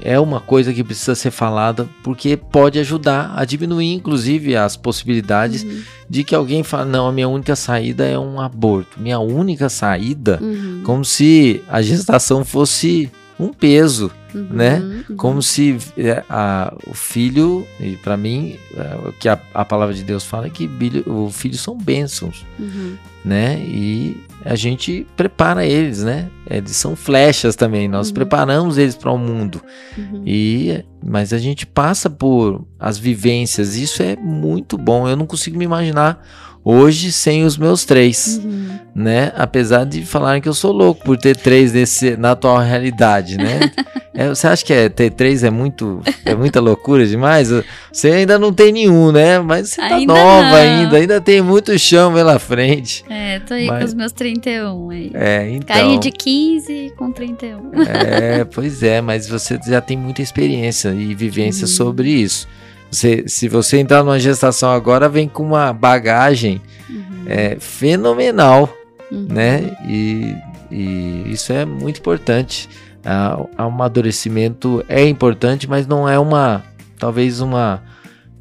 é 0.00 0.20
uma 0.20 0.38
coisa 0.38 0.72
que 0.72 0.84
precisa 0.84 1.14
ser 1.14 1.30
falada 1.30 1.88
porque 2.02 2.36
pode 2.36 2.78
ajudar 2.78 3.32
a 3.34 3.44
diminuir, 3.44 3.92
inclusive, 3.92 4.54
as 4.54 4.76
possibilidades 4.76 5.64
uhum. 5.64 5.82
de 6.08 6.22
que 6.22 6.34
alguém 6.34 6.62
fale: 6.62 6.90
não, 6.90 7.08
a 7.08 7.12
minha 7.12 7.28
única 7.28 7.56
saída 7.56 8.04
é 8.04 8.18
um 8.18 8.40
aborto. 8.40 9.00
Minha 9.00 9.18
única 9.18 9.68
saída, 9.68 10.38
uhum. 10.40 10.82
como 10.84 11.04
se 11.04 11.62
a 11.68 11.82
gestação 11.82 12.44
fosse 12.44 13.10
um 13.38 13.52
peso, 13.52 14.10
Uhum, 14.34 14.46
né? 14.50 14.78
uhum. 15.10 15.16
como 15.16 15.42
se 15.42 15.76
é, 15.96 16.22
a- 16.28 16.74
o 16.88 16.94
filho, 16.94 17.66
e 17.80 17.96
para 17.96 18.16
mim, 18.16 18.56
é, 18.76 19.08
o 19.08 19.12
que 19.12 19.28
a, 19.28 19.38
a 19.52 19.64
palavra 19.64 19.94
de 19.94 20.02
Deus 20.02 20.24
fala 20.24 20.46
é 20.46 20.50
que 20.50 20.66
bilho- 20.66 21.04
o 21.06 21.30
filho 21.30 21.56
são 21.56 21.76
bênçãos, 21.78 22.44
Uhum. 22.58 22.96
né? 23.24 23.58
E 23.60 24.16
a 24.44 24.54
gente 24.56 25.06
prepara 25.16 25.64
eles, 25.64 26.02
né? 26.02 26.28
Eles 26.50 26.72
são 26.76 26.94
flechas 26.96 27.54
também, 27.56 27.88
nós 27.88 28.08
Uhum. 28.08 28.14
preparamos 28.14 28.76
eles 28.78 28.94
para 28.96 29.10
o 29.12 29.18
mundo. 29.18 29.60
Uhum. 29.96 30.22
E 30.26 30.84
mas 31.06 31.32
a 31.32 31.38
gente 31.38 31.66
passa 31.66 32.08
por 32.08 32.64
as 32.80 32.96
vivências, 32.98 33.76
isso 33.76 34.02
é 34.02 34.16
muito 34.16 34.78
bom. 34.78 35.06
Eu 35.08 35.16
não 35.16 35.26
consigo 35.26 35.58
me 35.58 35.64
imaginar 35.64 36.26
hoje 36.64 37.12
sem 37.12 37.44
os 37.44 37.58
meus 37.58 37.84
três, 37.84 38.40
Uhum. 38.42 38.78
né? 38.94 39.32
Apesar 39.36 39.84
de 39.84 40.04
falarem 40.04 40.40
que 40.40 40.48
eu 40.48 40.54
sou 40.54 40.72
louco 40.72 41.04
por 41.04 41.16
ter 41.18 41.36
três 41.36 41.72
nesse, 41.72 42.16
na 42.16 42.30
atual 42.32 42.58
realidade, 42.58 43.36
né? 43.36 43.60
É, 44.16 44.28
você 44.28 44.46
acha 44.46 44.64
que 44.64 44.72
é, 44.72 44.88
ter 44.88 45.10
três 45.10 45.42
é 45.42 45.50
muito 45.50 46.00
é 46.24 46.36
muita 46.36 46.60
loucura 46.60 47.04
demais? 47.04 47.48
Você 47.92 48.12
ainda 48.12 48.38
não 48.38 48.52
tem 48.52 48.70
nenhum, 48.70 49.10
né? 49.10 49.40
Mas 49.40 49.70
você 49.70 49.80
tá 49.80 49.96
Ainda 49.96 50.12
nova 50.14 50.40
não. 50.50 50.54
ainda, 50.54 50.96
ainda 50.98 51.20
tem 51.20 51.42
muito 51.42 51.76
chão 51.76 52.14
pela 52.14 52.38
frente. 52.38 53.04
É, 53.10 53.40
tô 53.40 53.54
aí 53.54 53.66
Mas- 53.66 53.78
com 53.80 53.84
os 53.86 53.94
meus 53.94 54.12
31 54.12 54.90
aí. 54.90 55.10
É, 55.14 55.50
então. 55.50 55.66
Caí 55.76 55.98
de 55.98 56.12
15 56.12 56.92
com 56.96 57.10
31. 57.10 57.72
É, 57.82 58.44
pois 58.44 58.84
é, 58.84 59.00
mas 59.00 59.26
você 59.28 59.58
já 59.66 59.80
tem 59.80 59.96
muita 59.98 60.22
experiência 60.22 60.90
e 60.94 61.12
vivência 61.12 61.62
Uhum. 61.66 61.72
sobre 61.74 62.08
isso. 62.10 62.46
Você, 62.94 63.24
se 63.26 63.48
você 63.48 63.78
entrar 63.78 64.04
numa 64.04 64.20
gestação 64.20 64.70
agora, 64.70 65.08
vem 65.08 65.28
com 65.28 65.42
uma 65.42 65.72
bagagem 65.72 66.60
Uhum. 66.88 67.24
é, 67.26 67.56
fenomenal, 67.58 68.72
Uhum. 69.10 69.26
né? 69.28 69.76
E, 69.88 70.36
e 70.70 71.24
isso 71.26 71.52
é 71.52 71.64
muito 71.64 71.98
importante. 71.98 72.68
Ah, 73.04 73.36
O 73.40 73.50
amadurecimento 73.58 74.84
é 74.88 75.04
importante, 75.08 75.68
mas 75.68 75.86
não 75.88 76.08
é 76.08 76.18
uma, 76.20 76.62
talvez 76.98 77.40
uma 77.40 77.82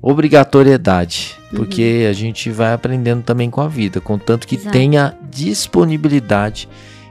obrigatoriedade, 0.02 1.36
Uhum. 1.52 1.58
porque 1.58 2.06
a 2.08 2.14
gente 2.14 2.50
vai 2.52 2.74
aprendendo 2.74 3.24
também 3.24 3.50
com 3.50 3.60
a 3.62 3.68
vida, 3.68 4.00
contanto 4.00 4.48
que 4.48 4.56
Exato. 4.56 4.72
tenha 4.72 5.16
disponibilidade 5.32 6.70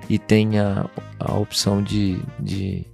e 0.08 0.16
tenha 0.18 0.86
a 1.18 1.34
opção 1.34 1.82
de, 1.82 2.20
de, 2.38 2.86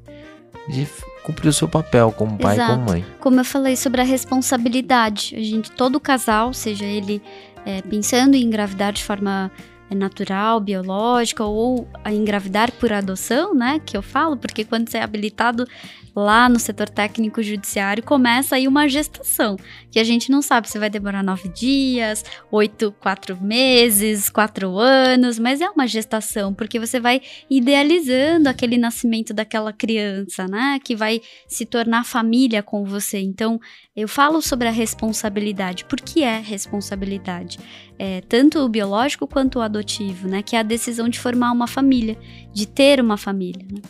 de 0.68 0.86
cumprir 1.28 1.50
o 1.50 1.52
seu 1.52 1.68
papel 1.68 2.10
como 2.10 2.38
pai 2.38 2.54
e 2.54 2.56
Exato. 2.56 2.72
como 2.72 2.86
mãe. 2.86 3.04
Como 3.20 3.38
eu 3.38 3.44
falei 3.44 3.76
sobre 3.76 4.00
a 4.00 4.04
responsabilidade, 4.04 5.36
a 5.36 5.42
gente, 5.42 5.70
todo 5.70 6.00
casal, 6.00 6.54
seja 6.54 6.86
ele 6.86 7.22
é, 7.66 7.82
pensando 7.82 8.34
em 8.34 8.42
engravidar 8.42 8.94
de 8.94 9.04
forma 9.04 9.50
é, 9.90 9.94
natural, 9.94 10.58
biológica 10.58 11.44
ou 11.44 11.86
a 12.02 12.10
engravidar 12.10 12.72
por 12.72 12.94
adoção, 12.94 13.54
né? 13.54 13.78
Que 13.84 13.94
eu 13.94 14.00
falo, 14.00 14.38
porque 14.38 14.64
quando 14.64 14.88
você 14.88 14.96
é 14.96 15.02
habilitado 15.02 15.68
lá 16.14 16.48
no 16.48 16.58
setor 16.58 16.88
técnico 16.88 17.42
judiciário, 17.42 18.02
começa 18.02 18.56
aí 18.56 18.66
uma 18.66 18.88
gestação, 18.88 19.56
que 19.90 19.98
a 19.98 20.04
gente 20.04 20.30
não 20.30 20.42
sabe 20.42 20.68
se 20.68 20.78
vai 20.78 20.90
demorar 20.90 21.22
nove 21.22 21.48
dias, 21.48 22.24
oito, 22.50 22.94
quatro 23.00 23.40
meses, 23.40 24.28
quatro 24.28 24.78
anos, 24.78 25.38
mas 25.38 25.60
é 25.60 25.68
uma 25.68 25.86
gestação, 25.86 26.52
porque 26.52 26.78
você 26.78 26.98
vai 27.00 27.20
idealizando 27.50 28.48
aquele 28.48 28.76
nascimento 28.78 29.32
daquela 29.32 29.72
criança, 29.72 30.46
né? 30.46 30.78
Que 30.82 30.94
vai 30.94 31.20
se 31.46 31.64
tornar 31.64 32.04
família 32.04 32.62
com 32.62 32.84
você. 32.84 33.18
Então, 33.18 33.60
eu 33.96 34.06
falo 34.06 34.40
sobre 34.40 34.68
a 34.68 34.70
responsabilidade. 34.70 35.84
Por 35.84 36.00
que 36.00 36.22
é 36.22 36.38
responsabilidade? 36.38 37.58
É, 37.98 38.20
tanto 38.22 38.60
o 38.60 38.68
biológico 38.68 39.26
quanto 39.26 39.58
o 39.58 39.62
adotivo, 39.62 40.28
né? 40.28 40.42
Que 40.42 40.56
é 40.56 40.60
a 40.60 40.62
decisão 40.62 41.08
de 41.08 41.18
formar 41.18 41.50
uma 41.52 41.66
família, 41.66 42.16
de 42.52 42.66
ter 42.66 43.00
uma 43.00 43.16
família. 43.16 43.66
né? 43.70 43.80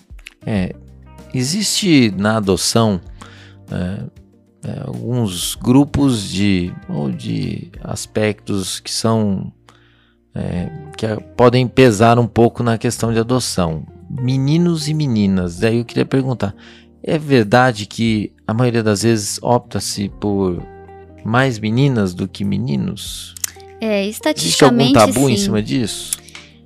É, 0.46 0.88
existe 1.35 2.11
na 2.16 2.37
adoção 2.37 3.01
é, 3.70 4.68
é, 4.68 4.81
alguns 4.87 5.55
grupos 5.55 6.29
de, 6.29 6.72
ou 6.89 7.11
de 7.11 7.70
aspectos 7.83 8.81
que 8.81 8.91
são 8.91 9.53
é, 10.35 10.70
que 10.97 11.07
podem 11.37 11.66
pesar 11.66 12.18
um 12.18 12.26
pouco 12.26 12.62
na 12.62 12.79
questão 12.79 13.12
de 13.12 13.18
adoção. 13.18 13.87
Meninos 14.09 14.89
e 14.89 14.95
meninas. 14.95 15.59
Daí 15.59 15.79
eu 15.79 15.85
queria 15.85 16.07
perguntar: 16.07 16.55
é 17.03 17.18
verdade 17.18 17.87
que 17.87 18.33
a 18.47 18.55
maioria 18.55 18.83
das 18.83 19.03
vezes 19.03 19.39
opta-se 19.43 20.09
por 20.20 20.62
mais 21.24 21.59
meninas 21.59 22.14
do 22.14 22.26
que 22.26 22.45
meninos? 22.45 23.35
É, 23.81 24.03
Existe 24.03 24.64
algum 24.64 24.81
estatisticamente, 24.81 24.93
tabu 24.95 25.29
em 25.29 25.37
sim. 25.37 25.45
cima 25.45 25.62
disso? 25.62 26.18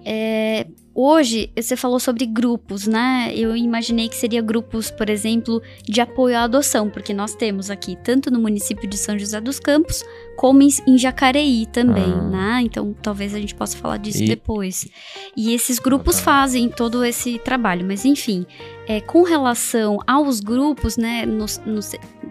É, 0.05 0.67
hoje, 0.95 1.51
você 1.57 1.77
falou 1.77 1.99
sobre 2.01 2.27
grupos, 2.27 2.87
né? 2.87 3.33
Eu 3.35 3.57
imaginei 3.57 4.09
que 4.09 4.15
seria 4.17 4.41
grupos, 4.43 4.91
por 4.91 5.09
exemplo, 5.09 5.63
de 5.85 6.01
apoio 6.01 6.37
à 6.37 6.43
adoção, 6.43 6.89
porque 6.91 7.13
nós 7.15 7.35
temos 7.35 7.71
aqui, 7.71 7.97
tanto 8.03 8.31
no 8.31 8.39
município 8.41 8.89
de 8.89 8.97
São 8.97 9.19
José 9.19 9.41
dos 9.41 9.59
Campos, 9.59 10.05
como 10.37 10.63
em, 10.63 10.99
Jacareí 10.99 11.67
também, 11.67 12.13
Ah. 12.13 12.23
né? 12.23 12.61
Então, 12.63 12.95
talvez 13.03 13.35
a 13.35 13.39
gente 13.41 13.55
possa 13.55 13.77
falar 13.77 13.97
disso 13.97 14.23
E- 14.23 14.27
depois. 14.29 14.89
E 15.37 15.53
esses 15.55 15.79
grupos 15.79 16.17
Tá. 16.17 16.23
fazem 16.23 16.69
todo 16.69 17.05
esse 17.05 17.39
trabalho, 17.39 17.85
mas 17.87 18.05
enfim, 18.05 18.47
é, 18.87 19.01
com 19.01 19.23
relação 19.23 19.99
aos 20.07 20.41
grupos, 20.41 20.97
né? 20.97 21.25
no- 21.27 21.47
no- 21.67 21.81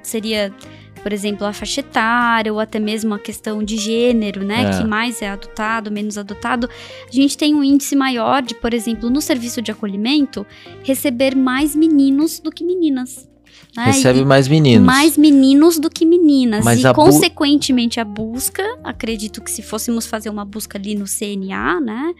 seria 0.03 0.53
por 1.01 1.13
exemplo, 1.13 1.45
a 1.45 1.53
faixa 1.53 1.79
etária 1.79 2.51
ou 2.51 2.59
até 2.59 2.79
mesmo 2.79 3.13
a 3.13 3.19
questão 3.19 3.63
de 3.63 3.77
gênero, 3.77 4.43
né? 4.43 4.63
É. 4.63 4.77
Que 4.77 4.83
mais 4.87 5.21
é 5.21 5.29
adotado, 5.29 5.91
menos 5.91 6.17
adotado. 6.17 6.69
A 7.07 7.11
gente 7.11 7.37
tem 7.37 7.55
um 7.55 7.63
índice 7.63 7.95
maior 7.95 8.41
de, 8.41 8.55
por 8.55 8.73
exemplo, 8.73 9.09
no 9.09 9.21
serviço 9.21 9.61
de 9.61 9.71
acolhimento, 9.71 10.45
receber 10.83 11.35
mais 11.35 11.75
meninos 11.75 12.39
do 12.39 12.51
que 12.51 12.63
meninas. 12.63 13.30
Né? 13.75 13.85
Recebe 13.85 14.19
E- 14.19 14.25
mais 14.25 14.47
meninos. 14.47 14.85
mais 14.85 15.17
meninos 15.17 15.79
do 15.79 15.89
que 15.89 16.05
meninas. 16.05 16.63
Mas 16.65 16.83
e, 16.83 16.93
consequentemente, 16.93 17.99
a 17.99 18.03
busca, 18.05 18.63
acredito 18.83 19.41
que 19.41 19.49
se 19.49 19.61
fôssemos 19.61 20.05
fazer 20.05 20.29
uma 20.29 20.43
busca 20.43 20.77
ali 20.77 20.93
no 20.95 21.05
CNA, 21.07 21.79
né, 21.79 22.13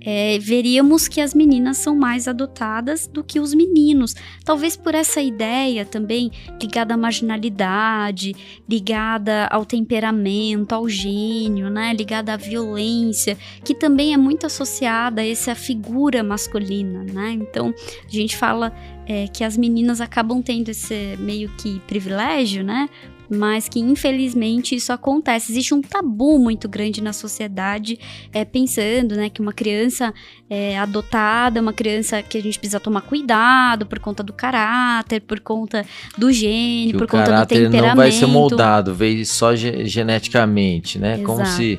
é, 0.00 0.38
veríamos 0.38 1.08
que 1.08 1.20
as 1.20 1.32
meninas 1.34 1.78
são 1.78 1.96
mais 1.96 2.28
adotadas 2.28 3.06
do 3.06 3.24
que 3.24 3.40
os 3.40 3.54
meninos. 3.54 4.14
Talvez 4.44 4.76
por 4.76 4.94
essa 4.94 5.20
ideia 5.20 5.84
também 5.84 6.30
ligada 6.60 6.94
à 6.94 6.96
marginalidade, 6.96 8.34
ligada 8.68 9.46
ao 9.46 9.64
temperamento, 9.64 10.74
ao 10.74 10.88
gênio, 10.88 11.70
né, 11.70 11.92
ligada 11.94 12.34
à 12.34 12.36
violência, 12.36 13.36
que 13.64 13.74
também 13.74 14.12
é 14.12 14.16
muito 14.16 14.46
associada 14.46 15.22
a 15.22 15.26
essa 15.26 15.54
figura 15.54 16.22
masculina, 16.22 17.04
né? 17.12 17.32
Então, 17.32 17.72
a 18.06 18.10
gente 18.10 18.36
fala 18.36 18.72
é, 19.08 19.26
que 19.26 19.42
as 19.42 19.56
meninas 19.56 20.00
acabam 20.02 20.42
tendo 20.42 20.68
esse 20.68 21.16
meio 21.18 21.48
que 21.56 21.80
privilégio, 21.86 22.62
né? 22.62 22.88
Mas 23.30 23.68
que 23.68 23.78
infelizmente 23.78 24.74
isso 24.74 24.90
acontece. 24.90 25.52
Existe 25.52 25.74
um 25.74 25.82
tabu 25.82 26.38
muito 26.38 26.66
grande 26.66 27.02
na 27.02 27.12
sociedade, 27.12 27.98
é, 28.32 28.42
pensando, 28.42 29.14
né, 29.16 29.28
que 29.28 29.40
uma 29.42 29.52
criança 29.52 30.14
é, 30.48 30.78
adotada, 30.78 31.60
uma 31.60 31.74
criança 31.74 32.22
que 32.22 32.38
a 32.38 32.42
gente 32.42 32.58
precisa 32.58 32.80
tomar 32.80 33.02
cuidado 33.02 33.84
por 33.84 33.98
conta 33.98 34.22
do 34.22 34.32
caráter, 34.32 35.20
por 35.20 35.40
conta 35.40 35.84
do 36.16 36.32
gene, 36.32 36.92
que 36.92 36.98
por 36.98 37.06
conta 37.06 37.24
do 37.24 37.30
caráter 37.30 37.54
temperamento. 37.64 37.88
não 37.88 37.96
vai 37.96 38.12
ser 38.12 38.26
moldado, 38.26 38.94
veio 38.94 39.24
só 39.26 39.54
ge- 39.54 39.84
geneticamente, 39.84 40.98
né? 40.98 41.18
Como 41.18 41.42
Exato. 41.42 41.56
se 41.56 41.78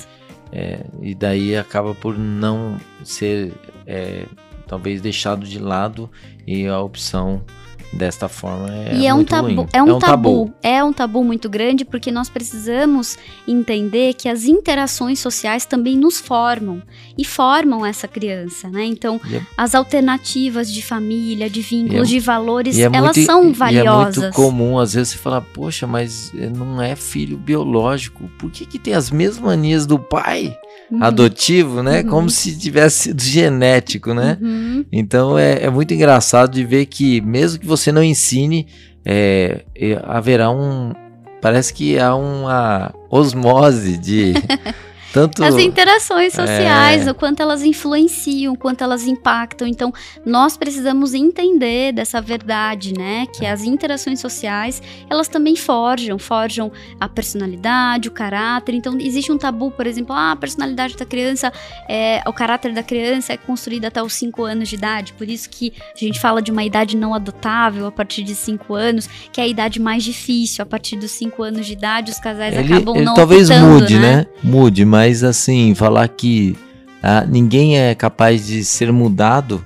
é, 0.52 0.82
e 1.02 1.16
daí 1.16 1.56
acaba 1.56 1.96
por 1.96 2.18
não 2.18 2.78
ser 3.04 3.54
é, 3.88 4.26
talvez 4.68 5.02
deixado 5.02 5.48
de 5.48 5.58
lado 5.58 6.10
e 6.50 6.68
a 6.68 6.80
opção 6.80 7.44
desta 7.92 8.30
forma 8.30 8.68
é 8.72 8.96
e 8.98 9.08
é 9.08 9.14
um 9.16 9.24
tabu, 9.24 9.48
ruim. 9.48 9.68
é 9.74 9.82
um, 9.82 9.98
tabu, 9.98 10.54
é 10.62 10.84
um 10.84 10.94
tabu 10.94 11.24
muito 11.24 11.50
grande 11.50 11.84
porque 11.84 12.12
nós 12.12 12.30
precisamos 12.30 13.18
entender 13.48 14.14
que 14.14 14.30
as 14.30 14.44
interações 14.44 15.20
sociais 15.20 15.66
também 15.66 15.98
nos 15.98 16.20
formam 16.20 16.84
e 17.18 17.26
formam 17.26 17.84
essa 17.84 18.08
criança, 18.08 18.70
né? 18.70 18.86
Então, 18.86 19.20
é- 19.34 19.42
as 19.58 19.74
alternativas 19.74 20.72
de 20.72 20.84
família, 20.84 21.50
de 21.50 21.62
vínculos, 21.62 22.08
é- 22.08 22.12
de 22.12 22.20
valores, 22.20 22.78
é 22.78 22.84
elas 22.84 23.16
muito- 23.18 23.26
são 23.26 23.46
E 23.48 23.50
é 23.50 23.54
valiosas. 23.54 24.18
muito 24.24 24.36
comum, 24.36 24.78
às 24.78 24.94
vezes, 24.94 25.14
você 25.14 25.18
falar, 25.18 25.42
poxa, 25.42 25.88
mas 25.88 26.32
eh, 26.38 26.48
não 26.48 26.80
é 26.80 26.96
filho 26.96 27.38
biológico. 27.40 28.30
Por 28.38 28.52
que, 28.52 28.68
que 28.68 28.78
tem 28.78 28.94
as 28.94 29.10
mesmas 29.10 29.40
manias 29.44 29.88
do 29.88 29.98
pai 29.98 30.56
Uhum, 30.92 31.04
adotivo, 31.04 31.84
né? 31.84 32.02
Uhum. 32.02 32.08
Como 32.10 32.30
se 32.30 32.58
tivesse 32.58 33.10
sido 33.10 33.22
genético, 33.22 34.14
né? 34.14 34.38
uhum, 34.42 34.86
Então 34.92 35.38
é, 35.38 35.64
é 35.64 35.70
muito 35.70 35.94
engraçado 35.94 36.52
de 36.52 36.64
ver 36.66 36.86
que, 36.88 37.22
mesmo 37.22 37.60
que 37.60 37.68
você 37.68 37.92
não 37.92 38.04
ensine, 38.04 38.68
é, 39.06 39.64
haverá 40.04 40.50
um. 40.50 40.94
Parece 41.42 41.74
que 41.74 41.98
há 41.98 42.16
uma 42.16 42.94
osmose 43.10 43.98
de. 43.98 44.34
tanto 45.28 45.44
as 45.44 45.56
interações 45.58 46.34
sociais, 46.34 47.08
é... 47.08 47.12
o 47.12 47.16
quanto 47.16 47.42
elas 47.42 47.64
influenciam, 47.64 48.54
o 48.54 48.58
quanto 48.58 48.84
elas 48.84 49.06
impactam. 49.08 49.68
Então, 49.68 49.94
nós 50.26 50.56
precisamos 50.58 51.14
entender 51.14 51.92
dessa 51.92 52.22
verdade, 52.22 52.94
né? 52.94 53.26
Que 53.28 53.46
as 53.46 53.64
interações 53.64 54.20
sociais, 54.20 54.82
elas 55.10 55.28
também 55.28 55.56
forjam, 55.56 56.18
forjam 56.18 56.72
a 57.00 57.08
personalidade, 57.08 58.08
o 58.08 58.12
caráter. 58.12 58.76
Então, 58.76 58.98
existe 59.00 59.32
um 59.32 59.38
tabu, 59.38 59.72
por 59.72 59.88
exemplo, 59.88 60.16
ah, 60.16 60.32
a 60.32 60.36
personalidade 60.36 60.96
da 60.96 61.06
criança, 61.06 61.52
é, 61.88 62.22
o 62.26 62.34
caráter 62.34 62.74
da 62.74 62.84
criança 62.84 63.34
é 63.34 63.38
construído 63.38 63.86
até 63.86 64.02
os 64.02 64.14
5 64.14 64.44
anos 64.44 64.70
de 64.70 64.76
idade. 64.76 65.14
Por 65.14 65.28
isso 65.28 65.50
que 65.50 65.74
a 65.96 66.00
gente 66.00 66.20
fala 66.20 66.42
de 66.42 66.52
uma 66.52 66.64
idade 66.64 66.96
não 66.96 67.14
adotável 67.14 67.88
a 67.88 67.92
partir 67.92 68.24
de 68.24 68.36
5 68.36 68.74
anos, 68.74 69.10
que 69.32 69.42
é 69.42 69.44
a 69.44 69.48
idade 69.48 69.80
mais 69.80 70.04
difícil. 70.04 70.62
A 70.62 70.66
partir 70.66 70.96
dos 70.96 71.12
5 71.12 71.42
anos 71.44 71.66
de 71.66 71.74
idade, 71.74 72.12
os 72.12 72.20
casais 72.20 72.56
ele, 72.56 72.74
acabam 72.74 72.96
ele 72.96 73.06
não 73.06 73.14
talvez 73.14 73.50
optando, 73.50 73.80
mude, 73.80 74.00
né? 74.00 74.16
né? 74.18 74.26
Mude, 74.44 74.86
mas 74.86 75.09
assim, 75.24 75.74
falar 75.76 76.08
que 76.08 76.56
ah, 77.02 77.26
ninguém 77.26 77.78
é 77.80 77.96
capaz 77.96 78.46
de 78.48 78.64
ser 78.64 78.92
mudado. 78.92 79.64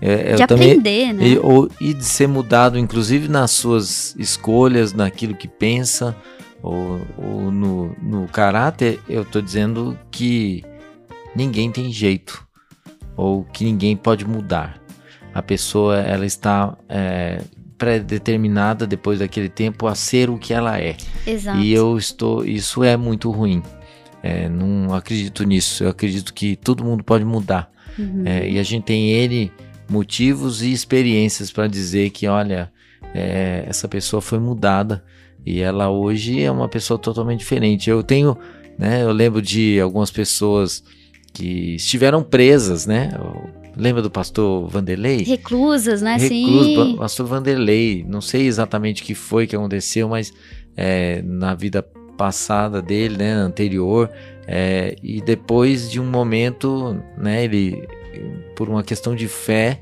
É, 0.00 0.34
de 0.34 0.42
aprender, 0.42 1.12
né? 1.12 1.28
E, 1.28 1.38
ou, 1.38 1.70
e 1.80 1.94
de 1.94 2.04
ser 2.04 2.26
mudado, 2.26 2.78
inclusive 2.78 3.28
nas 3.28 3.52
suas 3.52 4.14
escolhas, 4.18 4.92
naquilo 4.92 5.34
que 5.34 5.48
pensa, 5.48 6.14
ou, 6.62 7.00
ou 7.16 7.50
no, 7.50 7.96
no 8.02 8.28
caráter, 8.28 9.00
eu 9.08 9.22
estou 9.22 9.40
dizendo 9.40 9.98
que 10.10 10.62
ninguém 11.34 11.70
tem 11.70 11.90
jeito, 11.90 12.46
ou 13.16 13.44
que 13.44 13.64
ninguém 13.64 13.96
pode 13.96 14.26
mudar. 14.26 14.78
A 15.32 15.42
pessoa 15.42 15.96
ela 15.96 16.26
está 16.26 16.76
é, 16.88 17.40
pré-determinada 17.78 18.86
depois 18.86 19.18
daquele 19.18 19.48
tempo 19.48 19.86
a 19.86 19.94
ser 19.94 20.30
o 20.30 20.38
que 20.38 20.52
ela 20.52 20.78
é. 20.78 20.96
Exato. 21.26 21.58
E 21.58 21.72
eu 21.72 21.96
estou, 21.96 22.44
isso 22.44 22.84
é 22.84 22.96
muito 22.96 23.30
ruim. 23.30 23.62
É, 24.26 24.48
não 24.48 24.94
acredito 24.94 25.44
nisso. 25.44 25.84
Eu 25.84 25.90
acredito 25.90 26.32
que 26.32 26.56
todo 26.56 26.82
mundo 26.82 27.04
pode 27.04 27.26
mudar. 27.26 27.70
Uhum. 27.98 28.22
É, 28.24 28.48
e 28.48 28.58
a 28.58 28.62
gente 28.62 28.84
tem 28.84 29.10
N 29.10 29.52
motivos 29.86 30.62
e 30.62 30.72
experiências 30.72 31.52
para 31.52 31.66
dizer 31.66 32.08
que, 32.08 32.26
olha, 32.26 32.72
é, 33.14 33.66
essa 33.68 33.86
pessoa 33.86 34.22
foi 34.22 34.38
mudada 34.38 35.04
e 35.44 35.60
ela 35.60 35.90
hoje 35.90 36.40
é 36.42 36.50
uma 36.50 36.70
pessoa 36.70 36.98
totalmente 36.98 37.40
diferente. 37.40 37.90
Eu 37.90 38.02
tenho, 38.02 38.34
né, 38.78 39.02
eu 39.02 39.12
lembro 39.12 39.42
de 39.42 39.78
algumas 39.78 40.10
pessoas 40.10 40.82
que 41.30 41.74
estiveram 41.74 42.22
presas, 42.22 42.86
né? 42.86 43.10
Lembra 43.76 44.00
do 44.00 44.10
pastor 44.10 44.66
Vanderlei? 44.70 45.22
Reclusas, 45.22 46.00
né? 46.00 46.16
Recluso, 46.16 46.86
Sim. 46.86 46.96
pastor 46.96 47.26
Vanderlei. 47.26 48.06
Não 48.08 48.22
sei 48.22 48.46
exatamente 48.46 49.02
o 49.02 49.04
que 49.04 49.14
foi 49.14 49.46
que 49.46 49.54
aconteceu, 49.54 50.08
mas 50.08 50.32
é, 50.74 51.20
na 51.22 51.54
vida 51.54 51.84
passada 52.16 52.80
dele, 52.80 53.16
né, 53.18 53.32
anterior, 53.32 54.10
é, 54.46 54.96
e 55.02 55.20
depois 55.20 55.90
de 55.90 56.00
um 56.00 56.04
momento, 56.04 56.96
né, 57.16 57.44
ele, 57.44 57.88
por 58.54 58.68
uma 58.68 58.82
questão 58.82 59.14
de 59.14 59.28
fé, 59.28 59.80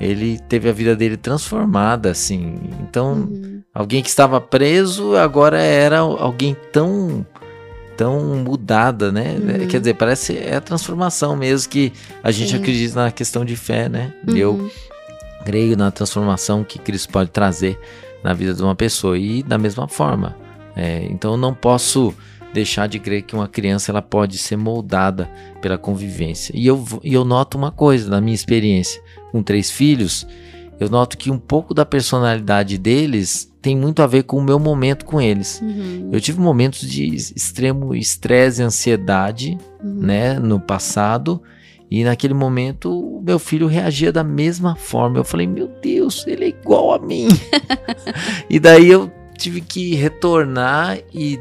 ele 0.00 0.38
teve 0.48 0.68
a 0.68 0.72
vida 0.72 0.96
dele 0.96 1.16
transformada, 1.16 2.10
assim. 2.10 2.58
Então, 2.82 3.12
Uhum. 3.12 3.62
alguém 3.72 4.02
que 4.02 4.08
estava 4.08 4.40
preso 4.40 5.16
agora 5.16 5.60
era 5.60 5.98
alguém 5.98 6.56
tão 6.72 7.24
tão 7.96 8.20
mudada, 8.38 9.12
né? 9.12 9.36
Uhum. 9.38 9.68
Quer 9.68 9.78
dizer, 9.78 9.94
parece 9.94 10.36
é 10.36 10.56
a 10.56 10.60
transformação 10.60 11.36
mesmo 11.36 11.70
que 11.70 11.92
a 12.24 12.32
gente 12.32 12.50
Sim. 12.50 12.56
acredita 12.56 13.04
na 13.04 13.12
questão 13.12 13.44
de 13.44 13.54
fé, 13.54 13.88
né? 13.88 14.12
Uhum. 14.26 14.36
Eu 14.36 14.70
creio 15.44 15.76
na 15.76 15.92
transformação 15.92 16.64
que 16.64 16.76
Cristo 16.78 17.12
pode 17.12 17.30
trazer 17.30 17.78
na 18.22 18.32
vida 18.34 18.52
de 18.52 18.62
uma 18.62 18.74
pessoa 18.74 19.16
e 19.16 19.44
da 19.44 19.56
mesma 19.58 19.86
forma. 19.86 20.34
É, 20.76 21.04
então 21.10 21.32
eu 21.32 21.36
não 21.36 21.54
posso 21.54 22.14
deixar 22.52 22.86
de 22.86 23.00
crer 23.00 23.22
que 23.22 23.34
uma 23.34 23.48
criança 23.48 23.90
ela 23.90 24.00
pode 24.00 24.38
ser 24.38 24.56
moldada 24.56 25.28
pela 25.60 25.76
convivência. 25.76 26.52
E 26.54 26.66
eu, 26.66 26.84
e 27.02 27.12
eu 27.12 27.24
noto 27.24 27.58
uma 27.58 27.72
coisa 27.72 28.08
na 28.08 28.20
minha 28.20 28.34
experiência 28.34 29.02
com 29.32 29.42
três 29.42 29.70
filhos, 29.70 30.26
eu 30.78 30.88
noto 30.88 31.18
que 31.18 31.30
um 31.30 31.38
pouco 31.38 31.74
da 31.74 31.84
personalidade 31.84 32.78
deles 32.78 33.52
tem 33.60 33.76
muito 33.76 34.02
a 34.02 34.06
ver 34.06 34.24
com 34.24 34.36
o 34.36 34.42
meu 34.42 34.58
momento 34.58 35.04
com 35.04 35.20
eles. 35.20 35.60
Uhum. 35.60 36.10
Eu 36.12 36.20
tive 36.20 36.38
momentos 36.38 36.88
de 36.88 37.06
extremo 37.14 37.94
estresse 37.94 38.60
e 38.60 38.64
ansiedade, 38.64 39.58
Uhum. 39.82 40.00
né, 40.00 40.38
no 40.38 40.60
passado, 40.60 41.42
e 41.90 42.04
naquele 42.04 42.34
momento 42.34 42.90
o 42.90 43.22
meu 43.22 43.38
filho 43.38 43.66
reagia 43.66 44.12
da 44.12 44.22
mesma 44.24 44.76
forma. 44.76 45.18
Eu 45.18 45.24
falei, 45.24 45.46
meu 45.46 45.68
Deus, 45.82 46.26
ele 46.26 46.44
é 46.44 46.48
igual 46.48 46.92
a 46.92 46.98
mim. 46.98 47.28
e 48.50 48.58
daí 48.60 48.88
eu 48.88 49.10
tive 49.44 49.60
que 49.60 49.94
retornar 49.94 50.98
e 51.12 51.38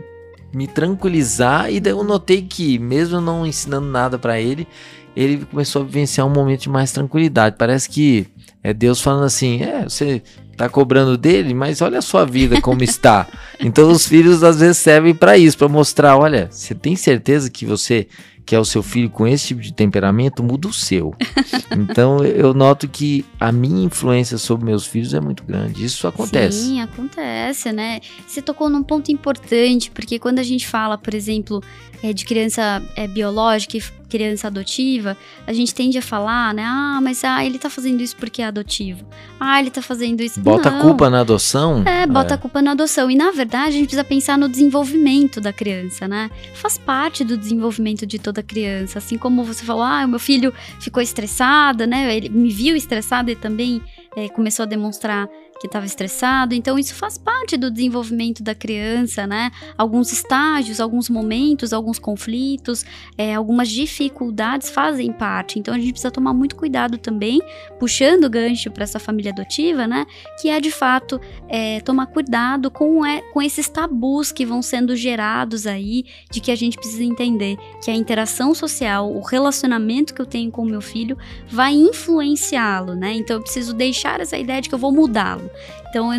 me 0.53 0.67
tranquilizar, 0.67 1.71
e 1.71 1.79
daí 1.79 1.93
eu 1.93 2.03
notei 2.03 2.41
que, 2.41 2.77
mesmo 2.77 3.21
não 3.21 3.45
ensinando 3.45 3.87
nada 3.87 4.19
para 4.19 4.39
ele, 4.39 4.67
ele 5.15 5.45
começou 5.45 5.81
a 5.81 5.85
vivenciar 5.85 6.27
um 6.27 6.29
momento 6.29 6.63
de 6.63 6.69
mais 6.69 6.91
tranquilidade. 6.91 7.55
Parece 7.57 7.89
que 7.89 8.27
é 8.61 8.73
Deus 8.73 9.01
falando 9.01 9.23
assim: 9.23 9.61
é, 9.61 9.83
você 9.83 10.21
tá 10.57 10.67
cobrando 10.67 11.17
dele, 11.17 11.53
mas 11.53 11.81
olha 11.81 11.99
a 11.99 12.01
sua 12.01 12.25
vida 12.25 12.59
como 12.61 12.83
está. 12.83 13.25
Então 13.59 13.89
os 13.89 14.05
filhos 14.05 14.43
às 14.43 14.59
vezes 14.59 14.77
servem 14.77 15.15
para 15.15 15.37
isso, 15.37 15.57
para 15.57 15.69
mostrar, 15.69 16.17
olha, 16.17 16.49
você 16.51 16.75
tem 16.75 16.95
certeza 16.95 17.49
que 17.49 17.65
você 17.65 18.07
quer 18.45 18.59
o 18.59 18.65
seu 18.65 18.83
filho 18.83 19.09
com 19.09 19.25
esse 19.27 19.47
tipo 19.47 19.61
de 19.61 19.73
temperamento, 19.73 20.43
muda 20.43 20.67
o 20.67 20.73
seu. 20.73 21.13
Então 21.75 22.23
eu 22.23 22.53
noto 22.53 22.87
que 22.87 23.25
a 23.39 23.51
minha 23.51 23.85
influência 23.85 24.37
sobre 24.37 24.65
meus 24.65 24.85
filhos 24.85 25.13
é 25.13 25.19
muito 25.19 25.43
grande. 25.43 25.83
Isso 25.83 26.07
acontece. 26.07 26.65
Sim, 26.65 26.81
acontece, 26.81 27.71
né? 27.71 27.99
Você 28.27 28.43
tocou 28.43 28.69
num 28.69 28.83
ponto 28.83 29.11
importante, 29.11 29.89
porque 29.89 30.19
quando 30.19 30.37
a 30.37 30.43
gente 30.43 30.67
fala, 30.67 30.99
por 30.99 31.15
exemplo, 31.15 31.61
é, 32.03 32.11
de 32.11 32.25
criança 32.25 32.83
é, 32.97 33.07
biológica 33.07 33.77
e 33.77 33.81
criança 34.09 34.45
adotiva, 34.47 35.17
a 35.47 35.53
gente 35.53 35.73
tende 35.73 35.97
a 35.97 36.01
falar, 36.01 36.53
né? 36.53 36.63
Ah, 36.63 36.99
mas 37.01 37.23
ah, 37.23 37.43
ele 37.43 37.57
tá 37.57 37.67
fazendo 37.67 38.01
isso 38.01 38.15
porque 38.17 38.43
é 38.43 38.45
adotivo. 38.45 39.03
Ah, 39.39 39.59
ele 39.59 39.71
tá 39.71 39.81
fazendo 39.81 40.21
isso. 40.21 40.39
Bota 40.39 40.69
Não. 40.69 40.77
a 40.77 40.81
culpa 40.81 41.09
na 41.09 41.21
adoção. 41.21 41.81
É, 41.83 42.05
bota 42.05 42.35
a 42.35 42.37
culpa 42.37 42.61
na 42.61 42.71
adoção. 42.71 43.09
E 43.09 43.15
na 43.15 43.31
verdade, 43.31 43.69
a 43.69 43.71
gente 43.71 43.85
precisa 43.85 44.03
pensar 44.03 44.37
no 44.37 44.47
desenvolvimento 44.47 45.41
da 45.41 45.51
criança, 45.51 46.07
né? 46.07 46.29
Faz 46.53 46.77
parte 46.77 47.23
do 47.23 47.35
desenvolvimento 47.35 48.05
de 48.05 48.19
toda 48.19 48.43
criança. 48.43 48.99
Assim 48.99 49.17
como 49.17 49.43
você 49.43 49.63
falou, 49.63 49.81
ah, 49.81 50.03
o 50.05 50.09
meu 50.09 50.19
filho 50.19 50.53
ficou 50.79 51.01
estressado, 51.01 51.87
né? 51.87 52.15
Ele 52.15 52.29
me 52.29 52.49
viu 52.51 52.75
estressado 52.75 53.31
e 53.31 53.35
também 53.35 53.81
é, 54.15 54.29
começou 54.29 54.63
a 54.63 54.67
demonstrar 54.67 55.27
que 55.63 55.67
estava 55.67 55.85
estressado. 55.85 56.53
Então, 56.53 56.77
isso 56.77 56.93
faz 56.93 57.17
parte 57.17 57.55
do 57.55 57.71
desenvolvimento 57.71 58.43
da 58.43 58.53
criança, 58.53 59.25
né? 59.25 59.49
Alguns 59.77 60.11
estágios, 60.11 60.81
alguns 60.81 61.09
momentos, 61.09 61.71
alguns 61.71 61.97
conflitos, 61.97 62.83
é, 63.17 63.33
algumas 63.33 63.69
dificuldades 63.69 64.69
fazem 64.69 65.13
parte. 65.13 65.57
Então, 65.57 65.73
a 65.73 65.79
gente 65.79 65.91
precisa 65.91 66.11
tomar 66.11 66.33
muito 66.33 66.57
cuidado 66.57 66.97
também, 66.97 67.41
puxando 67.79 68.25
o 68.25 68.29
gancho 68.29 68.69
para 68.71 68.83
essa 68.83 68.99
família 68.99 69.31
adotiva, 69.31 69.87
né? 69.87 70.05
Que 70.41 70.49
é 70.49 70.59
de 70.59 70.69
fato 70.69 71.17
é, 71.47 71.79
tomar 71.79 72.07
cuidado 72.07 72.69
com, 72.69 73.05
é, 73.05 73.21
com 73.31 73.41
esses 73.41 73.69
tabus 73.69 74.33
que 74.33 74.45
vão 74.45 74.61
sendo 74.61 74.97
gerados 74.97 75.65
aí, 75.65 76.03
de 76.29 76.41
que 76.41 76.51
a 76.51 76.57
gente 76.57 76.75
precisa 76.75 77.05
entender 77.05 77.57
que 77.81 77.89
a 77.89 77.95
interação 77.95 78.53
social, 78.53 79.09
o 79.09 79.21
relacionamento 79.21 80.13
que 80.13 80.21
eu 80.21 80.25
tenho 80.25 80.51
com 80.51 80.63
o 80.63 80.69
meu 80.69 80.81
filho 80.81 81.17
vai 81.47 81.73
influenciá-lo, 81.73 82.95
né? 82.95 83.13
Então 83.13 83.37
eu 83.37 83.41
preciso 83.41 83.73
deixar 83.73 84.19
essa 84.19 84.37
ideia 84.37 84.61
de 84.61 84.67
que 84.67 84.75
eu 84.75 84.79
vou 84.79 84.91
mudá-lo. 84.91 85.52
Então, 85.89 86.09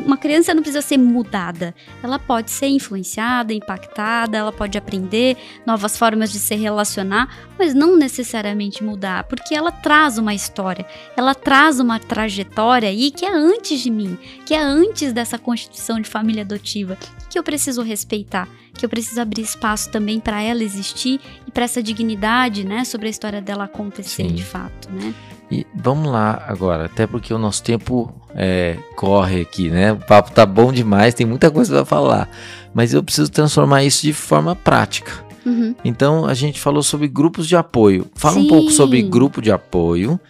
uma 0.00 0.16
criança 0.16 0.52
não 0.52 0.62
precisa 0.62 0.82
ser 0.82 0.96
mudada. 0.96 1.74
Ela 2.02 2.18
pode 2.18 2.50
ser 2.50 2.66
influenciada, 2.66 3.52
impactada, 3.52 4.36
ela 4.36 4.52
pode 4.52 4.76
aprender 4.76 5.36
novas 5.64 5.96
formas 5.96 6.32
de 6.32 6.38
se 6.38 6.54
relacionar, 6.56 7.48
mas 7.58 7.74
não 7.74 7.96
necessariamente 7.96 8.82
mudar, 8.82 9.24
porque 9.24 9.54
ela 9.54 9.70
traz 9.70 10.18
uma 10.18 10.34
história, 10.34 10.84
ela 11.16 11.34
traz 11.34 11.78
uma 11.78 11.98
trajetória 11.98 12.88
aí 12.88 13.10
que 13.10 13.24
é 13.24 13.32
antes 13.32 13.80
de 13.80 13.90
mim, 13.90 14.18
que 14.44 14.54
é 14.54 14.60
antes 14.60 15.12
dessa 15.12 15.38
constituição 15.38 16.00
de 16.00 16.08
família 16.08 16.42
adotiva, 16.42 16.98
que 17.30 17.38
eu 17.38 17.42
preciso 17.42 17.80
respeitar, 17.82 18.48
que 18.74 18.84
eu 18.84 18.88
preciso 18.88 19.20
abrir 19.20 19.42
espaço 19.42 19.88
também 19.90 20.18
para 20.18 20.42
ela 20.42 20.64
existir 20.64 21.20
e 21.46 21.50
para 21.50 21.64
essa 21.64 21.80
dignidade, 21.80 22.64
né, 22.64 22.84
sobre 22.84 23.06
a 23.06 23.10
história 23.10 23.40
dela 23.40 23.64
acontecer 23.64 24.28
Sim. 24.28 24.34
de 24.34 24.44
fato, 24.44 24.90
né? 24.90 25.14
E 25.50 25.66
vamos 25.74 26.10
lá 26.10 26.44
agora, 26.46 26.84
até 26.84 27.06
porque 27.06 27.32
o 27.32 27.38
nosso 27.38 27.62
tempo 27.62 28.12
é, 28.34 28.76
corre 28.96 29.40
aqui, 29.40 29.68
né? 29.68 29.92
O 29.92 29.96
papo 29.96 30.30
tá 30.32 30.44
bom 30.44 30.72
demais, 30.72 31.14
tem 31.14 31.26
muita 31.26 31.50
coisa 31.50 31.76
para 31.76 31.84
falar, 31.84 32.30
mas 32.74 32.92
eu 32.92 33.02
preciso 33.02 33.30
transformar 33.30 33.84
isso 33.84 34.02
de 34.02 34.12
forma 34.12 34.54
prática. 34.54 35.24
Uhum. 35.44 35.74
Então 35.84 36.26
a 36.26 36.34
gente 36.34 36.60
falou 36.60 36.82
sobre 36.82 37.08
grupos 37.08 37.48
de 37.48 37.56
apoio. 37.56 38.06
Fala 38.14 38.38
um 38.38 38.42
Sim. 38.42 38.48
pouco 38.48 38.70
sobre 38.70 39.02
grupo 39.02 39.40
de 39.40 39.50
apoio 39.50 40.20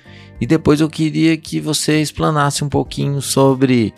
e 0.40 0.46
depois 0.46 0.80
eu 0.80 0.88
queria 0.88 1.36
que 1.36 1.60
você 1.60 2.00
explanasse 2.00 2.64
um 2.64 2.68
pouquinho 2.68 3.20
sobre 3.20 3.92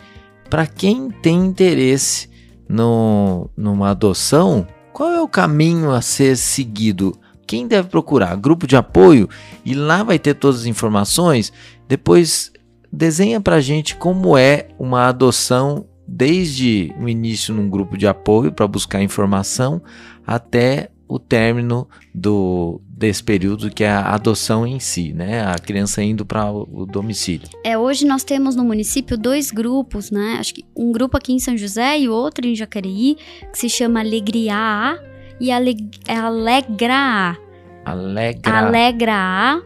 para 0.49 0.67
quem 0.67 1.09
tem 1.09 1.35
interesse 1.37 2.32
no, 2.67 3.49
numa 3.55 3.89
adoção, 3.89 4.67
qual 4.91 5.11
é 5.11 5.21
o 5.21 5.27
caminho 5.27 5.91
a 5.91 6.01
ser 6.01 6.37
seguido? 6.37 7.17
Quem 7.45 7.67
deve 7.67 7.89
procurar? 7.89 8.35
Grupo 8.35 8.65
de 8.65 8.75
apoio 8.75 9.29
e 9.65 9.73
lá 9.73 10.03
vai 10.03 10.17
ter 10.17 10.33
todas 10.33 10.61
as 10.61 10.65
informações. 10.65 11.51
Depois 11.87 12.51
desenha 12.91 13.41
pra 13.41 13.59
gente 13.59 13.95
como 13.95 14.37
é 14.37 14.69
uma 14.79 15.07
adoção 15.07 15.85
desde 16.07 16.93
o 16.99 17.09
início 17.09 17.53
num 17.53 17.69
grupo 17.69 17.97
de 17.97 18.07
apoio 18.07 18.51
para 18.51 18.67
buscar 18.67 19.01
informação 19.01 19.81
até 20.25 20.89
o 21.07 21.19
término 21.19 21.87
do, 22.13 22.81
desse 23.03 23.21
período 23.21 23.69
que 23.69 23.83
é 23.83 23.89
a 23.89 24.13
adoção 24.13 24.65
em 24.65 24.79
si, 24.79 25.11
né? 25.11 25.43
A 25.45 25.55
criança 25.55 26.01
indo 26.01 26.25
para 26.25 26.49
o, 26.49 26.85
domicílio. 26.85 27.49
É, 27.61 27.77
hoje 27.77 28.05
nós 28.05 28.23
temos 28.23 28.55
no 28.55 28.63
município 28.63 29.17
dois 29.17 29.51
grupos, 29.51 30.09
né? 30.09 30.37
Acho 30.39 30.53
que 30.53 30.63
um 30.73 30.89
grupo 30.89 31.17
aqui 31.17 31.33
em 31.33 31.39
São 31.39 31.57
José 31.57 31.99
e 31.99 32.07
outro 32.07 32.47
em 32.47 32.55
Jacareí, 32.55 33.17
que 33.51 33.59
se 33.59 33.67
chama 33.67 33.99
Alegria 33.99 34.97
e 35.37 35.51
Ale, 35.51 35.75
é 36.07 36.15
Alegra 36.15 37.37
Alegra. 37.83 38.57
Alegra 38.57 39.61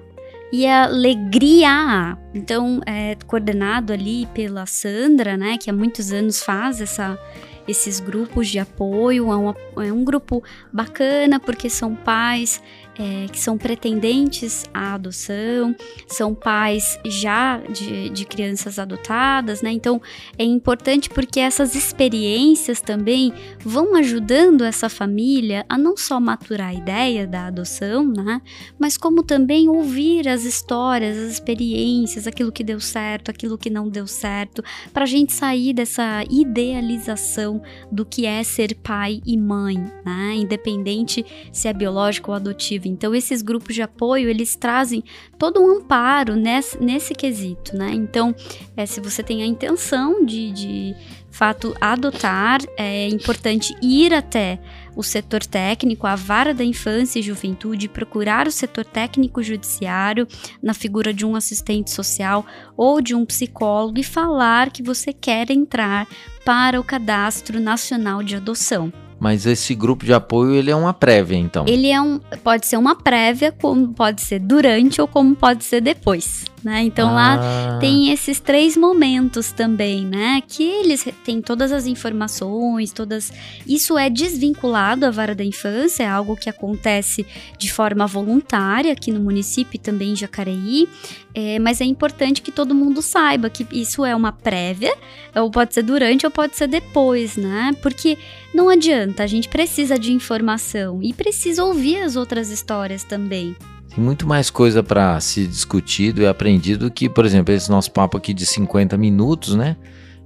e 0.52 0.66
Alegria 0.66 2.18
Então, 2.34 2.82
é 2.88 3.16
coordenado 3.28 3.94
ali 3.94 4.26
pela 4.34 4.66
Sandra, 4.66 5.38
né? 5.38 5.60
Que 5.60 5.70
há 5.70 5.74
muitos 5.74 6.12
anos 6.12 6.42
faz 6.42 6.82
essa 6.82 7.20
esses 7.68 8.00
grupos 8.00 8.48
de 8.48 8.60
apoio. 8.60 9.32
É 9.32 9.38
um, 9.38 9.54
é 9.84 9.94
um 9.94 10.04
grupo 10.04 10.44
bacana 10.72 11.40
porque 11.40 11.70
são 11.70 11.96
pais 11.96 12.62
é, 12.98 13.28
que 13.32 13.40
são 13.40 13.58
pretendentes 13.58 14.66
à 14.74 14.96
adoção, 14.96 15.76
são 16.08 16.34
pais 16.34 17.00
já 17.06 17.58
de, 17.58 18.10
de 18.10 18.26
crianças 18.26 18.80
adotadas, 18.80 19.62
né? 19.62 19.72
Então 19.72 20.02
é 20.38 20.44
importante 20.44 21.10
porque 21.10 21.40
essas 21.40 21.76
experiências 21.76 22.82
também 22.82 23.32
vão 23.60 23.96
ajudando 23.96 24.64
essa 24.64 24.90
família 24.90 25.66
a 25.70 25.78
não 25.78 25.96
só 25.96 26.20
maturar 26.20 26.70
a 26.70 26.74
ideia 26.74 27.28
da 27.28 27.48
adoção, 27.48 28.04
né? 28.08 28.42
Mas 28.80 28.98
como 28.98 29.22
também 29.22 29.70
ouvir 29.70 30.28
as 30.28 30.44
histórias, 30.44 31.18
as 31.18 31.34
experiências, 31.34 32.26
aquilo 32.26 32.52
que 32.52 32.64
deu 32.64 32.80
certo, 32.80 33.30
aquilo 33.30 33.58
que 33.58 33.70
não 33.70 33.90
deu 33.90 34.08
certo, 34.08 34.64
para 34.92 35.04
a 35.04 35.08
gente 35.08 35.34
sair 35.34 35.74
dessa 35.74 36.24
idealização 36.30 37.57
do 37.92 38.06
que 38.06 38.26
é 38.26 38.44
ser 38.44 38.76
pai 38.76 39.22
e 39.26 39.38
mãe, 39.38 39.78
né? 40.06 40.34
Independente 40.36 41.26
se 41.52 41.68
é 41.68 41.74
biológico 41.74 42.32
ou 42.32 42.36
adotivo 42.36 42.88
então 42.88 43.14
esses 43.14 43.42
grupos 43.42 43.76
de 43.76 43.82
apoio, 43.82 44.30
eles 44.30 44.56
trazem 44.56 45.04
todo 45.38 45.62
um 45.62 45.78
amparo 45.78 46.36
nesse, 46.36 46.82
nesse 46.82 47.14
quesito, 47.14 47.76
né? 47.76 47.92
Então, 47.94 48.36
é, 48.76 48.86
se 48.86 49.00
você 49.00 49.24
tem 49.24 49.42
a 49.42 49.46
intenção 49.46 50.26
de, 50.26 50.52
de 50.52 50.96
fato 51.30 51.76
adotar, 51.80 52.60
é 52.76 53.08
importante 53.08 53.76
ir 53.82 54.14
até 54.14 54.60
o 54.98 55.04
setor 55.04 55.46
técnico, 55.46 56.08
a 56.08 56.16
vara 56.16 56.56
da 56.56 56.64
infância 56.64 57.20
e 57.20 57.22
juventude, 57.22 57.88
procurar 57.88 58.48
o 58.48 58.52
setor 58.52 58.84
técnico 58.84 59.44
judiciário 59.44 60.28
na 60.62 60.74
figura 60.74 61.14
de 61.14 61.24
um 61.24 61.36
assistente 61.36 61.92
social 61.92 62.44
ou 62.76 63.00
de 63.00 63.14
um 63.14 63.24
psicólogo 63.24 64.00
e 64.00 64.04
falar 64.04 64.72
que 64.72 64.82
você 64.82 65.14
quer 65.14 65.52
entrar 65.52 66.08
para 66.44 66.80
o 66.80 66.84
cadastro 66.84 67.60
nacional 67.60 68.24
de 68.24 68.36
adoção. 68.36 68.92
Mas 69.20 69.46
esse 69.46 69.74
grupo 69.74 70.06
de 70.06 70.14
apoio, 70.14 70.54
ele 70.54 70.72
é 70.72 70.76
uma 70.76 70.94
prévia, 70.94 71.38
então? 71.38 71.66
Ele 71.68 71.90
é 71.90 72.02
um, 72.02 72.20
pode 72.44 72.66
ser 72.66 72.78
uma 72.78 72.96
prévia, 72.96 73.52
como 73.52 73.94
pode 73.94 74.22
ser 74.22 74.40
durante 74.40 75.00
ou 75.00 75.08
como 75.08 75.36
pode 75.36 75.64
ser 75.64 75.82
depois 75.82 76.46
né? 76.64 76.84
Então 76.84 77.10
ah. 77.10 77.14
lá 77.14 77.80
tem 77.80 78.12
esses 78.12 78.40
três 78.40 78.76
momentos 78.76 79.52
também, 79.52 80.06
né? 80.06 80.42
Que 80.48 80.64
eles 80.64 81.08
têm 81.24 81.42
todas 81.42 81.72
as 81.72 81.86
informações, 81.86 82.92
todas. 82.92 83.32
Isso 83.66 83.98
é 83.98 84.10
desvinculado 84.10 85.06
à 85.06 85.12
vara 85.12 85.36
da 85.36 85.44
infância, 85.44 86.04
é 86.04 86.08
algo 86.08 86.36
que 86.36 86.50
acontece 86.50 87.26
de 87.58 87.72
forma 87.72 88.08
voluntária 88.08 88.92
aqui 88.92 89.12
no 89.12 89.20
município 89.20 89.76
e 89.76 89.80
também 89.80 90.12
em 90.12 90.16
Jacareí. 90.16 90.90
É, 91.34 91.60
mas 91.60 91.80
é 91.82 91.86
importante 91.86 92.42
que 92.42 92.52
todo 92.52 92.74
mundo 92.74 93.00
saiba 93.00 93.48
que 93.48 93.68
isso 93.72 94.04
é 94.04 94.16
uma 94.16 94.32
prévia, 94.32 94.92
ou 95.36 95.52
pode 95.52 95.76
ser 95.76 95.84
durante 95.84 96.26
ou 96.26 96.32
pode 96.32 96.58
ser 96.58 96.68
depois, 96.68 97.38
né? 97.38 97.76
Porque 97.80 98.18
não 98.56 98.70
adianta, 98.70 99.24
a 99.24 99.28
gente 99.28 99.48
precisa 99.48 100.00
de 100.00 100.12
informação 100.12 101.00
e 101.04 101.14
precisa 101.14 101.64
ouvir 101.64 101.98
as 101.98 102.16
outras 102.16 102.50
histórias 102.50 103.04
também. 103.04 103.56
Tem 103.98 104.04
muito 104.04 104.28
mais 104.28 104.52
coisa 104.52 104.84
para 104.84 105.20
se 105.20 105.48
discutido 105.48 106.22
e 106.22 106.28
aprendido 106.28 106.92
que, 106.92 107.10
por 107.10 107.26
exemplo, 107.26 107.52
esse 107.52 107.68
nosso 107.68 107.92
papo 107.92 108.16
aqui 108.16 108.32
de 108.32 108.46
50 108.46 108.96
minutos, 108.96 109.56
né? 109.56 109.76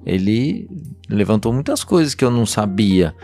Ele 0.05 0.69
levantou 1.09 1.53
muitas 1.53 1.81
coisas 1.81 2.13
que 2.13 2.25
eu 2.25 2.29
não 2.29 2.45
sabia, 2.45 3.15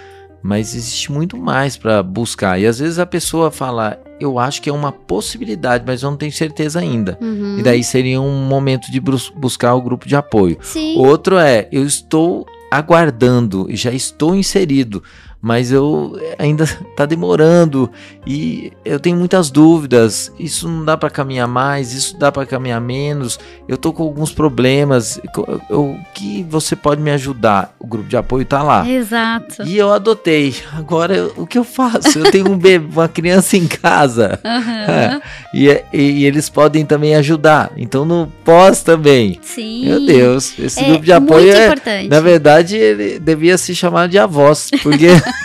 mas 0.41 0.73
existe 0.73 1.11
muito 1.11 1.35
mais 1.35 1.75
para 1.75 2.01
buscar. 2.01 2.57
E 2.57 2.65
às 2.65 2.79
vezes 2.79 2.97
a 2.97 3.05
pessoa 3.05 3.51
fala, 3.51 4.01
eu 4.21 4.39
acho 4.39 4.61
que 4.61 4.69
é 4.69 4.73
uma 4.73 4.93
possibilidade, 4.93 5.83
mas 5.85 6.01
eu 6.01 6.11
não 6.11 6.17
tenho 6.17 6.31
certeza 6.31 6.79
ainda. 6.79 7.17
Uhum. 7.19 7.59
E 7.59 7.63
daí 7.63 7.83
seria 7.83 8.21
um 8.21 8.45
momento 8.45 8.89
de 8.89 9.01
buscar 9.01 9.75
o 9.75 9.81
grupo 9.81 10.07
de 10.07 10.15
apoio. 10.15 10.57
Sim. 10.61 10.95
Outro 10.95 11.37
é, 11.37 11.67
eu 11.73 11.85
estou 11.85 12.45
aguardando, 12.71 13.67
já 13.71 13.91
estou 13.91 14.33
inserido, 14.33 15.03
mas 15.47 15.71
eu 15.71 16.19
ainda 16.37 16.65
está 16.65 17.05
demorando 17.05 17.89
e 18.25 18.73
eu 18.83 18.99
tenho 18.99 19.15
muitas 19.15 19.49
dúvidas. 19.49 20.29
Isso 20.37 20.67
não 20.67 20.83
dá 20.83 20.97
para 20.97 21.09
caminhar 21.09 21.47
mais, 21.47 21.93
isso 21.93 22.19
dá 22.19 22.29
para 22.29 22.45
caminhar 22.45 22.81
menos. 22.81 23.39
Eu 23.65 23.77
tô 23.77 23.93
com 23.93 24.03
alguns 24.03 24.33
problemas. 24.33 25.21
O 25.69 25.95
que 26.13 26.45
você 26.49 26.75
pode 26.75 27.01
me 27.01 27.11
ajudar? 27.11 27.73
O 27.79 27.87
grupo 27.87 28.09
de 28.09 28.17
apoio 28.17 28.41
está 28.41 28.61
lá. 28.61 28.85
Exato. 28.85 29.63
E 29.63 29.77
eu 29.77 29.89
adotei. 29.93 30.53
Agora 30.73 31.31
o 31.37 31.47
que 31.47 31.57
eu 31.57 31.63
faço? 31.63 32.19
Eu 32.19 32.29
tenho 32.29 32.51
um 32.51 32.57
bebê, 32.57 32.85
uma 32.93 33.07
criança 33.07 33.55
em 33.55 33.67
casa. 33.67 34.41
Uhum. 34.43 34.91
É, 34.93 35.21
e, 35.53 35.83
e, 35.93 36.25
eles 36.25 36.49
podem 36.49 36.85
também 36.85 37.15
ajudar. 37.15 37.71
Então 37.77 38.03
no 38.03 38.27
pós 38.43 38.83
também. 38.83 39.39
Sim. 39.41 39.85
Meu 39.85 40.05
Deus, 40.05 40.59
esse 40.59 40.81
é 40.81 40.89
grupo 40.89 41.05
de 41.05 41.13
apoio 41.13 41.45
muito 41.45 41.57
é, 41.57 41.65
importante. 41.67 42.09
na 42.09 42.19
verdade, 42.19 42.75
ele 42.75 43.17
devia 43.17 43.57
se 43.57 43.73
chamar 43.73 44.09
de 44.09 44.17
avós, 44.17 44.69
porque 44.83 45.07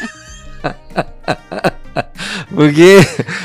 Porque 2.54 2.98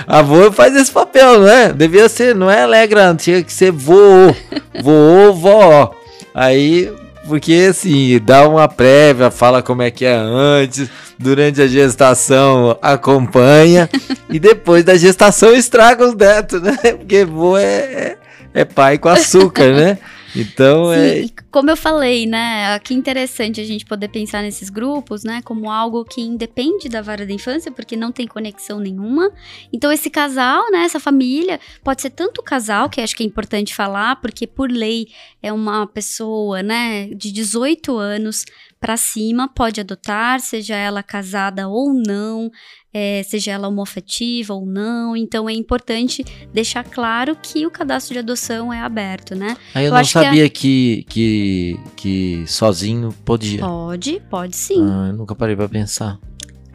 avô 0.06 0.52
faz 0.52 0.76
esse 0.76 0.92
papel, 0.92 1.40
não 1.42 1.48
é? 1.48 1.72
Devia 1.74 2.10
ser, 2.10 2.36
não 2.36 2.52
é 2.52 2.64
alegra, 2.64 3.16
tinha 3.16 3.42
que 3.42 3.54
ser 3.54 3.72
vô, 3.72 4.36
vô, 4.82 5.34
vó. 5.34 5.96
Aí, 6.34 6.92
porque 7.28 7.68
assim, 7.70 8.20
dá 8.24 8.48
uma 8.48 8.68
prévia, 8.68 9.32
fala 9.32 9.62
como 9.62 9.82
é 9.82 9.92
que 9.92 10.06
é 10.06 10.16
antes, 10.16 10.90
durante 11.18 11.62
a 11.62 11.68
gestação 11.68 12.78
acompanha, 12.82 13.90
e 14.30 14.40
depois 14.40 14.84
da 14.84 14.96
gestação 14.96 15.54
estraga 15.54 16.06
os 16.06 16.16
netos, 16.16 16.62
né? 16.62 16.78
Porque 16.98 17.26
vô 17.26 17.58
é, 17.58 17.64
é, 17.64 18.18
é 18.54 18.66
pai 18.66 18.98
com 18.98 19.10
açúcar, 19.10 19.74
né? 19.74 19.98
Então 20.40 20.94
Sim, 20.94 21.00
é. 21.00 21.26
Como 21.52 21.70
eu 21.70 21.78
falei, 21.78 22.26
né? 22.26 22.78
Que 22.80 22.94
interessante 22.94 23.60
a 23.60 23.64
gente 23.64 23.86
poder 23.86 24.10
pensar 24.10 24.42
nesses 24.42 24.70
grupos, 24.70 25.24
né? 25.24 25.42
Como 25.44 25.70
algo 25.72 26.06
que 26.06 26.22
independe 26.22 26.88
da 26.90 27.02
vara 27.02 27.26
da 27.26 27.34
infância, 27.34 27.72
porque 27.72 27.96
não 27.96 28.12
tem 28.12 28.28
conexão 28.28 28.80
nenhuma. 28.80 29.32
Então, 29.74 29.92
esse 29.92 30.10
casal, 30.10 30.70
né? 30.72 30.84
Essa 30.84 31.00
família, 31.00 31.60
pode 31.84 32.02
ser 32.02 32.12
tanto 32.12 32.40
o 32.40 32.44
casal, 32.44 32.90
que 32.90 33.02
acho 33.02 33.16
que 33.16 33.24
é 33.24 33.26
importante 33.26 33.74
falar, 33.74 34.18
porque 34.18 34.46
por 34.46 34.70
lei 34.70 35.08
é 35.42 35.52
uma 35.52 35.88
pessoa, 35.88 36.62
né? 36.62 37.08
De 37.08 37.32
18 37.32 37.98
anos 37.98 38.46
para 38.80 38.96
cima 38.96 39.48
pode 39.48 39.82
adotar, 39.82 40.40
seja 40.40 40.76
ela 40.76 41.02
casada 41.02 41.68
ou 41.68 41.94
não, 41.94 42.52
é, 42.94 43.22
seja 43.24 43.52
ela 43.52 43.68
homoafetiva 43.68 44.54
ou 44.54 44.66
não. 44.66 45.16
Então 45.16 45.50
é 45.50 45.54
importante 45.54 46.24
deixar 46.54 46.84
claro 46.84 47.36
que 47.36 47.66
o 47.66 47.72
cadastro 47.72 48.14
de 48.14 48.20
adoção 48.20 48.72
é 48.72 48.80
aberto, 48.80 49.36
né? 49.36 49.56
Aí 49.74 49.86
eu, 49.86 49.92
eu 49.92 49.98
não 49.98 50.06
sabia 50.06 50.50
que, 50.50 51.06
que, 51.10 51.78
que, 51.96 52.44
que 52.44 52.48
sozinho 52.48 53.14
podia. 53.26 53.60
Pode, 53.60 54.22
pode 54.30 54.56
sim. 54.56 54.82
Ah, 54.82 55.08
eu 55.08 55.14
nunca 55.14 55.36
parei 55.36 55.56
para 55.56 55.70
pensar. 55.70 56.20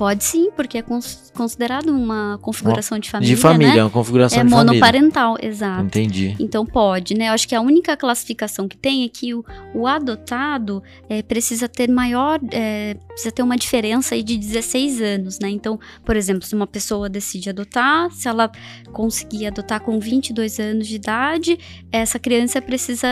Pode 0.02 0.24
sim, 0.24 0.50
porque 0.56 0.78
é 0.78 0.84
considerado 1.32 1.90
uma 1.90 2.36
configuração 2.42 2.98
de 2.98 3.08
família. 3.08 3.36
De 3.36 3.40
família, 3.40 3.74
né? 3.76 3.84
uma 3.84 3.90
configuração 3.90 4.40
é 4.40 4.42
de 4.42 4.50
família. 4.50 4.70
É 4.70 4.74
monoparental, 4.74 5.36
exato. 5.40 5.84
Entendi. 5.84 6.34
Então 6.40 6.66
pode, 6.66 7.14
né? 7.14 7.28
Eu 7.28 7.34
acho 7.34 7.46
que 7.46 7.54
a 7.54 7.60
única 7.60 7.96
classificação 7.96 8.66
que 8.66 8.76
tem 8.76 9.04
é 9.04 9.08
que 9.08 9.32
o, 9.32 9.44
o 9.72 9.86
adotado 9.86 10.82
é, 11.08 11.22
precisa 11.22 11.68
ter 11.68 11.88
maior. 11.88 12.40
É, 12.50 12.96
precisa 13.06 13.30
ter 13.30 13.44
uma 13.44 13.56
diferença 13.56 14.16
aí 14.16 14.24
de 14.24 14.36
16 14.36 15.00
anos, 15.00 15.38
né? 15.38 15.48
Então, 15.48 15.78
por 16.04 16.16
exemplo, 16.16 16.44
se 16.44 16.56
uma 16.56 16.66
pessoa 16.66 17.08
decide 17.08 17.50
adotar, 17.50 18.10
se 18.10 18.26
ela 18.26 18.50
conseguir 18.92 19.46
adotar 19.46 19.80
com 19.82 20.00
22 20.00 20.58
anos 20.58 20.88
de 20.88 20.96
idade, 20.96 21.60
essa 21.92 22.18
criança 22.18 22.60
precisa 22.60 23.08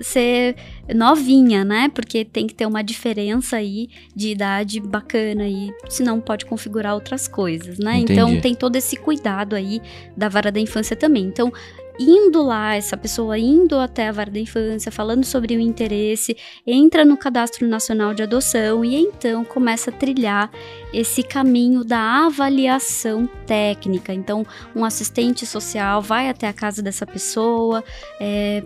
ser 0.00 0.54
novinha, 0.94 1.64
né? 1.64 1.88
Porque 1.88 2.24
tem 2.24 2.46
que 2.46 2.54
ter 2.54 2.66
uma 2.66 2.82
diferença 2.82 3.56
aí 3.56 3.88
de 4.14 4.30
idade 4.30 4.80
bacana 4.80 5.44
aí, 5.44 5.70
senão 5.88 6.20
pode 6.20 6.46
configurar 6.46 6.94
outras 6.94 7.28
coisas, 7.28 7.78
né? 7.78 7.98
Entendi. 7.98 8.12
Então 8.12 8.40
tem 8.40 8.54
todo 8.54 8.76
esse 8.76 8.96
cuidado 8.96 9.54
aí 9.54 9.80
da 10.16 10.28
vara 10.28 10.50
da 10.50 10.60
infância 10.60 10.96
também. 10.96 11.24
Então, 11.24 11.52
indo 11.98 12.42
lá, 12.42 12.76
essa 12.76 12.96
pessoa 12.96 13.38
indo 13.38 13.76
até 13.76 14.08
a 14.08 14.12
vara 14.12 14.30
da 14.30 14.38
infância, 14.38 14.92
falando 14.92 15.24
sobre 15.24 15.56
o 15.56 15.60
interesse, 15.60 16.36
entra 16.66 17.04
no 17.04 17.16
cadastro 17.16 17.66
nacional 17.66 18.14
de 18.14 18.22
adoção 18.22 18.84
e 18.84 18.96
então 18.96 19.44
começa 19.44 19.90
a 19.90 19.92
trilhar 19.92 20.50
esse 20.92 21.22
caminho 21.22 21.84
da 21.84 22.26
avaliação 22.26 23.28
técnica. 23.46 24.12
Então, 24.14 24.46
um 24.74 24.84
assistente 24.84 25.44
social 25.44 26.00
vai 26.00 26.28
até 26.28 26.46
a 26.46 26.52
casa 26.52 26.82
dessa 26.82 27.06
pessoa, 27.06 27.82
é, 28.20 28.62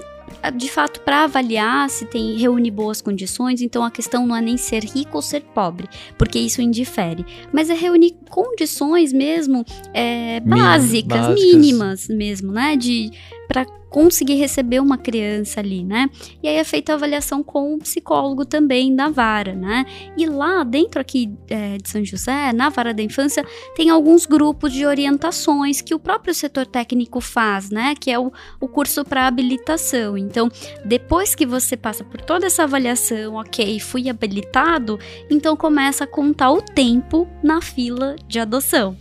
de 0.54 0.70
fato 0.70 1.00
para 1.00 1.24
avaliar 1.24 1.88
se 1.88 2.04
tem 2.06 2.36
reúne 2.36 2.70
boas 2.70 3.00
condições. 3.00 3.60
Então 3.60 3.84
a 3.84 3.90
questão 3.90 4.26
não 4.26 4.36
é 4.36 4.40
nem 4.40 4.56
ser 4.56 4.84
rico 4.84 5.16
ou 5.16 5.22
ser 5.22 5.42
pobre, 5.54 5.88
porque 6.18 6.38
isso 6.38 6.60
indifere, 6.60 7.24
mas 7.52 7.70
é 7.70 7.74
reunir 7.74 8.14
condições 8.28 9.12
mesmo 9.12 9.64
é, 9.94 10.40
básicas, 10.40 11.28
básicas, 11.28 11.34
mínimas 11.34 12.08
mesmo, 12.08 12.52
né? 12.52 12.76
De 12.76 13.10
para 13.48 13.66
conseguir 13.92 14.36
receber 14.36 14.80
uma 14.80 14.96
criança 14.96 15.60
ali, 15.60 15.84
né? 15.84 16.08
E 16.42 16.48
aí 16.48 16.56
é 16.56 16.64
feita 16.64 16.92
a 16.92 16.94
avaliação 16.94 17.42
com 17.42 17.74
o 17.74 17.78
psicólogo 17.78 18.44
também 18.44 18.96
da 18.96 19.10
vara, 19.10 19.54
né? 19.54 19.84
E 20.16 20.26
lá 20.26 20.64
dentro 20.64 21.00
aqui 21.00 21.30
é, 21.48 21.76
de 21.76 21.88
São 21.88 22.02
José, 22.02 22.52
na 22.54 22.70
vara 22.70 22.94
da 22.94 23.02
infância, 23.02 23.44
tem 23.76 23.90
alguns 23.90 24.24
grupos 24.24 24.72
de 24.72 24.86
orientações 24.86 25.82
que 25.82 25.94
o 25.94 25.98
próprio 25.98 26.34
setor 26.34 26.66
técnico 26.66 27.20
faz, 27.20 27.70
né? 27.70 27.94
Que 27.94 28.10
é 28.10 28.18
o, 28.18 28.32
o 28.58 28.66
curso 28.66 29.04
para 29.04 29.26
habilitação. 29.26 30.16
Então, 30.16 30.48
depois 30.84 31.34
que 31.34 31.44
você 31.44 31.76
passa 31.76 32.02
por 32.02 32.20
toda 32.20 32.46
essa 32.46 32.62
avaliação, 32.62 33.34
ok, 33.34 33.78
fui 33.78 34.08
habilitado, 34.08 34.98
então 35.30 35.54
começa 35.54 36.04
a 36.04 36.06
contar 36.06 36.50
o 36.50 36.62
tempo 36.62 37.28
na 37.42 37.60
fila 37.60 38.16
de 38.26 38.40
adoção. 38.40 38.96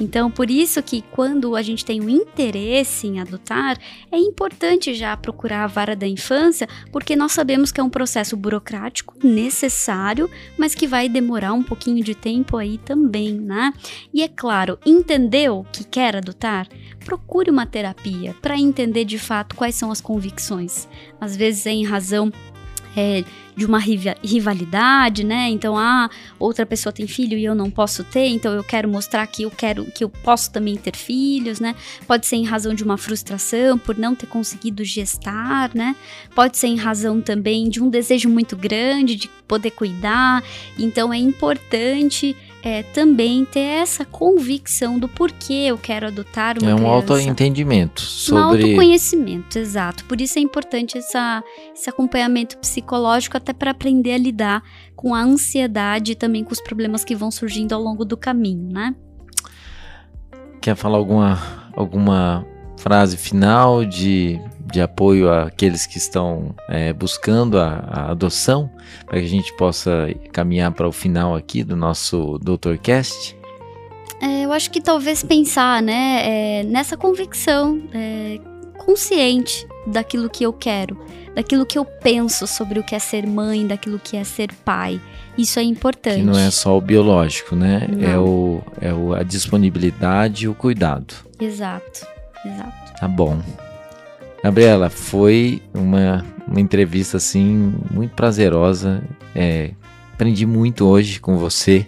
Então, 0.00 0.30
por 0.30 0.50
isso 0.50 0.82
que 0.82 1.02
quando 1.02 1.56
a 1.56 1.62
gente 1.62 1.84
tem 1.84 2.00
um 2.00 2.08
interesse 2.08 3.06
em 3.06 3.20
adotar, 3.20 3.78
é 4.10 4.18
importante 4.18 4.94
já 4.94 5.16
procurar 5.16 5.64
a 5.64 5.66
vara 5.66 5.96
da 5.96 6.06
infância, 6.06 6.68
porque 6.92 7.16
nós 7.16 7.32
sabemos 7.32 7.72
que 7.72 7.80
é 7.80 7.84
um 7.84 7.90
processo 7.90 8.36
burocrático 8.36 9.14
necessário, 9.22 10.30
mas 10.56 10.74
que 10.74 10.86
vai 10.86 11.08
demorar 11.08 11.52
um 11.52 11.62
pouquinho 11.62 12.02
de 12.02 12.14
tempo 12.14 12.56
aí 12.56 12.78
também, 12.78 13.34
né? 13.34 13.72
E 14.12 14.22
é 14.22 14.28
claro, 14.28 14.78
entendeu 14.86 15.66
que 15.72 15.84
quer 15.84 16.16
adotar? 16.16 16.68
Procure 17.04 17.50
uma 17.50 17.66
terapia 17.66 18.34
para 18.40 18.58
entender 18.58 19.04
de 19.04 19.18
fato 19.18 19.56
quais 19.56 19.74
são 19.74 19.90
as 19.90 20.00
convicções. 20.00 20.88
Às 21.20 21.36
vezes 21.36 21.66
é 21.66 21.70
em 21.70 21.84
razão 21.84 22.30
é, 22.96 23.24
de 23.56 23.66
uma 23.66 23.78
rivalidade, 23.78 25.24
né? 25.24 25.48
Então, 25.50 25.76
ah, 25.76 26.08
outra 26.38 26.64
pessoa 26.64 26.92
tem 26.92 27.08
filho 27.08 27.36
e 27.36 27.44
eu 27.44 27.54
não 27.54 27.70
posso 27.70 28.04
ter, 28.04 28.28
então 28.28 28.52
eu 28.52 28.62
quero 28.62 28.88
mostrar 28.88 29.26
que 29.26 29.42
eu 29.42 29.50
quero 29.50 29.84
que 29.86 30.04
eu 30.04 30.08
posso 30.08 30.52
também 30.52 30.76
ter 30.76 30.94
filhos, 30.94 31.58
né? 31.58 31.74
Pode 32.06 32.26
ser 32.26 32.36
em 32.36 32.44
razão 32.44 32.72
de 32.72 32.84
uma 32.84 32.96
frustração 32.96 33.76
por 33.76 33.98
não 33.98 34.14
ter 34.14 34.26
conseguido 34.26 34.84
gestar, 34.84 35.74
né? 35.74 35.96
Pode 36.34 36.56
ser 36.56 36.68
em 36.68 36.76
razão 36.76 37.20
também 37.20 37.68
de 37.68 37.82
um 37.82 37.90
desejo 37.90 38.28
muito 38.28 38.56
grande 38.56 39.16
de 39.16 39.28
poder 39.48 39.72
cuidar. 39.72 40.44
Então, 40.78 41.12
é 41.12 41.18
importante 41.18 42.36
é, 42.62 42.82
também 42.82 43.44
ter 43.44 43.60
essa 43.60 44.04
convicção 44.04 44.98
do 44.98 45.08
porquê 45.08 45.66
eu 45.68 45.78
quero 45.78 46.06
adotar 46.06 46.56
uma 46.56 46.60
criança. 46.60 46.82
É 46.82 46.86
um 46.86 46.88
autoentendimento 46.88 48.00
sobre... 48.00 48.42
Um 48.42 48.46
autoconhecimento, 48.46 49.58
exato. 49.58 50.04
Por 50.04 50.20
isso 50.20 50.38
é 50.38 50.42
importante 50.42 50.98
essa, 50.98 51.42
esse 51.74 51.88
acompanhamento 51.88 52.58
psicológico 52.58 53.36
até 53.36 53.52
para 53.52 53.70
aprender 53.70 54.12
a 54.12 54.18
lidar 54.18 54.62
com 54.96 55.14
a 55.14 55.20
ansiedade 55.20 56.12
e 56.12 56.14
também 56.14 56.42
com 56.42 56.52
os 56.52 56.60
problemas 56.60 57.04
que 57.04 57.14
vão 57.14 57.30
surgindo 57.30 57.72
ao 57.74 57.80
longo 57.80 58.04
do 58.04 58.16
caminho, 58.16 58.68
né? 58.72 58.94
Quer 60.60 60.74
falar 60.74 60.98
alguma, 60.98 61.38
alguma 61.76 62.44
frase 62.76 63.16
final 63.16 63.84
de 63.84 64.40
de 64.70 64.80
apoio 64.80 65.32
àqueles 65.32 65.86
que 65.86 65.98
estão 65.98 66.54
é, 66.68 66.92
buscando 66.92 67.58
a, 67.58 67.84
a 67.88 68.10
adoção, 68.10 68.70
para 69.06 69.18
que 69.18 69.26
a 69.26 69.28
gente 69.28 69.52
possa 69.56 70.08
caminhar 70.32 70.72
para 70.72 70.86
o 70.86 70.92
final 70.92 71.34
aqui 71.34 71.64
do 71.64 71.76
nosso 71.76 72.38
DoutorCast? 72.38 73.36
É, 74.20 74.44
eu 74.44 74.52
acho 74.52 74.70
que 74.70 74.80
talvez 74.80 75.22
pensar 75.22 75.82
né, 75.82 76.22
é, 76.24 76.62
nessa 76.64 76.96
convicção 76.96 77.80
é, 77.94 78.38
consciente 78.78 79.66
daquilo 79.86 80.28
que 80.28 80.44
eu 80.44 80.52
quero, 80.52 80.98
daquilo 81.34 81.64
que 81.64 81.78
eu 81.78 81.84
penso 81.84 82.46
sobre 82.46 82.80
o 82.80 82.82
que 82.82 82.94
é 82.94 82.98
ser 82.98 83.26
mãe, 83.26 83.66
daquilo 83.66 83.98
que 83.98 84.16
é 84.16 84.24
ser 84.24 84.52
pai. 84.64 85.00
Isso 85.36 85.60
é 85.60 85.62
importante. 85.62 86.16
Que 86.16 86.22
não 86.22 86.38
é 86.38 86.50
só 86.50 86.76
o 86.76 86.80
biológico, 86.80 87.54
né? 87.54 87.86
É, 88.00 88.18
o, 88.18 88.60
é 88.80 88.92
o, 88.92 89.14
a 89.14 89.22
disponibilidade 89.22 90.46
e 90.46 90.48
o 90.48 90.54
cuidado. 90.54 91.14
Exato, 91.38 92.04
exato. 92.44 92.92
Tá 92.98 93.06
bom. 93.06 93.40
Gabriela, 94.42 94.88
foi 94.88 95.60
uma, 95.74 96.24
uma 96.46 96.60
entrevista 96.60 97.16
assim 97.16 97.74
muito 97.90 98.14
prazerosa. 98.14 99.02
É, 99.34 99.72
aprendi 100.12 100.46
muito 100.46 100.86
hoje 100.86 101.20
com 101.20 101.36
você. 101.36 101.86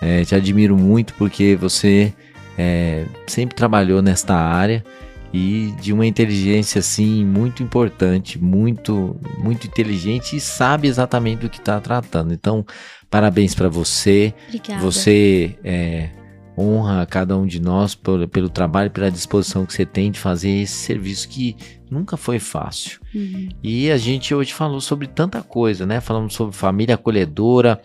É, 0.00 0.24
te 0.24 0.34
admiro 0.34 0.76
muito 0.76 1.12
porque 1.14 1.56
você 1.56 2.12
é, 2.56 3.04
sempre 3.26 3.54
trabalhou 3.54 4.00
nesta 4.00 4.34
área 4.34 4.84
e 5.32 5.74
de 5.80 5.92
uma 5.92 6.06
inteligência 6.06 6.80
assim 6.80 7.24
muito 7.24 7.62
importante, 7.62 8.42
muito 8.42 9.16
muito 9.38 9.66
inteligente 9.66 10.36
e 10.36 10.40
sabe 10.40 10.88
exatamente 10.88 11.40
do 11.40 11.50
que 11.50 11.58
está 11.58 11.80
tratando. 11.80 12.32
Então, 12.32 12.64
parabéns 13.08 13.54
para 13.54 13.68
você. 13.68 14.34
Obrigada. 14.48 14.80
Você 14.80 15.56
é, 15.62 16.08
honra 16.56 17.02
a 17.02 17.06
cada 17.06 17.36
um 17.36 17.46
de 17.46 17.60
nós 17.60 17.94
pelo, 17.94 18.28
pelo 18.28 18.48
trabalho, 18.48 18.90
pela 18.90 19.10
disposição 19.10 19.64
que 19.64 19.72
você 19.72 19.86
tem 19.86 20.10
de 20.10 20.18
fazer 20.18 20.50
esse 20.50 20.74
serviço 20.74 21.28
que 21.28 21.56
nunca 21.90 22.16
foi 22.16 22.38
fácil. 22.38 23.00
Uhum. 23.14 23.48
E 23.62 23.90
a 23.90 23.96
gente 23.96 24.34
hoje 24.34 24.52
falou 24.52 24.80
sobre 24.80 25.06
tanta 25.06 25.42
coisa, 25.42 25.86
né? 25.86 26.00
Falamos 26.00 26.34
sobre 26.34 26.54
família 26.54 26.94
acolhedora, 26.94 27.80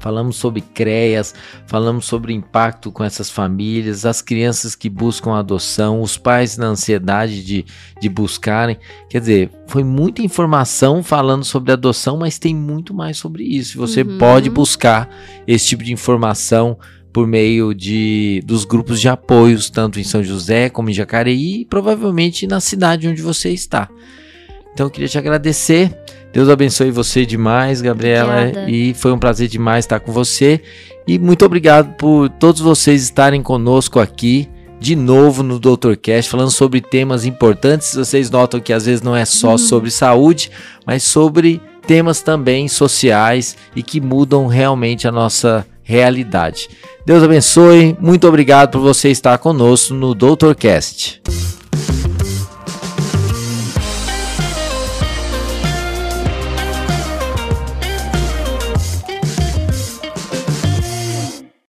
falamos 0.00 0.36
sobre 0.36 0.60
CREAS, 0.60 1.34
falamos 1.66 2.06
sobre 2.06 2.32
impacto 2.32 2.90
com 2.90 3.04
essas 3.04 3.30
famílias, 3.30 4.06
as 4.06 4.22
crianças 4.22 4.74
que 4.74 4.88
buscam 4.88 5.34
adoção, 5.34 6.00
os 6.00 6.16
pais 6.16 6.56
na 6.56 6.66
ansiedade 6.66 7.44
de, 7.44 7.64
de 8.00 8.08
buscarem. 8.08 8.78
Quer 9.08 9.20
dizer, 9.20 9.50
foi 9.66 9.84
muita 9.84 10.22
informação 10.22 11.02
falando 11.02 11.44
sobre 11.44 11.72
adoção, 11.72 12.16
mas 12.16 12.38
tem 12.38 12.54
muito 12.54 12.94
mais 12.94 13.16
sobre 13.18 13.44
isso. 13.44 13.78
Você 13.78 14.02
uhum. 14.02 14.18
pode 14.18 14.50
buscar 14.50 15.08
esse 15.46 15.66
tipo 15.66 15.84
de 15.84 15.92
informação 15.92 16.78
por 17.12 17.26
meio 17.26 17.74
de 17.74 18.42
dos 18.44 18.64
grupos 18.64 19.00
de 19.00 19.08
apoios, 19.08 19.70
tanto 19.70 19.98
em 19.98 20.04
São 20.04 20.22
José 20.22 20.68
como 20.68 20.90
em 20.90 20.92
Jacareí 20.92 21.60
e 21.60 21.64
provavelmente 21.64 22.46
na 22.46 22.60
cidade 22.60 23.08
onde 23.08 23.22
você 23.22 23.50
está. 23.50 23.88
Então 24.72 24.86
eu 24.86 24.90
queria 24.90 25.08
te 25.08 25.18
agradecer. 25.18 25.92
Deus 26.32 26.48
abençoe 26.48 26.90
você 26.90 27.24
demais, 27.24 27.80
Gabriela, 27.80 28.40
Obrigada. 28.40 28.70
e 28.70 28.94
foi 28.94 29.12
um 29.12 29.18
prazer 29.18 29.48
demais 29.48 29.84
estar 29.84 29.98
com 29.98 30.12
você. 30.12 30.60
E 31.06 31.18
muito 31.18 31.44
obrigado 31.44 31.94
por 31.96 32.28
todos 32.28 32.60
vocês 32.60 33.02
estarem 33.02 33.42
conosco 33.42 33.98
aqui 33.98 34.48
de 34.78 34.94
novo 34.94 35.42
no 35.42 35.58
Doutorcast, 35.58 36.30
falando 36.30 36.50
sobre 36.50 36.80
temas 36.80 37.24
importantes. 37.24 37.94
Vocês 37.94 38.30
notam 38.30 38.60
que 38.60 38.72
às 38.72 38.86
vezes 38.86 39.02
não 39.02 39.16
é 39.16 39.24
só 39.24 39.52
uhum. 39.52 39.58
sobre 39.58 39.90
saúde, 39.90 40.50
mas 40.86 41.02
sobre 41.02 41.60
temas 41.86 42.20
também 42.20 42.68
sociais 42.68 43.56
e 43.74 43.82
que 43.82 44.00
mudam 44.00 44.46
realmente 44.46 45.08
a 45.08 45.12
nossa 45.12 45.66
realidade. 45.88 46.68
Deus 47.06 47.22
abençoe, 47.22 47.96
muito 47.98 48.28
obrigado 48.28 48.72
por 48.72 48.80
você 48.80 49.08
estar 49.08 49.38
conosco 49.38 49.94
no 49.94 50.14
Doutorcast. 50.14 51.22